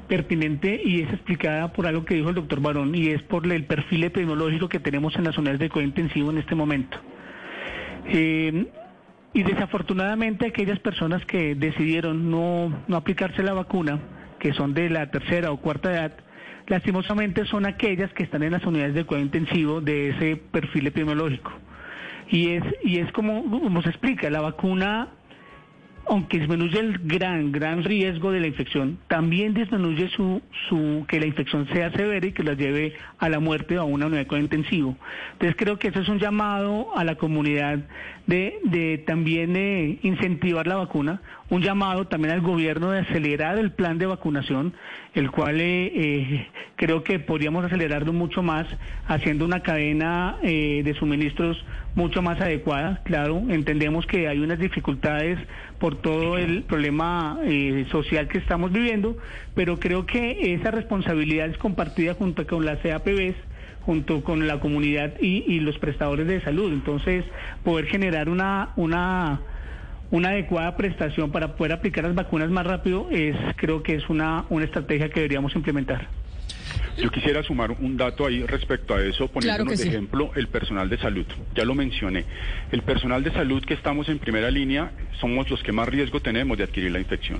pertinente 0.07 0.79
y 0.83 1.01
es 1.01 1.09
explicada 1.11 1.73
por 1.73 1.85
algo 1.85 2.05
que 2.05 2.15
dijo 2.15 2.29
el 2.29 2.35
doctor 2.35 2.61
Barón 2.61 2.95
y 2.95 3.09
es 3.09 3.21
por 3.23 3.45
el 3.51 3.65
perfil 3.65 4.05
epidemiológico 4.05 4.69
que 4.69 4.79
tenemos 4.79 5.15
en 5.15 5.25
las 5.25 5.37
unidades 5.37 5.59
de 5.59 5.69
cuidado 5.69 5.89
intensivo 5.89 6.31
en 6.31 6.37
este 6.37 6.55
momento. 6.55 6.97
Eh, 8.05 8.67
y 9.33 9.43
desafortunadamente 9.43 10.47
aquellas 10.47 10.79
personas 10.79 11.25
que 11.25 11.55
decidieron 11.55 12.31
no, 12.31 12.83
no 12.87 12.97
aplicarse 12.97 13.43
la 13.43 13.53
vacuna, 13.53 13.99
que 14.39 14.53
son 14.53 14.73
de 14.73 14.89
la 14.89 15.11
tercera 15.11 15.51
o 15.51 15.57
cuarta 15.57 15.91
edad, 15.91 16.13
lastimosamente 16.67 17.45
son 17.45 17.65
aquellas 17.65 18.11
que 18.13 18.23
están 18.23 18.43
en 18.43 18.53
las 18.53 18.65
unidades 18.65 18.93
de 18.93 19.03
cuidado 19.03 19.25
intensivo 19.25 19.81
de 19.81 20.09
ese 20.09 20.37
perfil 20.37 20.87
epidemiológico. 20.87 21.51
Y 22.29 22.51
es, 22.51 22.63
y 22.83 22.99
es 22.99 23.11
como, 23.13 23.43
como 23.49 23.81
se 23.81 23.89
explica, 23.89 24.29
la 24.29 24.41
vacuna 24.41 25.09
aunque 26.09 26.39
disminuye 26.39 26.79
el 26.79 26.99
gran, 26.99 27.51
gran 27.51 27.83
riesgo 27.83 28.31
de 28.31 28.39
la 28.39 28.47
infección, 28.47 28.97
también 29.07 29.53
disminuye 29.53 30.09
su, 30.09 30.41
su, 30.69 31.05
que 31.07 31.19
la 31.19 31.25
infección 31.25 31.67
sea 31.73 31.91
severa 31.91 32.25
y 32.25 32.31
que 32.31 32.43
la 32.43 32.53
lleve 32.53 32.93
a 33.19 33.29
la 33.29 33.39
muerte 33.39 33.77
o 33.77 33.81
a 33.81 33.85
una 33.85 34.05
unidad 34.05 34.21
de 34.21 34.27
cuidado 34.27 34.45
intensivo. 34.45 34.97
Entonces 35.33 35.55
creo 35.57 35.77
que 35.77 35.89
eso 35.89 35.99
es 35.99 36.09
un 36.09 36.19
llamado 36.19 36.95
a 36.95 37.03
la 37.03 37.15
comunidad 37.15 37.79
de, 38.25 38.59
de 38.63 38.97
también 38.99 39.55
eh, 39.55 39.99
incentivar 40.03 40.67
la 40.67 40.75
vacuna, 40.75 41.21
un 41.49 41.61
llamado 41.61 42.05
también 42.07 42.33
al 42.33 42.41
gobierno 42.41 42.91
de 42.91 42.99
acelerar 42.99 43.57
el 43.57 43.71
plan 43.71 43.97
de 43.97 44.05
vacunación, 44.05 44.73
el 45.13 45.31
cual 45.31 45.61
eh, 45.61 45.91
eh, 45.95 46.47
creo 46.75 47.03
que 47.03 47.19
podríamos 47.19 47.65
acelerarlo 47.65 48.13
mucho 48.13 48.43
más 48.43 48.67
haciendo 49.07 49.45
una 49.45 49.61
cadena 49.61 50.37
de 50.41 50.95
suministros 50.99 51.63
mucho 51.95 52.21
más 52.21 52.39
adecuada. 52.41 53.01
Claro, 53.05 53.41
entendemos 53.49 54.05
que 54.05 54.27
hay 54.27 54.39
unas 54.39 54.59
dificultades 54.59 55.39
por 55.79 55.95
todo 56.01 56.37
el 56.37 56.63
problema 56.63 57.39
social 57.91 58.27
que 58.27 58.37
estamos 58.37 58.71
viviendo, 58.71 59.17
pero 59.55 59.79
creo 59.79 60.05
que 60.05 60.53
esa 60.53 60.71
responsabilidad 60.71 61.47
es 61.47 61.57
compartida 61.57 62.13
junto 62.13 62.45
con 62.45 62.65
las 62.65 62.79
CAPBs 62.79 63.35
junto 63.87 64.21
con 64.21 64.47
la 64.47 64.59
comunidad 64.59 65.13
y, 65.21 65.61
los 65.61 65.79
prestadores 65.79 66.27
de 66.27 66.41
salud. 66.41 66.73
Entonces, 66.73 67.23
poder 67.63 67.85
generar 67.85 68.27
una, 68.27 68.73
una, 68.75 69.39
una 70.11 70.29
adecuada 70.29 70.75
prestación 70.77 71.31
para 71.31 71.55
poder 71.55 71.73
aplicar 71.73 72.03
las 72.03 72.15
vacunas 72.15 72.49
más 72.49 72.65
rápido 72.65 73.07
es, 73.11 73.35
creo 73.57 73.83
que 73.83 73.95
es 73.95 74.09
una, 74.09 74.45
una 74.49 74.65
estrategia 74.65 75.09
que 75.09 75.21
deberíamos 75.21 75.55
implementar. 75.55 76.07
Yo 76.97 77.11
quisiera 77.11 77.43
sumar 77.43 77.71
un 77.71 77.95
dato 77.95 78.25
ahí 78.25 78.43
respecto 78.43 78.95
a 78.95 79.03
eso, 79.03 79.27
poniéndonos 79.27 79.77
de 79.77 79.87
ejemplo 79.87 80.31
el 80.35 80.47
personal 80.47 80.89
de 80.89 80.97
salud. 80.97 81.27
Ya 81.53 81.63
lo 81.63 81.75
mencioné. 81.75 82.25
El 82.71 82.81
personal 82.81 83.23
de 83.23 83.31
salud 83.31 83.63
que 83.63 83.75
estamos 83.75 84.09
en 84.09 84.17
primera 84.17 84.49
línea 84.49 84.91
somos 85.21 85.47
los 85.49 85.61
que 85.61 85.71
más 85.71 85.87
riesgo 85.87 86.19
tenemos 86.21 86.57
de 86.57 86.63
adquirir 86.63 86.91
la 86.91 86.99
infección. 86.99 87.39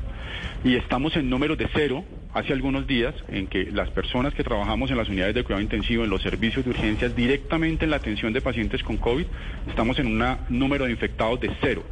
Y 0.63 0.76
estamos 0.76 1.15
en 1.15 1.30
números 1.30 1.57
de 1.57 1.68
cero 1.74 2.05
hace 2.36 2.53
algunos 2.53 2.86
días 2.86 3.15
en 3.30 3.47
que 3.47 3.72
las 3.72 3.89
personas 3.89 4.36
que 4.36 4.43
trabajamos 4.43 4.91
en 4.91 4.97
las 4.97 5.09
unidades 5.09 5.34
de 5.34 5.43
cuidado 5.43 5.63
intensivo, 5.63 6.03
en 6.03 6.11
los 6.11 6.22
servicios 6.22 6.63
de 6.63 6.72
urgencias, 6.72 7.15
directamente 7.15 7.86
en 7.86 7.91
la 7.91 7.97
atención 7.97 8.34
de 8.34 8.41
pacientes 8.41 8.84
con 8.84 8.97
COVID, 8.97 9.26
estamos 9.68 9.97
en 9.97 10.22
un 10.22 10.38
número 10.49 10.86
de 10.86 10.91
infectados 10.91 11.39
de 11.41 11.49
cero. 11.61 11.84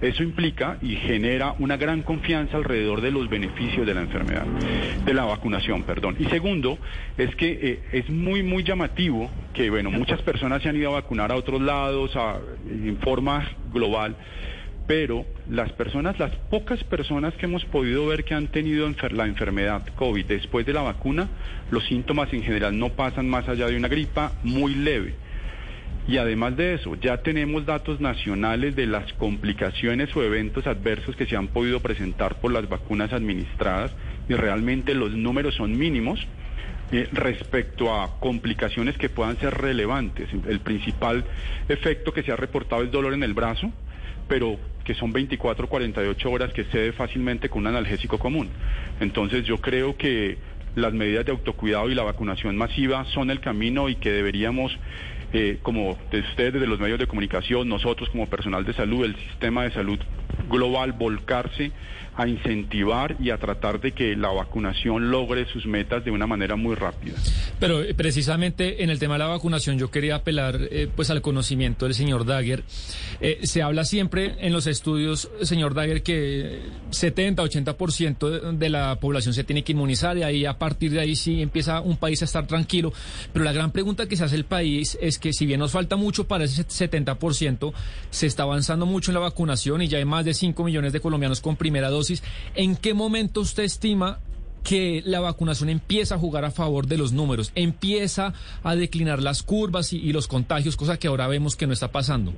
Eso 0.00 0.22
implica 0.22 0.78
y 0.80 0.96
genera 0.96 1.54
una 1.58 1.76
gran 1.76 2.02
confianza 2.02 2.56
alrededor 2.56 3.00
de 3.02 3.10
los 3.10 3.28
beneficios 3.28 3.86
de 3.86 3.94
la 3.94 4.00
enfermedad, 4.00 4.46
de 5.04 5.14
la 5.14 5.24
vacunación, 5.24 5.82
perdón. 5.82 6.16
Y 6.18 6.24
segundo, 6.26 6.78
es 7.18 7.34
que 7.36 7.58
eh, 7.62 7.82
es 7.92 8.08
muy, 8.08 8.42
muy 8.42 8.62
llamativo 8.62 9.30
que, 9.52 9.68
bueno, 9.68 9.90
muchas 9.90 10.22
personas 10.22 10.62
se 10.62 10.68
han 10.70 10.76
ido 10.76 10.90
a 10.90 11.00
vacunar 11.00 11.30
a 11.32 11.36
otros 11.36 11.60
lados 11.60 12.12
en 12.68 12.96
forma 12.98 13.46
global 13.72 14.16
pero 14.90 15.24
las 15.48 15.70
personas, 15.74 16.18
las 16.18 16.34
pocas 16.50 16.82
personas 16.82 17.32
que 17.34 17.46
hemos 17.46 17.64
podido 17.66 18.06
ver 18.06 18.24
que 18.24 18.34
han 18.34 18.48
tenido 18.48 18.92
la 19.12 19.26
enfermedad 19.26 19.86
COVID 19.94 20.26
después 20.26 20.66
de 20.66 20.72
la 20.72 20.82
vacuna, 20.82 21.28
los 21.70 21.86
síntomas 21.86 22.32
en 22.32 22.42
general 22.42 22.76
no 22.76 22.88
pasan 22.88 23.28
más 23.28 23.48
allá 23.48 23.68
de 23.68 23.76
una 23.76 23.86
gripa 23.86 24.32
muy 24.42 24.74
leve. 24.74 25.14
Y 26.10 26.18
además 26.18 26.56
de 26.56 26.74
eso, 26.74 26.96
ya 26.96 27.18
tenemos 27.18 27.64
datos 27.64 28.00
nacionales 28.00 28.74
de 28.74 28.88
las 28.88 29.12
complicaciones 29.12 30.14
o 30.16 30.24
eventos 30.24 30.66
adversos 30.66 31.14
que 31.14 31.24
se 31.24 31.36
han 31.36 31.46
podido 31.46 31.78
presentar 31.78 32.40
por 32.40 32.50
las 32.50 32.68
vacunas 32.68 33.12
administradas 33.12 33.92
y 34.28 34.34
realmente 34.34 34.92
los 34.94 35.12
números 35.12 35.54
son 35.54 35.78
mínimos. 35.78 36.26
Eh, 36.90 37.08
respecto 37.12 37.94
a 37.94 38.18
complicaciones 38.18 38.98
que 38.98 39.08
puedan 39.08 39.36
ser 39.36 39.54
relevantes. 39.54 40.28
El 40.48 40.58
principal 40.58 41.24
efecto 41.68 42.12
que 42.12 42.24
se 42.24 42.32
ha 42.32 42.36
reportado 42.36 42.82
es 42.82 42.90
dolor 42.90 43.14
en 43.14 43.22
el 43.22 43.32
brazo, 43.32 43.70
pero 44.26 44.58
que 44.82 44.94
son 44.94 45.12
24 45.12 45.68
48 45.68 46.28
horas 46.28 46.52
que 46.52 46.64
cede 46.64 46.90
fácilmente 46.90 47.48
con 47.48 47.60
un 47.60 47.68
analgésico 47.68 48.18
común. 48.18 48.48
Entonces 48.98 49.44
yo 49.44 49.58
creo 49.58 49.96
que 49.96 50.38
las 50.74 50.92
medidas 50.92 51.24
de 51.26 51.32
autocuidado 51.32 51.88
y 51.90 51.94
la 51.94 52.02
vacunación 52.02 52.56
masiva 52.56 53.04
son 53.06 53.30
el 53.30 53.38
camino 53.38 53.88
y 53.88 53.96
que 53.96 54.10
deberíamos 54.10 54.76
eh, 55.32 55.58
como 55.62 55.96
de 56.10 56.20
ustedes, 56.20 56.60
de 56.60 56.66
los 56.66 56.80
medios 56.80 56.98
de 56.98 57.06
comunicación, 57.06 57.68
nosotros 57.68 58.08
como 58.10 58.28
personal 58.28 58.64
de 58.64 58.72
salud, 58.72 59.04
el 59.04 59.16
sistema 59.16 59.64
de 59.64 59.70
salud 59.70 59.98
global, 60.50 60.92
volcarse 60.92 61.72
a 62.16 62.26
incentivar 62.26 63.16
y 63.18 63.30
a 63.30 63.38
tratar 63.38 63.80
de 63.80 63.92
que 63.92 64.14
la 64.16 64.28
vacunación 64.28 65.10
logre 65.10 65.46
sus 65.46 65.64
metas 65.64 66.04
de 66.04 66.10
una 66.10 66.26
manera 66.26 66.56
muy 66.56 66.74
rápida. 66.74 67.16
Pero 67.58 67.82
eh, 67.82 67.94
precisamente 67.94 68.82
en 68.82 68.90
el 68.90 68.98
tema 68.98 69.14
de 69.14 69.20
la 69.20 69.26
vacunación 69.28 69.78
yo 69.78 69.90
quería 69.90 70.16
apelar 70.16 70.58
eh, 70.60 70.88
pues 70.94 71.08
al 71.10 71.22
conocimiento 71.22 71.86
del 71.86 71.94
señor 71.94 72.26
Dagger. 72.26 72.64
se 73.42 73.62
habla 73.62 73.84
siempre 73.84 74.34
en 74.40 74.52
los 74.52 74.66
estudios, 74.66 75.30
señor 75.42 75.72
Dagger, 75.72 76.02
que 76.02 76.60
70, 76.90 77.42
80% 77.42 78.52
de 78.52 78.68
la 78.68 78.96
población 78.96 79.32
se 79.32 79.44
tiene 79.44 79.62
que 79.62 79.72
inmunizar 79.72 80.18
y 80.18 80.22
ahí 80.22 80.44
a 80.44 80.58
partir 80.58 80.90
de 80.90 81.00
ahí 81.00 81.16
sí 81.16 81.40
empieza 81.40 81.80
un 81.80 81.96
país 81.96 82.20
a 82.22 82.24
estar 82.24 82.46
tranquilo. 82.46 82.92
Pero 83.32 83.44
la 83.44 83.52
gran 83.52 83.70
pregunta 83.70 84.06
que 84.06 84.16
se 84.16 84.24
hace 84.24 84.36
el 84.36 84.44
país 84.44 84.98
es 85.00 85.18
que 85.18 85.32
si 85.32 85.46
bien 85.46 85.60
nos 85.60 85.72
falta 85.72 85.96
mucho 85.96 86.26
para 86.26 86.44
ese 86.44 86.66
70%, 86.66 87.72
se 88.10 88.26
está 88.26 88.42
avanzando 88.42 88.84
mucho 88.84 89.10
en 89.10 89.14
la 89.14 89.20
vacunación 89.20 89.82
y 89.82 89.88
ya 89.88 89.98
hay 89.98 90.04
de 90.24 90.34
5 90.40 90.64
millones 90.64 90.92
de 90.92 91.00
colombianos 91.00 91.40
con 91.40 91.56
primera 91.56 91.88
dosis. 91.88 92.22
¿En 92.54 92.76
qué 92.76 92.94
momento 92.94 93.40
usted 93.40 93.62
estima 93.62 94.18
que 94.64 95.02
la 95.06 95.20
vacunación 95.20 95.68
empieza 95.70 96.16
a 96.16 96.18
jugar 96.18 96.44
a 96.44 96.50
favor 96.50 96.86
de 96.86 96.98
los 96.98 97.12
números, 97.12 97.52
empieza 97.54 98.34
a 98.62 98.76
declinar 98.76 99.22
las 99.22 99.42
curvas 99.42 99.92
y, 99.92 100.12
los 100.12 100.28
contagios, 100.28 100.76
cosa 100.76 100.98
que 100.98 101.08
ahora 101.08 101.28
vemos 101.28 101.56
que 101.56 101.66
no 101.66 101.72
está 101.72 101.90
pasando? 101.92 102.34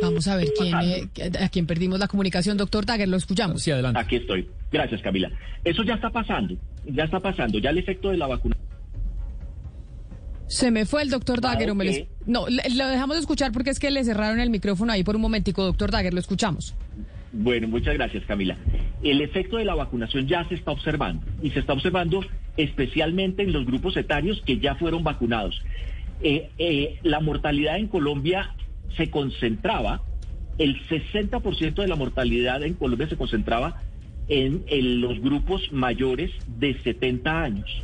Vamos 0.00 0.26
a 0.26 0.36
ver 0.36 0.48
quién, 0.58 0.74
eh, 0.80 1.08
a 1.40 1.48
quién 1.48 1.66
perdimos 1.66 1.98
la 2.00 2.08
comunicación, 2.08 2.56
doctor 2.56 2.84
Dagger, 2.84 3.08
lo 3.08 3.16
escuchamos. 3.16 3.62
Sí, 3.62 3.70
adelante. 3.70 4.00
Aquí 4.00 4.16
estoy. 4.16 4.48
Gracias, 4.72 5.00
Camila. 5.00 5.30
Eso 5.64 5.84
ya 5.84 5.94
está 5.94 6.10
pasando, 6.10 6.56
ya 6.86 7.04
está 7.04 7.20
pasando, 7.20 7.58
ya 7.58 7.70
el 7.70 7.78
efecto 7.78 8.10
de 8.10 8.16
la 8.16 8.26
vacunación 8.26 8.71
se 10.46 10.70
me 10.70 10.84
fue 10.84 11.02
el 11.02 11.10
doctor 11.10 11.40
Dagger. 11.40 11.74
No, 12.26 12.46
lo 12.48 12.88
dejamos 12.88 13.16
de 13.16 13.20
escuchar 13.20 13.52
porque 13.52 13.70
es 13.70 13.78
que 13.78 13.90
le 13.90 14.04
cerraron 14.04 14.40
el 14.40 14.50
micrófono 14.50 14.92
ahí 14.92 15.02
por 15.02 15.16
un 15.16 15.22
momentico, 15.22 15.64
doctor 15.64 15.90
Dagger, 15.90 16.12
lo 16.14 16.20
escuchamos. 16.20 16.74
Bueno, 17.32 17.66
muchas 17.66 17.94
gracias, 17.94 18.24
Camila. 18.26 18.58
El 19.02 19.22
efecto 19.22 19.56
de 19.56 19.64
la 19.64 19.74
vacunación 19.74 20.28
ya 20.28 20.46
se 20.48 20.54
está 20.54 20.70
observando 20.70 21.24
y 21.42 21.50
se 21.50 21.60
está 21.60 21.72
observando 21.72 22.20
especialmente 22.56 23.42
en 23.42 23.52
los 23.52 23.64
grupos 23.64 23.96
etarios 23.96 24.42
que 24.44 24.58
ya 24.58 24.74
fueron 24.74 25.02
vacunados. 25.02 25.62
Eh, 26.22 26.50
eh, 26.58 26.98
la 27.02 27.20
mortalidad 27.20 27.78
en 27.78 27.88
Colombia 27.88 28.54
se 28.96 29.10
concentraba, 29.10 30.02
el 30.58 30.86
60% 30.86 31.74
de 31.74 31.88
la 31.88 31.96
mortalidad 31.96 32.62
en 32.62 32.74
Colombia 32.74 33.08
se 33.08 33.16
concentraba 33.16 33.80
en, 34.28 34.62
en 34.66 35.00
los 35.00 35.18
grupos 35.20 35.72
mayores 35.72 36.30
de 36.46 36.78
70 36.82 37.42
años. 37.42 37.82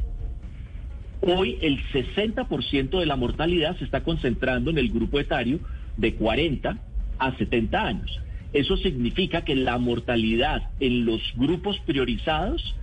Hoy 1.21 1.59
el 1.63 1.79
60% 1.93 2.99
de 2.99 3.07
la 3.07 3.17
mortalidad 3.17 3.77
se 3.79 3.85
está 3.85 4.03
concentrando 4.03 4.71
en 4.71 4.79
el 4.79 4.91
grupo 4.91 5.19
etario 5.19 5.59
de 5.97 6.15
40 6.15 6.79
a 7.19 7.37
70 7.37 7.87
años. 7.87 8.21
Eso 8.53 8.77
significa 8.77 9.43
que 9.43 9.57
la 9.57 9.79
mortalidad 9.79 10.71
en 10.81 11.05
los 11.05 11.21
grupos 11.37 11.79
priorizados 11.81 12.75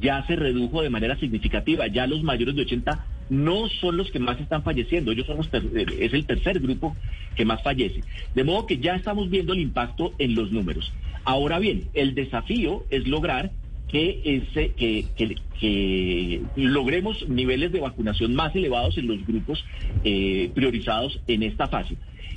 ya 0.00 0.26
se 0.26 0.36
redujo 0.36 0.82
de 0.82 0.90
manera 0.90 1.16
significativa. 1.18 1.86
Ya 1.86 2.06
los 2.06 2.22
mayores 2.22 2.56
de 2.56 2.62
80 2.62 3.06
no 3.30 3.68
son 3.80 3.96
los 3.96 4.10
que 4.10 4.18
más 4.18 4.40
están 4.40 4.62
falleciendo, 4.62 5.12
ellos 5.12 5.26
son 5.26 5.40
es 5.40 6.12
el 6.12 6.26
tercer 6.26 6.60
grupo 6.60 6.96
que 7.34 7.44
más 7.44 7.62
fallece. 7.62 8.02
De 8.34 8.44
modo 8.44 8.66
que 8.66 8.78
ya 8.78 8.94
estamos 8.94 9.30
viendo 9.30 9.52
el 9.52 9.60
impacto 9.60 10.12
en 10.18 10.34
los 10.34 10.52
números. 10.52 10.92
Ahora 11.24 11.58
bien, 11.58 11.88
el 11.94 12.14
desafío 12.14 12.84
es 12.90 13.06
lograr 13.06 13.50
que, 13.88 14.20
ese, 14.24 14.72
que, 14.74 16.42
logremos 16.56 17.28
niveles 17.28 17.72
de 17.72 17.80
vacunación 17.80 18.34
más 18.34 18.54
elevados 18.54 18.98
en 18.98 19.06
los 19.06 19.26
grupos 19.26 19.64
eh, 20.04 20.50
priorizados 20.54 21.20
en 21.26 21.42
esta 21.42 21.68
fase. 21.68 21.96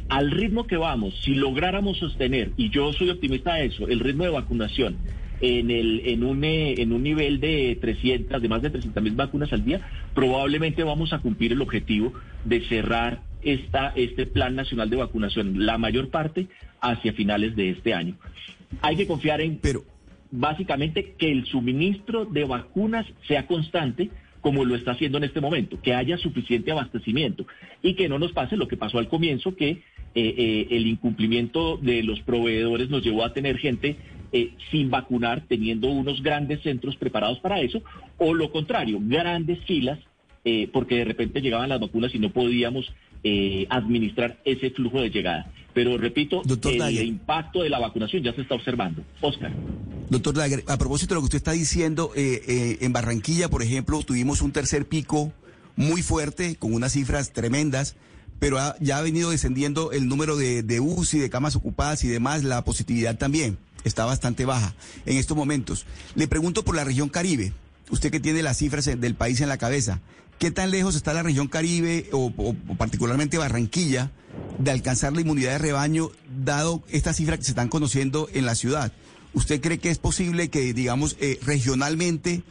Al 0.10 0.32
ritmo 0.32 0.66
que 0.66 0.78
vamos, 0.78 1.14
si 1.24 1.36
lográramos 1.36 1.97
sostener, 1.97 2.52
y 2.58 2.70
yo 2.70 2.93
soy 2.93 3.10
optimista 3.10 3.56
de 3.56 3.66
eso, 3.66 3.88
el 3.88 4.00
ritmo 4.00 4.24
de 4.24 4.32
vacunación 4.32 4.97
en, 5.41 5.72
el, 5.72 6.02
en, 6.06 6.24
un, 6.24 6.43
eh, 6.43 6.76
en 6.80 6.91
un 6.91 7.04
nivel 7.04 7.39
de 7.39 7.78
300, 7.80 8.41
de 8.41 8.50
más 8.50 8.62
de 8.62 8.70
300 8.70 9.04
mil 9.04 9.16
vacunas 9.16 9.52
al 9.54 9.64
día, 9.64 9.82
probablemente 10.14 10.84
vamos 10.84 11.14
a 11.14 11.20
cumplir 11.20 11.52
el 11.52 11.62
objetivo 11.62 12.14
de 12.45 12.62
cerrar 12.68 13.22
esta, 13.41 13.93
este 13.95 14.26
plan 14.26 14.56
nacional 14.56 14.89
de 14.89 14.97
vacunación, 14.97 15.66
la 15.66 15.78
mayor 15.78 16.10
parte 16.10 16.47
hacia 16.82 17.14
finales 17.14 17.56
de 17.56 17.70
este 17.70 17.93
año. 17.93 18.16
Hay 18.82 18.95
que 18.95 19.08
confiar 19.08 19.41
en... 19.41 19.58
Pero 19.58 19.84
básicamente 20.32 21.15
que 21.17 21.32
el 21.32 21.45
suministro 21.45 22.25
de 22.25 22.43
vacunas 22.43 23.05
sea 23.27 23.47
constante 23.47 24.09
como 24.41 24.65
lo 24.65 24.75
está 24.75 24.91
haciendo 24.91 25.17
en 25.17 25.25
este 25.25 25.41
momento, 25.41 25.82
que 25.82 25.93
haya 25.93 26.17
suficiente 26.17 26.71
abastecimiento. 26.71 27.45
Y 27.82 27.95
que 27.95 28.09
no 28.09 28.19
nos 28.19 28.32
pase 28.32 28.57
lo 28.57 28.67
que 28.67 28.77
pasó 28.77 28.97
al 28.97 29.09
comienzo, 29.09 29.55
que 29.55 29.69
eh, 29.69 29.82
eh, 30.15 30.67
el 30.71 30.88
incumplimiento 30.88 31.77
de 31.77 32.03
los 32.03 32.19
proveedores 32.21 32.89
nos 32.89 33.03
llevó 33.03 33.23
a 33.23 33.34
tener 33.34 33.57
gente 33.57 33.97
eh, 34.32 34.51
sin 34.71 34.89
vacunar, 34.89 35.43
teniendo 35.47 35.88
unos 35.89 36.21
grandes 36.23 36.61
centros 36.61 36.95
preparados 36.95 37.39
para 37.39 37.59
eso, 37.61 37.82
o 38.17 38.34
lo 38.34 38.51
contrario, 38.51 38.99
grandes 39.01 39.59
filas, 39.65 39.99
eh, 40.45 40.69
porque 40.71 40.95
de 40.95 41.05
repente 41.05 41.41
llegaban 41.41 41.69
las 41.69 41.79
vacunas 41.79 42.13
y 42.13 42.19
no 42.19 42.31
podíamos 42.31 42.91
eh, 43.23 43.67
administrar 43.69 44.39
ese 44.45 44.71
flujo 44.71 45.01
de 45.01 45.09
llegada. 45.09 45.51
Pero 45.73 45.97
repito, 45.97 46.41
el 46.43 47.07
impacto 47.07 47.63
de 47.63 47.69
la 47.69 47.79
vacunación 47.79 48.23
ya 48.23 48.33
se 48.33 48.41
está 48.41 48.55
observando. 48.55 49.03
Oscar. 49.21 49.51
Doctor 50.09 50.35
Lager, 50.35 50.63
a 50.67 50.77
propósito 50.77 51.13
de 51.13 51.15
lo 51.15 51.21
que 51.21 51.25
usted 51.25 51.37
está 51.37 51.51
diciendo, 51.51 52.11
en 52.15 52.91
Barranquilla, 52.91 53.49
por 53.49 53.61
ejemplo, 53.61 54.01
tuvimos 54.01 54.41
un 54.41 54.51
tercer 54.51 54.87
pico 54.87 55.31
muy 55.75 56.01
fuerte, 56.01 56.55
con 56.55 56.73
unas 56.73 56.93
cifras 56.93 57.31
tremendas 57.31 57.95
pero 58.39 58.57
ya 58.79 58.97
ha 58.97 59.01
venido 59.01 59.29
descendiendo 59.29 59.91
el 59.91 60.07
número 60.07 60.37
de, 60.37 60.63
de 60.63 60.79
UCI, 60.79 61.19
de 61.19 61.29
camas 61.29 61.55
ocupadas 61.55 62.03
y 62.03 62.07
demás, 62.07 62.43
la 62.43 62.63
positividad 62.63 63.17
también 63.17 63.57
está 63.83 64.05
bastante 64.05 64.45
baja 64.45 64.73
en 65.05 65.17
estos 65.17 65.37
momentos. 65.37 65.85
Le 66.15 66.27
pregunto 66.27 66.63
por 66.63 66.75
la 66.75 66.83
región 66.83 67.09
Caribe, 67.09 67.53
usted 67.89 68.11
que 68.11 68.19
tiene 68.19 68.41
las 68.41 68.57
cifras 68.57 68.85
del 68.85 69.15
país 69.15 69.41
en 69.41 69.49
la 69.49 69.57
cabeza, 69.57 69.99
¿qué 70.39 70.51
tan 70.51 70.71
lejos 70.71 70.95
está 70.95 71.13
la 71.13 71.21
región 71.21 71.47
Caribe 71.47 72.07
o, 72.11 72.31
particularmente 72.77 73.37
Barranquilla 73.37 74.11
de 74.57 74.71
alcanzar 74.71 75.13
la 75.13 75.21
inmunidad 75.21 75.51
de 75.51 75.57
rebaño 75.59 76.09
dado 76.43 76.81
estas 76.89 77.17
cifras 77.17 77.39
que 77.39 77.45
se 77.45 77.51
están 77.51 77.67
conociendo 77.67 78.27
en 78.33 78.45
la 78.45 78.55
ciudad? 78.55 78.91
¿Usted 79.33 79.61
cree 79.61 79.77
que 79.77 79.89
es 79.89 79.99
posible 79.99 80.49
que, 80.49 80.73
digamos, 80.73 81.17
eh, 81.19 81.37
regionalmente 81.45 82.41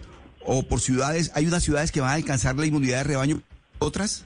o 0.44 0.62
por 0.62 0.80
ciudades, 0.80 1.32
hay 1.34 1.46
unas 1.46 1.64
ciudades 1.64 1.90
que 1.90 2.00
van 2.00 2.10
a 2.10 2.14
alcanzar 2.14 2.56
la 2.56 2.66
inmunidad 2.66 2.98
de 2.98 3.04
rebaño, 3.04 3.40
otras? 3.78 4.24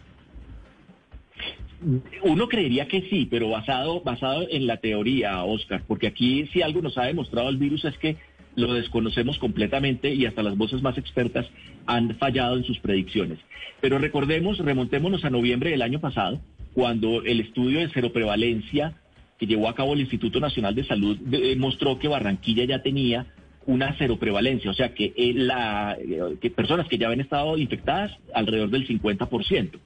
Uno 2.22 2.48
creería 2.48 2.86
que 2.86 3.02
sí, 3.08 3.26
pero 3.28 3.48
basado, 3.48 4.02
basado 4.02 4.46
en 4.48 4.66
la 4.66 4.76
teoría, 4.76 5.42
Oscar, 5.42 5.82
porque 5.86 6.06
aquí 6.06 6.46
si 6.52 6.62
algo 6.62 6.80
nos 6.80 6.96
ha 6.98 7.04
demostrado 7.04 7.48
el 7.48 7.56
virus 7.56 7.84
es 7.84 7.96
que 7.98 8.16
lo 8.57 8.74
desconocemos 8.74 9.38
completamente 9.38 10.12
y 10.14 10.26
hasta 10.26 10.42
las 10.42 10.57
voces 10.57 10.82
más 10.82 10.98
expertas 10.98 11.46
han 11.86 12.16
fallado 12.16 12.57
en 12.57 12.64
sus 12.64 12.78
predicciones. 12.78 13.38
Pero 13.80 13.98
recordemos, 13.98 14.59
remontémonos 14.59 15.24
a 15.24 15.30
noviembre 15.30 15.70
del 15.70 15.82
año 15.82 16.00
pasado, 16.00 16.40
cuando 16.74 17.22
el 17.22 17.40
estudio 17.40 17.80
de 17.80 17.90
seroprevalencia 17.90 18.94
que 19.38 19.46
llevó 19.46 19.68
a 19.68 19.74
cabo 19.74 19.94
el 19.94 20.00
Instituto 20.00 20.38
Nacional 20.38 20.74
de 20.74 20.84
Salud 20.84 21.18
demostró 21.18 21.98
que 21.98 22.09
Barranquilla 22.09 22.64
ya 22.64 22.82
tenía 22.82 23.26
una 23.66 23.96
seroprevalencia, 23.98 24.70
o 24.70 24.74
sea 24.74 24.94
que, 24.94 25.12
eh, 25.16 25.32
la, 25.34 25.96
eh, 26.00 26.50
personas 26.50 26.86
que 26.88 26.98
ya 26.98 27.07
habían 27.07 27.20
estado 27.20 27.59
infectadas 27.59 28.12
alrededor 28.34 28.70
del 28.70 28.86
50%. 28.86 29.78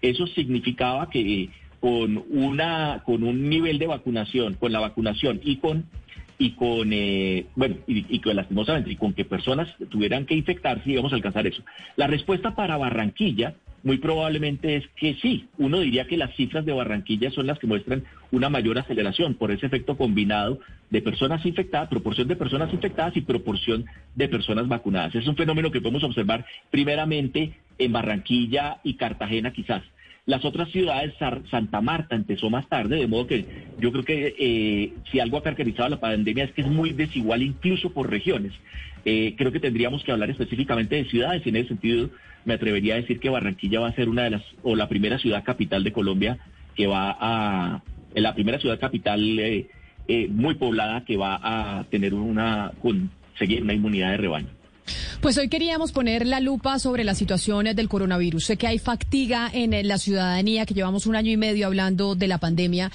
Eso 0.00 0.26
significaba 0.28 1.10
que 1.10 1.48
con 1.80 2.24
una 2.30 3.02
con 3.04 3.22
un 3.22 3.48
nivel 3.48 3.78
de 3.78 3.86
vacunación, 3.86 4.54
con 4.54 4.70
la 4.72 4.80
vacunación 4.80 5.40
y 5.42 5.56
con 5.56 5.86
y 6.40 6.52
con 6.52 6.90
eh, 6.90 7.44
bueno 7.54 7.76
y, 7.86 8.18
con 8.18 8.34
lastimosamente 8.34 8.90
y 8.90 8.96
con 8.96 9.12
que 9.12 9.26
personas 9.26 9.68
tuvieran 9.90 10.24
que 10.24 10.34
infectarse 10.34 10.90
íbamos 10.90 11.12
a 11.12 11.16
alcanzar 11.16 11.46
eso. 11.46 11.62
La 11.96 12.06
respuesta 12.06 12.56
para 12.56 12.78
Barranquilla 12.78 13.54
muy 13.82 13.98
probablemente 13.98 14.76
es 14.76 14.84
que 14.96 15.14
sí. 15.20 15.48
Uno 15.58 15.80
diría 15.80 16.06
que 16.06 16.16
las 16.16 16.34
cifras 16.36 16.64
de 16.64 16.72
Barranquilla 16.72 17.30
son 17.30 17.46
las 17.46 17.58
que 17.58 17.66
muestran 17.66 18.04
una 18.30 18.48
mayor 18.48 18.78
aceleración 18.78 19.34
por 19.34 19.50
ese 19.50 19.66
efecto 19.66 19.96
combinado 19.96 20.60
de 20.88 21.02
personas 21.02 21.44
infectadas, 21.44 21.88
proporción 21.88 22.26
de 22.28 22.36
personas 22.36 22.72
infectadas 22.72 23.16
y 23.16 23.20
proporción 23.20 23.84
de 24.14 24.28
personas 24.28 24.66
vacunadas. 24.66 25.14
Es 25.14 25.26
un 25.26 25.36
fenómeno 25.36 25.70
que 25.70 25.80
podemos 25.80 26.04
observar 26.04 26.46
primeramente 26.70 27.54
en 27.78 27.92
Barranquilla 27.92 28.80
y 28.82 28.94
Cartagena 28.94 29.52
quizás. 29.52 29.82
Las 30.30 30.44
otras 30.44 30.70
ciudades, 30.70 31.12
Santa 31.50 31.80
Marta 31.80 32.14
empezó 32.14 32.50
más 32.50 32.68
tarde, 32.68 32.98
de 32.98 33.08
modo 33.08 33.26
que 33.26 33.44
yo 33.80 33.90
creo 33.90 34.04
que 34.04 34.36
eh, 34.38 34.92
si 35.10 35.18
algo 35.18 35.38
ha 35.38 35.42
caracterizado 35.42 35.88
la 35.88 35.98
pandemia 35.98 36.44
es 36.44 36.52
que 36.52 36.60
es 36.60 36.68
muy 36.68 36.92
desigual 36.92 37.42
incluso 37.42 37.92
por 37.92 38.08
regiones. 38.08 38.52
Eh, 39.04 39.34
creo 39.36 39.50
que 39.50 39.58
tendríamos 39.58 40.04
que 40.04 40.12
hablar 40.12 40.30
específicamente 40.30 40.94
de 40.94 41.06
ciudades 41.06 41.42
y 41.44 41.48
en 41.48 41.56
ese 41.56 41.70
sentido 41.70 42.10
me 42.44 42.54
atrevería 42.54 42.94
a 42.94 42.98
decir 42.98 43.18
que 43.18 43.28
Barranquilla 43.28 43.80
va 43.80 43.88
a 43.88 43.94
ser 43.96 44.08
una 44.08 44.22
de 44.22 44.30
las, 44.30 44.42
o 44.62 44.76
la 44.76 44.88
primera 44.88 45.18
ciudad 45.18 45.42
capital 45.42 45.82
de 45.82 45.90
Colombia 45.90 46.38
que 46.76 46.86
va 46.86 47.16
a, 47.18 47.82
la 48.14 48.32
primera 48.32 48.60
ciudad 48.60 48.78
capital 48.78 49.20
eh, 49.40 49.66
muy 50.30 50.54
poblada 50.54 51.04
que 51.04 51.16
va 51.16 51.40
a 51.42 51.84
tener 51.90 52.14
una, 52.14 52.70
conseguir 52.80 53.64
una 53.64 53.72
inmunidad 53.72 54.12
de 54.12 54.16
rebaño. 54.18 54.59
Pues 55.20 55.36
hoy 55.38 55.48
queríamos 55.48 55.92
poner 55.92 56.26
la 56.26 56.40
lupa 56.40 56.78
sobre 56.78 57.04
las 57.04 57.18
situaciones 57.18 57.76
del 57.76 57.88
coronavirus. 57.88 58.44
Sé 58.44 58.56
que 58.56 58.66
hay 58.66 58.78
fatiga 58.78 59.50
en 59.52 59.86
la 59.86 59.98
ciudadanía, 59.98 60.66
que 60.66 60.74
llevamos 60.74 61.06
un 61.06 61.16
año 61.16 61.30
y 61.30 61.36
medio 61.36 61.66
hablando 61.66 62.14
de 62.14 62.28
la 62.28 62.38
pandemia 62.38 62.90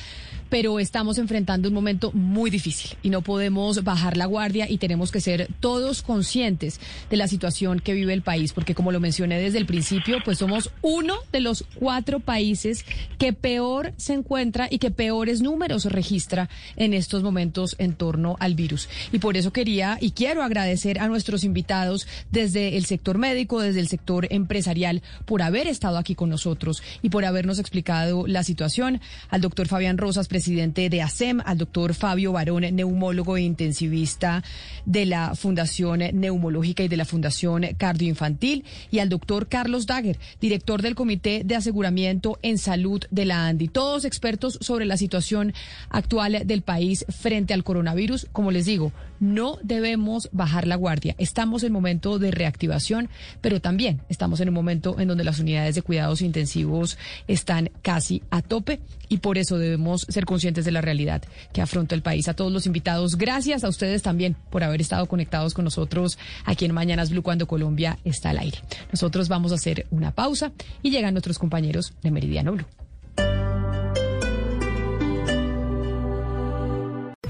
pero 0.49 0.79
estamos 0.79 1.17
enfrentando 1.17 1.69
un 1.69 1.73
momento 1.73 2.11
muy 2.13 2.49
difícil 2.49 2.97
y 3.03 3.09
no 3.09 3.21
podemos 3.21 3.83
bajar 3.83 4.17
la 4.17 4.25
guardia 4.25 4.69
y 4.69 4.77
tenemos 4.77 5.11
que 5.11 5.21
ser 5.21 5.49
todos 5.59 6.01
conscientes 6.01 6.79
de 7.09 7.17
la 7.17 7.27
situación 7.27 7.79
que 7.79 7.93
vive 7.93 8.13
el 8.13 8.21
país, 8.21 8.53
porque 8.53 8.75
como 8.75 8.91
lo 8.91 8.99
mencioné 8.99 9.39
desde 9.39 9.57
el 9.57 9.65
principio, 9.65 10.17
pues 10.23 10.37
somos 10.37 10.71
uno 10.81 11.15
de 11.31 11.39
los 11.39 11.65
cuatro 11.75 12.19
países 12.19 12.85
que 13.17 13.33
peor 13.33 13.93
se 13.97 14.13
encuentra 14.13 14.67
y 14.69 14.79
que 14.79 14.91
peores 14.91 15.41
números 15.41 15.85
registra 15.85 16.49
en 16.75 16.93
estos 16.93 17.23
momentos 17.23 17.75
en 17.77 17.93
torno 17.93 18.35
al 18.39 18.55
virus. 18.55 18.89
Y 19.11 19.19
por 19.19 19.37
eso 19.37 19.51
quería 19.51 19.97
y 20.01 20.11
quiero 20.11 20.43
agradecer 20.43 20.99
a 20.99 21.07
nuestros 21.07 21.43
invitados 21.43 22.07
desde 22.31 22.77
el 22.77 22.85
sector 22.85 23.17
médico, 23.17 23.61
desde 23.61 23.79
el 23.79 23.87
sector 23.87 24.27
empresarial, 24.29 25.01
por 25.25 25.41
haber 25.41 25.67
estado 25.67 25.97
aquí 25.97 26.15
con 26.15 26.29
nosotros 26.29 26.83
y 27.01 27.09
por 27.09 27.25
habernos 27.25 27.59
explicado 27.59 28.27
la 28.27 28.43
situación. 28.43 29.01
Al 29.29 29.41
doctor 29.41 29.67
Fabián 29.67 29.97
Rosas, 29.97 30.27
presidente 30.35 30.89
de 30.89 31.01
ASEM, 31.01 31.39
al 31.45 31.57
doctor 31.57 31.93
Fabio 31.93 32.33
Barón, 32.33 32.65
neumólogo 32.75 33.37
e 33.37 33.41
intensivista 33.41 34.43
de 34.85 35.05
la 35.05 35.33
Fundación 35.33 35.99
Neumológica 36.11 36.83
y 36.83 36.89
de 36.89 36.97
la 36.97 37.05
Fundación 37.05 37.65
Cardioinfantil, 37.77 38.65
y 38.91 38.99
al 38.99 39.07
doctor 39.07 39.47
Carlos 39.47 39.85
Dagger, 39.85 40.19
director 40.41 40.81
del 40.81 40.93
Comité 40.93 41.43
de 41.45 41.55
Aseguramiento 41.55 42.37
en 42.41 42.57
Salud 42.57 43.01
de 43.11 43.23
la 43.23 43.47
ANDI. 43.47 43.69
Todos 43.69 44.03
expertos 44.03 44.57
sobre 44.59 44.85
la 44.85 44.97
situación 44.97 45.53
actual 45.89 46.41
del 46.45 46.63
país 46.63 47.05
frente 47.07 47.53
al 47.53 47.63
coronavirus. 47.63 48.27
Como 48.33 48.51
les 48.51 48.65
digo, 48.65 48.91
no 49.21 49.57
debemos 49.63 50.27
bajar 50.33 50.67
la 50.67 50.75
guardia. 50.75 51.15
Estamos 51.17 51.63
en 51.63 51.71
momento 51.71 52.19
de 52.19 52.31
reactivación, 52.31 53.07
pero 53.39 53.61
también 53.61 54.01
estamos 54.09 54.41
en 54.41 54.49
un 54.49 54.55
momento 54.55 54.99
en 54.99 55.07
donde 55.07 55.23
las 55.23 55.39
unidades 55.39 55.75
de 55.75 55.81
cuidados 55.81 56.21
intensivos 56.21 56.97
están 57.29 57.71
casi 57.81 58.21
a 58.31 58.41
tope 58.41 58.81
y 59.07 59.19
por 59.19 59.37
eso 59.37 59.57
debemos 59.57 60.01
ser 60.09 60.24
conscientes 60.25 60.65
de 60.65 60.71
la 60.71 60.81
realidad 60.81 61.23
que 61.53 61.61
afronta 61.61 61.95
el 61.95 62.01
país. 62.01 62.27
A 62.27 62.33
todos 62.33 62.51
los 62.51 62.65
invitados, 62.65 63.17
gracias 63.17 63.63
a 63.63 63.69
ustedes 63.69 64.01
también 64.01 64.35
por 64.49 64.63
haber 64.63 64.81
estado 64.81 65.05
conectados 65.05 65.53
con 65.53 65.65
nosotros 65.65 66.17
aquí 66.43 66.65
en 66.65 66.73
Mañanas 66.73 67.09
Blue 67.09 67.23
cuando 67.23 67.47
Colombia 67.47 67.97
está 68.03 68.31
al 68.31 68.39
aire. 68.39 68.59
Nosotros 68.91 69.29
vamos 69.29 69.51
a 69.51 69.55
hacer 69.55 69.85
una 69.91 70.11
pausa 70.11 70.51
y 70.81 70.91
llegan 70.91 71.13
nuestros 71.13 71.39
compañeros 71.39 71.93
de 72.01 72.11
Meridiano 72.11 72.53
Blue. 72.53 72.65